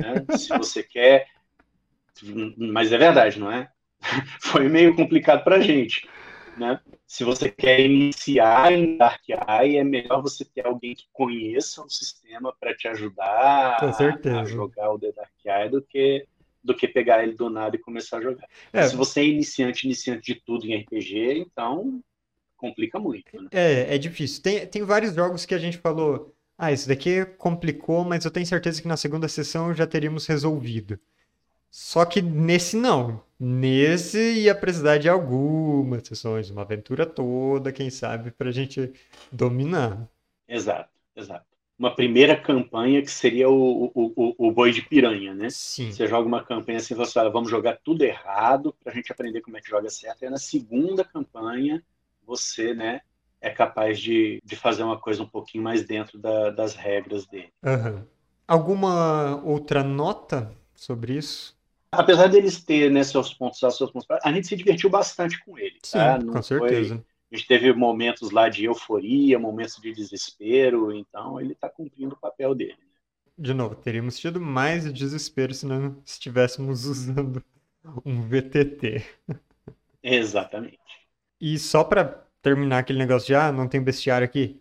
né? 0.00 0.26
Se 0.30 0.52
você 0.56 0.82
quer, 0.82 1.28
mas 2.56 2.92
é 2.92 2.98
verdade, 2.98 3.38
não 3.38 3.50
é? 3.50 3.70
Foi 4.42 4.68
meio 4.68 4.94
complicado 4.96 5.44
para 5.44 5.60
gente, 5.60 6.08
né? 6.56 6.80
Se 7.06 7.24
você 7.24 7.50
quer 7.50 7.80
iniciar 7.80 8.72
em 8.72 8.96
Dark 8.96 9.22
Eye, 9.28 9.76
é 9.76 9.84
melhor 9.84 10.22
você 10.22 10.44
ter 10.44 10.66
alguém 10.66 10.94
que 10.94 11.06
conheça 11.12 11.82
o 11.82 11.88
sistema 11.88 12.54
para 12.58 12.74
te 12.74 12.88
ajudar 12.88 13.76
a, 13.80 14.40
a 14.40 14.44
jogar 14.44 14.92
o 14.92 14.98
The 14.98 15.12
Dark 15.12 15.32
Eye 15.44 15.70
do 15.70 15.82
que 15.82 16.26
do 16.64 16.76
que 16.76 16.86
pegar 16.86 17.24
ele 17.24 17.34
do 17.34 17.50
nada 17.50 17.74
e 17.74 17.78
começar 17.80 18.18
a 18.18 18.22
jogar. 18.22 18.48
É, 18.72 18.86
Se 18.86 18.94
você 18.94 19.20
é 19.20 19.26
iniciante, 19.26 19.84
iniciante 19.84 20.32
de 20.32 20.40
tudo 20.40 20.64
em 20.64 20.76
RPG, 20.76 21.38
então 21.40 22.00
complica 22.56 23.00
muito, 23.00 23.42
né? 23.42 23.48
é, 23.50 23.96
é 23.96 23.98
difícil. 23.98 24.40
Tem, 24.40 24.64
tem 24.68 24.84
vários 24.84 25.12
jogos 25.12 25.44
que 25.44 25.54
a 25.54 25.58
gente 25.58 25.78
falou, 25.78 26.32
ah, 26.56 26.70
esse 26.70 26.86
daqui 26.86 27.24
complicou, 27.36 28.04
mas 28.04 28.24
eu 28.24 28.30
tenho 28.30 28.46
certeza 28.46 28.80
que 28.80 28.86
na 28.86 28.96
segunda 28.96 29.26
sessão 29.26 29.74
já 29.74 29.84
teríamos 29.84 30.26
resolvido. 30.26 30.96
Só 31.72 32.04
que 32.04 32.22
nesse 32.22 32.76
não. 32.76 33.20
Nesse 33.38 34.18
ia 34.42 34.54
precisar 34.54 34.98
de 34.98 35.08
algumas 35.08 36.06
sessões, 36.06 36.50
uma 36.50 36.62
aventura 36.62 37.04
toda, 37.04 37.72
quem 37.72 37.90
sabe, 37.90 38.30
pra 38.30 38.52
gente 38.52 38.92
dominar. 39.32 40.08
Exato, 40.46 40.90
exato. 41.16 41.46
Uma 41.78 41.94
primeira 41.94 42.40
campanha 42.40 43.02
que 43.02 43.10
seria 43.10 43.48
o, 43.48 43.86
o, 43.86 44.12
o, 44.16 44.48
o 44.48 44.52
boi 44.52 44.70
de 44.70 44.82
piranha, 44.82 45.34
né? 45.34 45.48
Sim. 45.48 45.92
Você 45.92 46.06
joga 46.06 46.26
uma 46.28 46.44
campanha 46.44 46.78
assim, 46.78 46.94
você 46.94 47.12
fala, 47.12 47.30
vamos 47.30 47.50
jogar 47.50 47.78
tudo 47.82 48.02
errado 48.02 48.74
para 48.82 48.92
a 48.92 48.94
gente 48.94 49.10
aprender 49.12 49.40
como 49.40 49.56
é 49.56 49.60
que 49.60 49.68
joga 49.68 49.90
certo. 49.90 50.24
E 50.24 50.30
na 50.30 50.38
segunda 50.38 51.04
campanha, 51.04 51.82
você, 52.24 52.72
né, 52.74 53.00
é 53.40 53.50
capaz 53.50 53.98
de, 54.00 54.40
de 54.44 54.56
fazer 54.56 54.84
uma 54.84 54.98
coisa 55.00 55.22
um 55.22 55.28
pouquinho 55.28 55.64
mais 55.64 55.84
dentro 55.84 56.18
da- 56.18 56.50
das 56.50 56.74
regras 56.74 57.26
dele. 57.26 57.52
Aham. 57.64 58.06
Alguma 58.46 59.36
outra 59.44 59.82
nota 59.82 60.52
sobre 60.74 61.14
isso? 61.16 61.56
Apesar 61.92 62.28
deles 62.28 62.62
ter, 62.64 62.90
né, 62.90 63.04
seus 63.04 63.34
pontos 63.34 63.62
altos, 63.62 63.76
seus 63.78 63.90
pontos 63.90 64.06
baixos, 64.06 64.26
a 64.26 64.32
gente 64.32 64.46
se 64.46 64.56
divertiu 64.56 64.88
bastante 64.88 65.42
com 65.44 65.58
ele, 65.58 65.78
Sim, 65.82 65.98
tá? 65.98 66.18
Com 66.18 66.32
foi- 66.32 66.42
certeza. 66.42 67.04
A 67.30 67.36
gente 67.36 67.46
teve 67.48 67.72
momentos 67.72 68.30
lá 68.30 68.48
de 68.48 68.64
euforia, 68.64 69.38
momentos 69.38 69.76
de 69.76 69.92
desespero, 69.92 70.92
então 70.94 71.40
ele 71.40 71.52
está 71.52 71.68
cumprindo 71.68 72.14
o 72.14 72.18
papel 72.18 72.54
dele. 72.54 72.76
De 73.38 73.54
novo, 73.54 73.74
teríamos 73.74 74.18
tido 74.18 74.40
mais 74.40 74.90
desespero 74.92 75.54
se 75.54 75.66
não 75.66 75.96
estivéssemos 76.04 76.84
usando 76.86 77.42
um 78.04 78.22
VTT. 78.22 79.04
Exatamente. 80.02 80.78
E 81.40 81.58
só 81.58 81.84
pra 81.84 82.04
terminar 82.40 82.78
aquele 82.78 82.98
negócio 82.98 83.26
de, 83.26 83.34
ah, 83.34 83.52
não 83.52 83.68
tem 83.68 83.82
bestiário 83.82 84.24
aqui. 84.24 84.60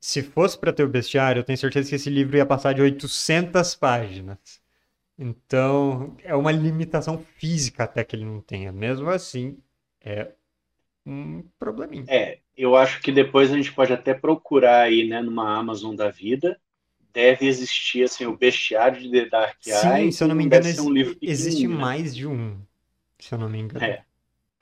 Se 0.00 0.22
fosse 0.22 0.58
pra 0.58 0.72
ter 0.72 0.84
o 0.84 0.90
bestiário, 0.90 1.40
eu 1.40 1.44
tenho 1.44 1.58
certeza 1.58 1.90
que 1.90 1.96
esse 1.96 2.10
livro 2.10 2.36
ia 2.38 2.46
passar 2.46 2.74
de 2.74 2.82
800 2.82 3.74
páginas. 3.76 4.61
Então, 5.18 6.16
é 6.22 6.34
uma 6.34 6.50
limitação 6.50 7.18
física 7.18 7.84
até 7.84 8.02
que 8.02 8.16
ele 8.16 8.24
não 8.24 8.40
tenha. 8.40 8.72
Mesmo 8.72 9.08
assim, 9.10 9.58
é 10.00 10.32
um 11.06 11.44
probleminha. 11.58 12.04
É, 12.08 12.38
eu 12.56 12.76
acho 12.76 13.00
que 13.00 13.12
depois 13.12 13.50
a 13.50 13.56
gente 13.56 13.72
pode 13.72 13.92
até 13.92 14.14
procurar 14.14 14.82
aí, 14.82 15.08
né, 15.08 15.20
numa 15.20 15.58
Amazon 15.58 15.94
da 15.94 16.10
vida. 16.10 16.58
Deve 17.12 17.46
existir 17.46 18.04
assim 18.04 18.24
o 18.24 18.36
bestiário 18.36 19.00
de 19.00 19.10
The 19.10 19.28
Dark 19.28 19.66
Eye. 19.66 19.74
Sim, 19.74 20.10
se 20.10 20.24
eu 20.24 20.28
não 20.28 20.34
me 20.34 20.44
engano, 20.44 20.66
um 20.82 20.90
livro 20.90 21.16
existe 21.20 21.68
né? 21.68 21.74
mais 21.74 22.14
de 22.14 22.26
um, 22.26 22.58
se 23.18 23.34
eu 23.34 23.38
não 23.38 23.50
me 23.50 23.58
engano. 23.58 23.84
É. 23.84 24.04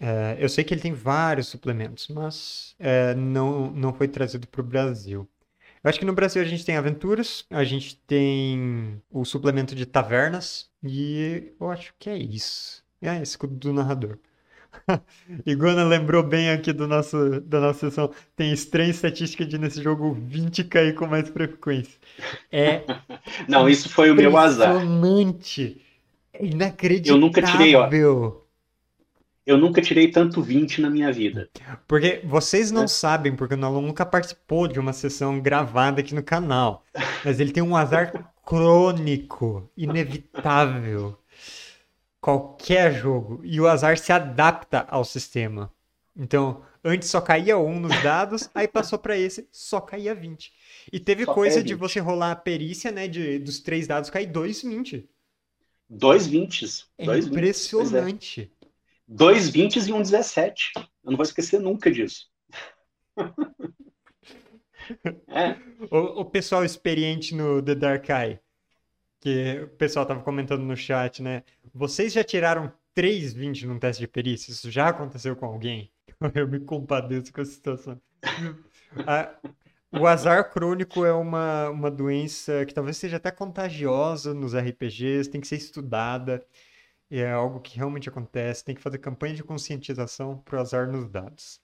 É, 0.03 0.37
eu 0.41 0.49
sei 0.49 0.65
que 0.65 0.73
ele 0.73 0.81
tem 0.81 0.95
vários 0.95 1.49
suplementos, 1.49 2.09
mas 2.09 2.75
é, 2.79 3.15
não, 3.15 3.71
não 3.71 3.93
foi 3.93 4.09
trazido 4.09 4.49
para 4.49 4.63
o 4.63 4.65
Brasil. 4.65 5.29
Eu 5.83 5.89
acho 5.89 5.99
que 5.99 6.05
no 6.05 6.13
Brasil 6.13 6.43
a 6.43 6.45
gente 6.45 6.65
tem 6.65 6.77
aventuras, 6.77 7.45
a 7.51 7.65
gente 7.65 7.97
tem 8.07 9.01
o 9.11 9.25
suplemento 9.25 9.75
de 9.75 9.87
tavernas, 9.87 10.69
e 10.83 11.53
eu 11.59 11.71
acho 11.71 11.95
que 11.99 12.11
é 12.11 12.17
isso. 12.19 12.85
É, 13.01 13.23
escudo 13.23 13.55
do 13.55 13.73
narrador. 13.73 14.19
Iguana 15.47 15.85
lembrou 15.85 16.23
bem 16.23 16.51
aqui 16.51 16.73
do 16.73 16.87
nosso, 16.87 17.41
da 17.41 17.61
nossa 17.61 17.89
sessão. 17.89 18.11
Tem 18.37 18.53
estranha 18.53 18.91
estatística 18.91 19.45
de 19.45 19.59
nesse 19.59 19.83
jogo 19.83 20.13
20 20.13 20.65
cair 20.65 20.95
com 20.95 21.07
mais 21.07 21.29
frequência. 21.29 21.99
É 22.53 22.83
Não, 23.49 23.69
isso 23.69 23.89
foi 23.89 24.11
o 24.11 24.15
meu 24.15 24.37
azar. 24.37 24.75
impressionante. 24.75 25.81
É 26.33 26.45
Eu 27.11 27.19
nunca 27.19 27.43
tirei, 27.43 27.75
ó. 27.75 27.89
Eu 29.47 29.57
nunca 29.59 29.81
tirei 29.83 30.11
tanto 30.11 30.43
20 30.43 30.81
na 30.81 30.91
minha 30.91 31.13
vida. 31.13 31.49
Porque 31.89 32.21
vocês 32.25 32.71
não 32.71 32.85
É. 32.85 32.87
sabem, 32.87 33.35
porque 33.35 33.55
o 33.55 33.57
Nalon 33.57 33.83
nunca 33.83 34.05
participou 34.07 34.69
de 34.69 34.79
uma 34.79 34.93
sessão 34.93 35.41
gravada 35.41 36.01
aqui 36.01 36.15
no 36.15 36.23
canal. 36.23 36.85
Mas 37.25 37.41
ele 37.41 37.53
tem 37.53 37.63
um 37.63 37.77
azar 37.77 38.33
crônico, 38.45 39.69
inevitável. 39.77 41.19
Qualquer 42.21 42.95
jogo. 42.95 43.41
E 43.45 43.61
o 43.61 43.67
azar 43.67 43.99
se 43.99 44.13
adapta 44.13 44.87
ao 44.89 45.05
sistema. 45.05 45.73
Então, 46.17 46.63
antes 46.85 47.09
só 47.09 47.21
caía 47.21 47.57
um 47.57 47.81
nos 47.81 48.03
dados, 48.03 48.51
aí 48.55 48.69
passou 48.69 48.99
pra 48.99 49.17
esse, 49.17 49.49
só 49.51 49.81
caía 49.81 50.15
20. 50.15 50.53
E 50.93 51.01
teve 51.01 51.25
Só 51.25 51.33
coisa 51.33 51.63
de 51.63 51.73
20. 51.75 51.81
você 51.81 52.01
rolar 52.01 52.33
a 52.33 52.37
perícia, 52.37 52.91
né? 52.91 53.09
De, 53.09 53.39
dos 53.39 53.61
três 53.61 53.87
dados 53.87 54.11
cair 54.11 54.27
dois 54.27 54.63
20. 54.63 55.09
Dois 55.89 56.27
20. 56.27 56.85
É 56.99 57.05
Dois 57.05 57.27
20. 57.27 58.51
Dois 59.11 59.51
20 59.51 59.77
e 59.77 59.93
um 59.93 60.01
17. 60.01 60.71
Eu 60.77 61.11
não 61.11 61.17
vou 61.17 61.25
esquecer 61.25 61.61
nunca 61.61 61.91
disso. 61.91 62.27
É, 65.29 65.57
O, 65.91 66.21
o 66.21 66.25
pessoal 66.25 66.65
experiente 66.65 67.35
no 67.35 67.63
The 67.63 67.75
Dark 67.75 68.09
Eye, 68.09 68.39
que 69.21 69.61
o 69.65 69.69
pessoal 69.71 70.07
tava 70.07 70.23
comentando 70.23 70.63
no 70.63 70.77
chat, 70.77 71.23
né? 71.23 71.43
Vocês 71.75 72.13
já 72.13 72.25
tiraram 72.25 72.73
3,20 72.95 73.67
num 73.67 73.79
teste 73.79 74.01
de 74.03 74.09
perícia? 74.09 74.53
Isso 74.53 74.71
já 74.71 74.89
aconteceu 74.89 75.37
com 75.37 75.47
alguém? 75.47 75.91
Eu 76.35 76.49
me 76.49 76.61
compadeço 76.61 77.33
com 77.33 77.41
a 77.43 77.47
situação. 77.47 78.01
A- 79.07 79.35
o 79.93 80.07
azar 80.07 80.51
crônico 80.53 81.05
é 81.05 81.13
uma, 81.13 81.69
uma 81.71 81.91
doença 81.91 82.65
que 82.67 82.75
talvez 82.75 82.97
seja 82.97 83.17
até 83.19 83.31
contagiosa 83.31 84.33
nos 84.35 84.55
RPGs, 84.55 85.31
tem 85.31 85.41
que 85.41 85.47
ser 85.49 85.57
estudada, 85.57 86.45
e 87.11 87.21
é 87.21 87.31
algo 87.33 87.61
que 87.61 87.77
realmente 87.77 88.09
acontece, 88.09 88.65
tem 88.65 88.75
que 88.75 88.83
fazer 88.83 88.99
campanha 88.99 89.35
de 89.35 89.45
conscientização 89.45 90.39
pro 90.39 90.61
azar 90.61 90.91
nos 90.91 91.09
dados. 91.11 91.61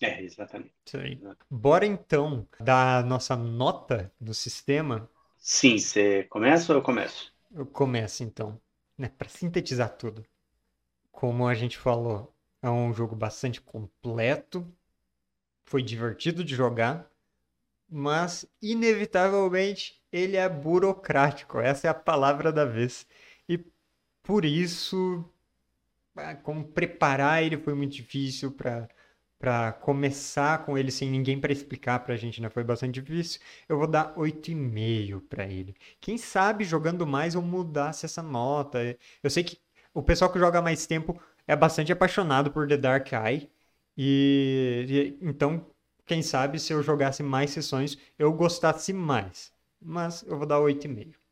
é 0.00 0.22
exatamente. 0.22 0.74
Isso 0.86 0.96
aí. 0.98 1.20
Bora 1.50 1.84
então 1.86 2.46
dar 2.58 2.98
a 2.98 3.02
nossa 3.02 3.36
nota 3.36 4.12
do 4.20 4.32
sistema. 4.34 5.08
Sim, 5.38 5.78
você 5.78 6.24
começa 6.24 6.72
ou 6.72 6.78
eu 6.78 6.82
começo? 6.82 7.34
Eu 7.50 7.66
começo 7.66 8.22
então, 8.22 8.60
né, 8.96 9.08
para 9.08 9.28
sintetizar 9.28 9.96
tudo. 9.96 10.24
Como 11.12 11.46
a 11.48 11.54
gente 11.54 11.78
falou, 11.78 12.34
é 12.62 12.70
um 12.70 12.92
jogo 12.94 13.16
bastante 13.16 13.60
completo, 13.60 14.66
foi 15.64 15.82
divertido 15.82 16.44
de 16.44 16.54
jogar, 16.54 17.10
mas 17.88 18.46
inevitavelmente 18.62 20.02
ele 20.12 20.36
é 20.36 20.48
burocrático. 20.48 21.60
Essa 21.60 21.88
é 21.88 21.90
a 21.90 21.94
palavra 21.94 22.52
da 22.52 22.64
vez. 22.64 23.06
Por 24.26 24.44
isso, 24.44 25.24
ah, 26.16 26.34
como 26.36 26.64
preparar 26.66 27.42
ele 27.42 27.58
foi 27.58 27.74
muito 27.74 27.94
difícil 27.96 28.52
para 28.52 28.88
para 29.38 29.72
começar 29.72 30.64
com 30.66 30.78
ele 30.78 30.90
sem 30.90 31.10
ninguém 31.10 31.40
para 31.40 31.52
explicar 31.52 32.00
pra 32.00 32.16
gente, 32.16 32.40
né? 32.42 32.50
Foi 32.50 32.64
bastante 32.64 33.00
difícil. 33.02 33.40
Eu 33.68 33.78
vou 33.78 33.86
dar 33.86 34.14
8,5 34.18 35.20
para 35.28 35.46
ele. 35.46 35.76
Quem 36.00 36.18
sabe 36.18 36.64
jogando 36.64 37.06
mais 37.06 37.34
eu 37.34 37.42
mudasse 37.42 38.06
essa 38.06 38.22
nota. 38.22 38.98
Eu 39.22 39.30
sei 39.30 39.44
que 39.44 39.58
o 39.94 40.02
pessoal 40.02 40.32
que 40.32 40.38
joga 40.38 40.62
mais 40.62 40.86
tempo 40.86 41.20
é 41.46 41.56
bastante 41.56 41.92
apaixonado 41.92 42.50
por 42.52 42.68
The 42.68 42.78
Dark 42.78 43.12
Eye. 43.12 43.50
E, 43.96 45.16
e- 45.22 45.26
então, 45.28 45.66
quem 46.06 46.22
sabe 46.22 46.58
se 46.58 46.72
eu 46.72 46.82
jogasse 46.82 47.22
mais 47.22 47.50
sessões, 47.50 47.98
eu 48.18 48.32
gostasse 48.32 48.92
mais. 48.92 49.52
Mas 49.80 50.22
eu 50.22 50.38
vou 50.38 50.46
dar 50.46 50.60
8,5. 50.60 51.25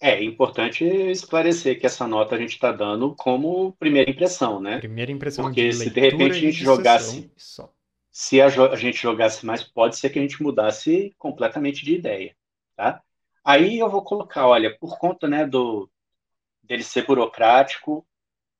É 0.00 0.22
importante 0.22 0.84
esclarecer 0.84 1.80
que 1.80 1.86
essa 1.86 2.06
nota 2.06 2.36
a 2.36 2.38
gente 2.38 2.52
está 2.52 2.70
dando 2.70 3.14
como 3.16 3.72
primeira 3.72 4.10
impressão, 4.10 4.60
né? 4.60 4.78
Primeira 4.78 5.10
impressão 5.10 5.44
Porque 5.44 5.68
de 5.70 5.72
se 5.74 5.90
de 5.90 6.00
repente 6.00 6.30
a 6.30 6.34
gente 6.34 6.64
jogasse- 6.64 7.30
só. 7.36 7.72
Se 8.10 8.40
a, 8.40 8.46
a 8.46 8.76
gente 8.76 9.00
jogasse 9.00 9.44
mais, 9.44 9.62
pode 9.62 9.96
ser 9.96 10.10
que 10.10 10.18
a 10.18 10.22
gente 10.22 10.42
mudasse 10.42 11.14
completamente 11.18 11.84
de 11.84 11.94
ideia, 11.94 12.34
tá? 12.76 13.02
Aí 13.44 13.78
eu 13.78 13.88
vou 13.90 14.02
colocar, 14.02 14.46
olha, 14.46 14.76
por 14.78 14.98
conta, 14.98 15.26
né, 15.28 15.46
do 15.46 15.90
dele 16.62 16.82
ser 16.82 17.06
burocrático, 17.06 18.06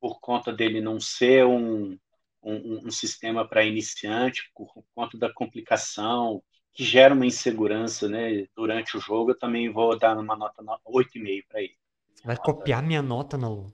por 0.00 0.20
conta 0.20 0.52
dele 0.52 0.80
não 0.80 0.98
ser 1.00 1.44
um, 1.44 1.98
um, 2.42 2.86
um 2.86 2.90
sistema 2.90 3.46
para 3.46 3.64
iniciante, 3.64 4.50
por 4.54 4.72
conta 4.94 5.18
da 5.18 5.32
complicação 5.32 6.42
que 6.78 6.84
gera 6.84 7.12
uma 7.12 7.26
insegurança, 7.26 8.08
né? 8.08 8.46
Durante 8.54 8.96
o 8.96 9.00
jogo, 9.00 9.32
eu 9.32 9.36
também 9.36 9.68
vou 9.68 9.98
dar 9.98 10.16
uma 10.16 10.36
nota 10.36 10.62
8,5 10.62 11.44
para 11.48 11.60
ele. 11.60 11.74
Você 12.14 12.24
vai 12.24 12.36
nota... 12.36 12.52
copiar 12.52 12.84
minha 12.84 13.02
nota, 13.02 13.36
não? 13.36 13.72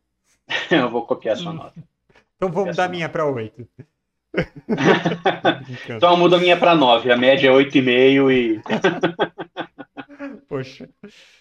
eu 0.73 0.89
vou 0.89 1.05
copiar 1.05 1.37
sua 1.37 1.53
nota. 1.53 1.85
Então 2.35 2.51
vamos 2.51 2.79
dar 2.79 2.89
minha 2.89 3.07
para 3.07 3.27
8. 3.27 3.69
então 5.95 6.17
muda 6.17 6.37
a 6.37 6.41
minha 6.41 6.59
para 6.59 6.75
9. 6.75 7.13
A 7.13 7.17
média 7.19 7.49
é 7.49 7.53
8,5 7.53 8.33
e. 8.33 8.63
Poxa. 10.49 10.89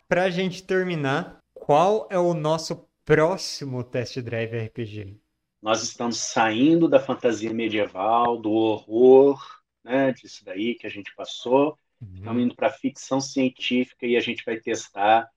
Para 0.05 0.23
a 0.23 0.29
gente 0.29 0.63
terminar, 0.63 1.39
qual 1.53 2.09
é 2.11 2.19
o 2.19 2.33
nosso 2.33 2.89
próximo 3.05 3.85
test 3.85 4.19
drive 4.19 4.65
RPG? 4.65 5.17
Nós 5.61 5.81
estamos 5.81 6.17
saindo 6.17 6.89
da 6.89 6.99
fantasia 6.99 7.53
medieval, 7.53 8.37
do 8.37 8.51
horror, 8.51 9.62
né, 9.83 10.11
disso 10.13 10.43
daí 10.45 10.75
que 10.75 10.87
a 10.87 10.89
gente 10.89 11.13
passou. 11.15 11.77
Uhum. 12.01 12.15
Estamos 12.15 12.43
indo 12.43 12.55
para 12.55 12.69
ficção 12.71 13.19
científica 13.19 14.05
e 14.05 14.15
a 14.15 14.19
gente 14.19 14.43
vai 14.45 14.59
testar 14.59 15.29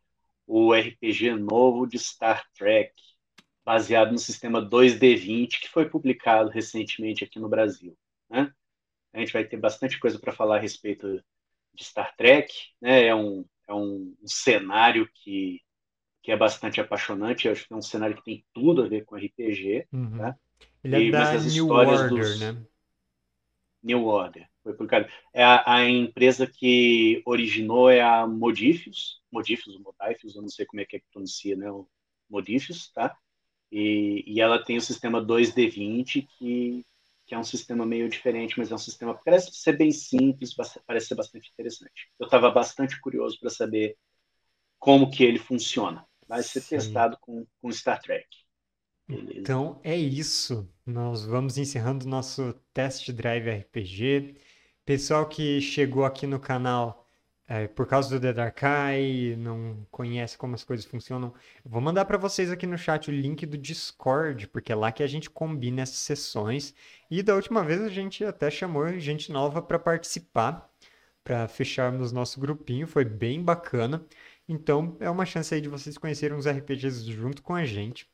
o 0.47 0.73
RPG 0.73 1.35
novo 1.35 1.87
de 1.87 1.99
Star 1.99 2.45
Trek, 2.57 2.93
baseado 3.65 4.13
no 4.13 4.19
sistema 4.19 4.63
2D20, 4.63 5.61
que 5.61 5.69
foi 5.69 5.89
publicado 5.89 6.51
recentemente 6.51 7.25
aqui 7.25 7.41
no 7.41 7.49
Brasil. 7.49 7.97
Né? 8.31 8.53
A 9.13 9.19
gente 9.19 9.33
vai 9.33 9.45
ter 9.45 9.57
bastante 9.57 9.99
coisa 9.99 10.19
para 10.19 10.33
falar 10.33 10.57
a 10.57 10.61
respeito 10.61 11.21
de 11.75 11.85
Star 11.85 12.15
Trek. 12.17 12.53
Né? 12.81 13.07
É, 13.07 13.15
um, 13.15 13.45
é 13.69 13.75
um, 13.75 14.15
um 14.23 14.29
cenário 14.29 15.09
que, 15.15 15.61
que 16.23 16.31
é 16.31 16.37
bastante 16.37 16.81
apaixonante. 16.81 17.47
Eu 17.47 17.53
acho 17.53 17.67
que 17.67 17.73
é 17.73 17.77
um 17.77 17.83
cenário 17.83 18.17
que 18.17 18.25
tem 18.25 18.45
tudo 18.55 18.83
a 18.83 18.89
ver 18.89 19.05
com 19.05 19.17
RPG. 19.17 19.89
Uhum. 19.93 20.19
Tá? 20.19 20.37
Ele 20.85 20.95
é 20.95 21.01
e, 21.01 21.11
da 21.11 21.35
New 21.39 21.69
Order, 21.69 22.09
dos... 22.09 22.41
né? 22.41 22.65
New 23.87 24.05
Order. 24.05 24.49
Foi 24.63 24.73
publicado. 24.75 25.09
É 25.33 25.45
a, 25.45 25.63
a, 25.65 25.89
empresa 25.89 26.47
que 26.47 27.23
originou 27.25 27.89
é 27.89 28.01
a 28.03 28.27
Modifius, 28.27 29.23
Modifius, 29.31 29.79
Modifius, 29.79 30.35
eu 30.35 30.43
não 30.43 30.49
sei 30.49 30.67
como 30.67 30.81
é 30.81 30.85
que 30.85 30.97
é 30.97 30.99
que 30.99 31.07
pronuncia, 31.13 31.57
né? 31.57 31.71
O 31.71 31.89
Modifius, 32.29 32.91
tá? 32.93 33.17
E, 33.71 34.25
e 34.27 34.41
ela 34.41 34.63
tem 34.63 34.77
o 34.77 34.81
sistema 34.81 35.25
2D20, 35.25 36.27
que, 36.37 36.85
que 37.27 37.35
é 37.35 37.39
um 37.39 37.45
sistema 37.45 37.87
meio 37.87 38.09
diferente, 38.09 38.59
mas 38.59 38.73
é 38.73 38.75
um 38.75 38.79
sistema 38.79 39.17
que 39.17 39.25
parece 39.25 39.53
ser 39.55 39.77
bem 39.77 39.93
simples, 39.93 40.55
parece 40.85 41.07
ser 41.07 41.15
bastante 41.15 41.49
interessante. 41.53 42.11
Eu 42.19 42.27
estava 42.27 42.51
bastante 42.51 43.01
curioso 43.01 43.39
para 43.39 43.51
saber 43.51 43.97
como 44.79 45.11
que 45.11 45.23
ele 45.23 45.39
funciona. 45.39 46.05
Vai 46.27 46.43
ser 46.43 46.61
Sim. 46.61 46.77
testado 46.77 47.17
com, 47.21 47.47
com 47.61 47.71
Star 47.71 48.01
Trek. 48.01 48.27
Beleza. 49.09 49.39
Então 49.39 49.81
é 49.85 49.97
isso. 49.97 50.69
Nós 50.85 51.25
vamos 51.25 51.59
encerrando 51.59 52.07
nosso 52.07 52.53
test 52.73 53.11
drive 53.13 53.49
RPG. 53.49 54.37
Pessoal 54.85 55.29
que 55.29 55.61
chegou 55.61 56.05
aqui 56.05 56.27
no 56.27 56.39
canal 56.41 57.07
é, 57.49 57.69
por 57.69 57.87
causa 57.87 58.11
do 58.11 58.21
The 58.21 58.33
Dark 58.33 58.61
Eye, 58.63 59.37
não 59.37 59.87
conhece 59.91 60.37
como 60.37 60.55
as 60.57 60.65
coisas 60.65 60.85
funcionam, 60.85 61.33
vou 61.65 61.81
mandar 61.81 62.05
para 62.05 62.19
vocês 62.19 62.51
aqui 62.51 62.67
no 62.67 62.77
chat 62.77 63.09
o 63.09 63.13
link 63.15 63.47
do 63.47 63.57
Discord, 63.57 64.49
porque 64.49 64.73
é 64.73 64.75
lá 64.75 64.91
que 64.91 65.03
a 65.03 65.07
gente 65.07 65.31
combina 65.31 65.83
essas 65.83 65.99
sessões. 65.99 66.75
E 67.11 67.23
da 67.23 67.35
última 67.37 67.63
vez 67.65 67.81
a 67.83 67.89
gente 67.89 68.25
até 68.25 68.51
chamou 68.51 68.99
gente 68.99 69.31
nova 69.31 69.63
para 69.63 69.79
participar, 69.79 70.69
para 71.23 71.47
fecharmos 71.49 72.13
nosso 72.13 72.41
grupinho, 72.41 72.87
foi 72.87 73.05
bem 73.05 73.43
bacana. 73.43 74.05
Então 74.49 74.97
é 75.01 75.09
uma 75.11 75.27
chance 75.27 75.55
aí 75.55 75.61
de 75.61 75.69
vocês 75.69 75.97
conhecerem 75.99 76.37
uns 76.37 76.49
RPGs 76.49 77.05
junto 77.11 77.43
com 77.43 77.55
a 77.55 77.65
gente. 77.65 78.09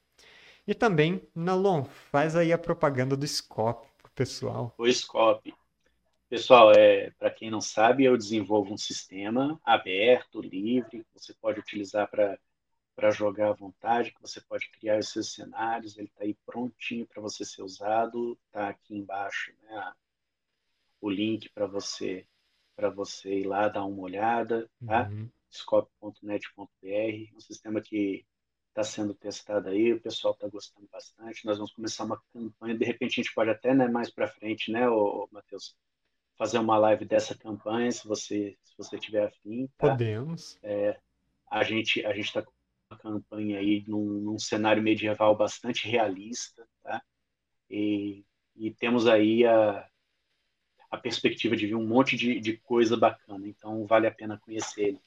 E 0.67 0.75
também, 0.75 1.21
Nalon, 1.35 1.85
faz 1.85 2.37
aí 2.37 2.53
a 2.53 2.59
propaganda 2.59 3.17
do 3.17 3.27
Scope 3.27 3.89
pro 3.99 4.13
pessoal. 4.13 4.75
O 4.79 4.91
Scope. 4.91 5.53
Pessoal, 6.29 6.73
é, 6.73 7.11
para 7.19 7.31
quem 7.31 7.51
não 7.51 7.61
sabe, 7.61 8.05
eu 8.05 8.17
desenvolvo 8.17 8.73
um 8.73 8.79
sistema 8.79 9.61
aberto, 9.65 10.41
livre, 10.41 11.05
que 11.05 11.21
você 11.21 11.35
pode 11.35 11.61
utilizar 11.61 12.09
para 12.09 13.11
jogar 13.11 13.51
à 13.51 13.53
vontade, 13.53 14.13
que 14.13 14.21
você 14.23 14.41
pode 14.41 14.71
criar 14.71 14.99
os 14.99 15.11
seus 15.11 15.35
cenários, 15.35 15.99
ele 15.99 16.07
está 16.07 16.25
aí 16.25 16.35
prontinho 16.47 17.07
para 17.07 17.21
você 17.21 17.45
ser 17.45 17.63
usado, 17.63 18.39
está 18.47 18.69
aqui 18.71 18.97
embaixo 18.97 19.53
né, 19.63 19.93
o 21.03 21.11
link 21.11 21.51
para 21.51 21.67
você 21.67 22.27
para 22.75 22.89
você 22.89 23.41
ir 23.41 23.47
lá 23.47 23.69
dar 23.69 23.85
uma 23.85 24.03
olhada, 24.03 24.69
tá? 24.87 25.09
Uhum. 25.09 25.29
scope.net.br, 25.51 27.37
um 27.37 27.41
sistema 27.41 27.83
que 27.83 28.25
está 28.73 28.83
sendo 28.83 29.15
testado 29.15 29.69
aí, 29.69 29.93
o 29.93 30.01
pessoal 30.01 30.35
está 30.35 30.49
gostando 30.49 30.89
bastante. 30.91 31.45
Nós 31.45 31.59
vamos 31.59 31.73
começar 31.73 32.05
uma 32.05 32.21
campanha, 32.33 32.77
de 32.77 32.85
repente 32.85 33.21
a 33.21 33.23
gente 33.23 33.35
pode 33.35 33.51
até 33.51 33.75
né, 33.75 33.87
mais 33.87 34.11
para 34.11 34.27
frente, 34.27 34.73
né, 34.73 34.83
Matheus? 35.31 35.77
fazer 36.43 36.59
uma 36.59 36.77
live 36.77 37.05
dessa 37.05 37.37
campanha, 37.37 37.91
se 37.93 38.07
você 38.07 38.57
se 38.65 38.77
você 38.77 38.99
tiver 38.99 39.27
afim. 39.27 39.69
Tá? 39.79 39.91
Podemos. 39.91 40.59
É, 40.63 40.99
a 41.49 41.63
gente 41.63 42.05
a 42.05 42.13
gente 42.13 42.27
está 42.27 42.43
com 42.43 42.53
uma 42.91 42.99
campanha 42.99 43.59
aí 43.59 43.85
num, 43.87 44.05
num, 44.21 44.39
cenário 44.39 44.83
medieval 44.83 45.37
bastante 45.37 45.89
realista, 45.89 46.67
tá? 46.83 47.01
E, 47.71 48.25
e 48.57 48.73
temos 48.73 49.07
aí 49.07 49.47
a, 49.47 49.89
a 50.91 50.99
perspectiva 50.99 51.57
de 51.57 51.67
ver 51.67 51.75
um 51.75 51.87
monte 51.87 52.17
de, 52.17 52.41
de 52.41 52.57
coisa 52.59 52.97
bacana. 52.97 53.47
Então 53.47 53.87
vale 53.87 54.07
a 54.07 54.13
pena 54.13 54.39
conhecer 54.41 54.89
ele? 54.89 55.01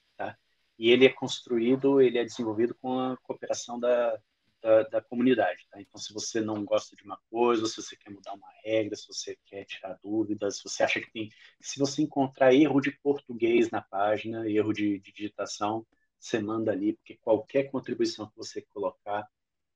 E 0.78 0.92
ele 0.92 1.06
é 1.06 1.10
construído, 1.10 2.02
ele 2.02 2.18
é 2.18 2.24
desenvolvido 2.24 2.76
com 2.76 3.00
a 3.00 3.18
cooperação 3.18 3.80
da, 3.80 4.20
da, 4.62 4.84
da, 4.84 5.02
comunidade. 5.02 5.66
Tá? 5.72 5.80
Então, 5.80 6.00
se 6.00 6.14
você 6.14 6.42
não 6.42 6.66
gosta 6.66 6.96
de 6.96 7.04
uma 7.04 7.20
coisa, 7.30 7.66
se 7.66 7.76
você 7.76 7.96
quer 7.96 8.12
mudar 8.12 8.34
uma 8.34 8.50
regra, 8.64 8.96
se 8.96 9.08
você 9.08 9.38
quer 9.46 9.66
tirar 9.66 9.98
dúvidas, 10.04 10.58
se 10.58 10.64
você 10.64 10.84
acha 10.84 11.00
que 11.00 11.12
tem. 11.12 11.30
Se 11.62 11.80
você 11.80 12.02
encontrar 12.02 12.54
erro 12.54 12.82
de 12.82 12.92
português 12.92 13.70
na 13.72 13.82
página, 13.82 14.50
erro 14.50 14.74
de, 14.74 15.00
de 15.00 15.12
digitação, 15.14 15.86
você 16.20 16.40
manda 16.40 16.72
ali, 16.72 16.94
porque 16.94 17.16
qualquer 17.18 17.70
contribuição 17.72 18.28
que 18.28 18.36
você 18.36 18.62
colocar 18.74 19.28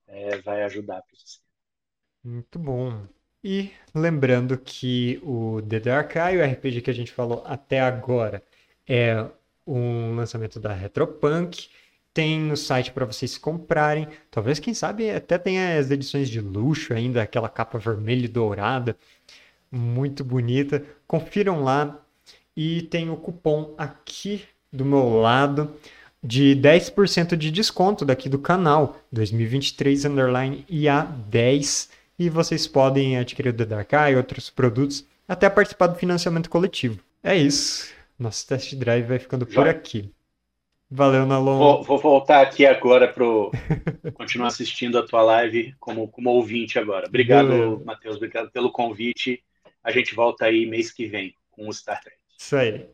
é, 0.07 0.37
vai 0.41 0.63
ajudar 0.63 1.01
para 1.03 1.13
o 1.13 1.17
sistema. 1.17 1.47
Muito 2.23 2.59
bom. 2.59 3.07
E 3.43 3.71
lembrando 3.95 4.57
que 4.57 5.19
o 5.23 5.61
The 5.61 5.79
Dark 5.79 6.15
Eye, 6.15 6.37
o 6.37 6.43
RPG 6.43 6.81
que 6.81 6.89
a 6.89 6.93
gente 6.93 7.11
falou 7.11 7.43
até 7.45 7.79
agora, 7.79 8.43
é 8.87 9.29
um 9.75 10.15
lançamento 10.15 10.59
da 10.59 10.73
Retropunk 10.73 11.69
tem 12.13 12.39
no 12.39 12.57
site 12.57 12.91
para 12.91 13.05
vocês 13.05 13.37
comprarem. 13.37 14.07
Talvez, 14.31 14.59
quem 14.59 14.73
sabe, 14.73 15.09
até 15.11 15.37
tenha 15.37 15.77
as 15.77 15.91
edições 15.91 16.29
de 16.29 16.41
luxo 16.41 16.93
ainda, 16.93 17.21
aquela 17.21 17.47
capa 17.47 17.77
vermelha 17.77 18.25
e 18.25 18.27
dourada, 18.27 18.97
muito 19.71 20.23
bonita. 20.23 20.83
Confiram 21.07 21.63
lá 21.63 21.99
e 22.55 22.81
tem 22.83 23.09
o 23.09 23.15
cupom 23.15 23.73
aqui 23.77 24.43
do 24.71 24.83
meu 24.83 25.21
lado 25.21 25.73
de 26.21 26.55
10% 26.55 27.37
de 27.37 27.49
desconto 27.49 28.03
daqui 28.03 28.27
do 28.27 28.39
canal 28.39 28.99
2023 29.11 30.05
underline 30.05 30.65
IA10 30.69 31.89
e 32.17 32.29
vocês 32.29 32.67
podem 32.67 33.17
adquirir 33.17 33.55
o 33.55 33.95
Eye 33.95 34.13
e 34.13 34.15
outros 34.17 34.49
produtos 34.49 35.05
até 35.27 35.49
participar 35.49 35.87
do 35.87 35.95
financiamento 35.97 36.49
coletivo. 36.49 36.99
É 37.23 37.35
isso. 37.35 37.98
Nosso 38.19 38.45
test 38.45 38.75
drive 38.75 39.07
vai 39.07 39.17
ficando 39.17 39.45
por 39.45 39.67
aqui. 39.67 40.13
Valeu, 40.91 41.25
Nalon. 41.25 41.57
Vou, 41.57 41.83
vou 41.83 41.97
voltar 41.99 42.41
aqui 42.41 42.65
agora 42.65 43.07
para 43.07 43.23
continuar 44.13 44.47
assistindo 44.47 44.97
a 44.97 45.05
tua 45.05 45.21
live 45.21 45.73
como, 45.79 46.07
como 46.07 46.31
ouvinte 46.31 46.77
agora. 46.77 47.07
Obrigado, 47.07 47.81
Matheus. 47.85 48.17
Obrigado 48.17 48.51
pelo 48.51 48.71
convite. 48.71 49.41
A 49.83 49.91
gente 49.91 50.13
volta 50.13 50.45
aí 50.45 50.65
mês 50.65 50.91
que 50.91 51.05
vem 51.05 51.33
com 51.51 51.69
o 51.69 51.73
Star 51.73 52.01
Trek. 52.01 52.17
Isso 52.37 52.55
aí. 52.55 52.89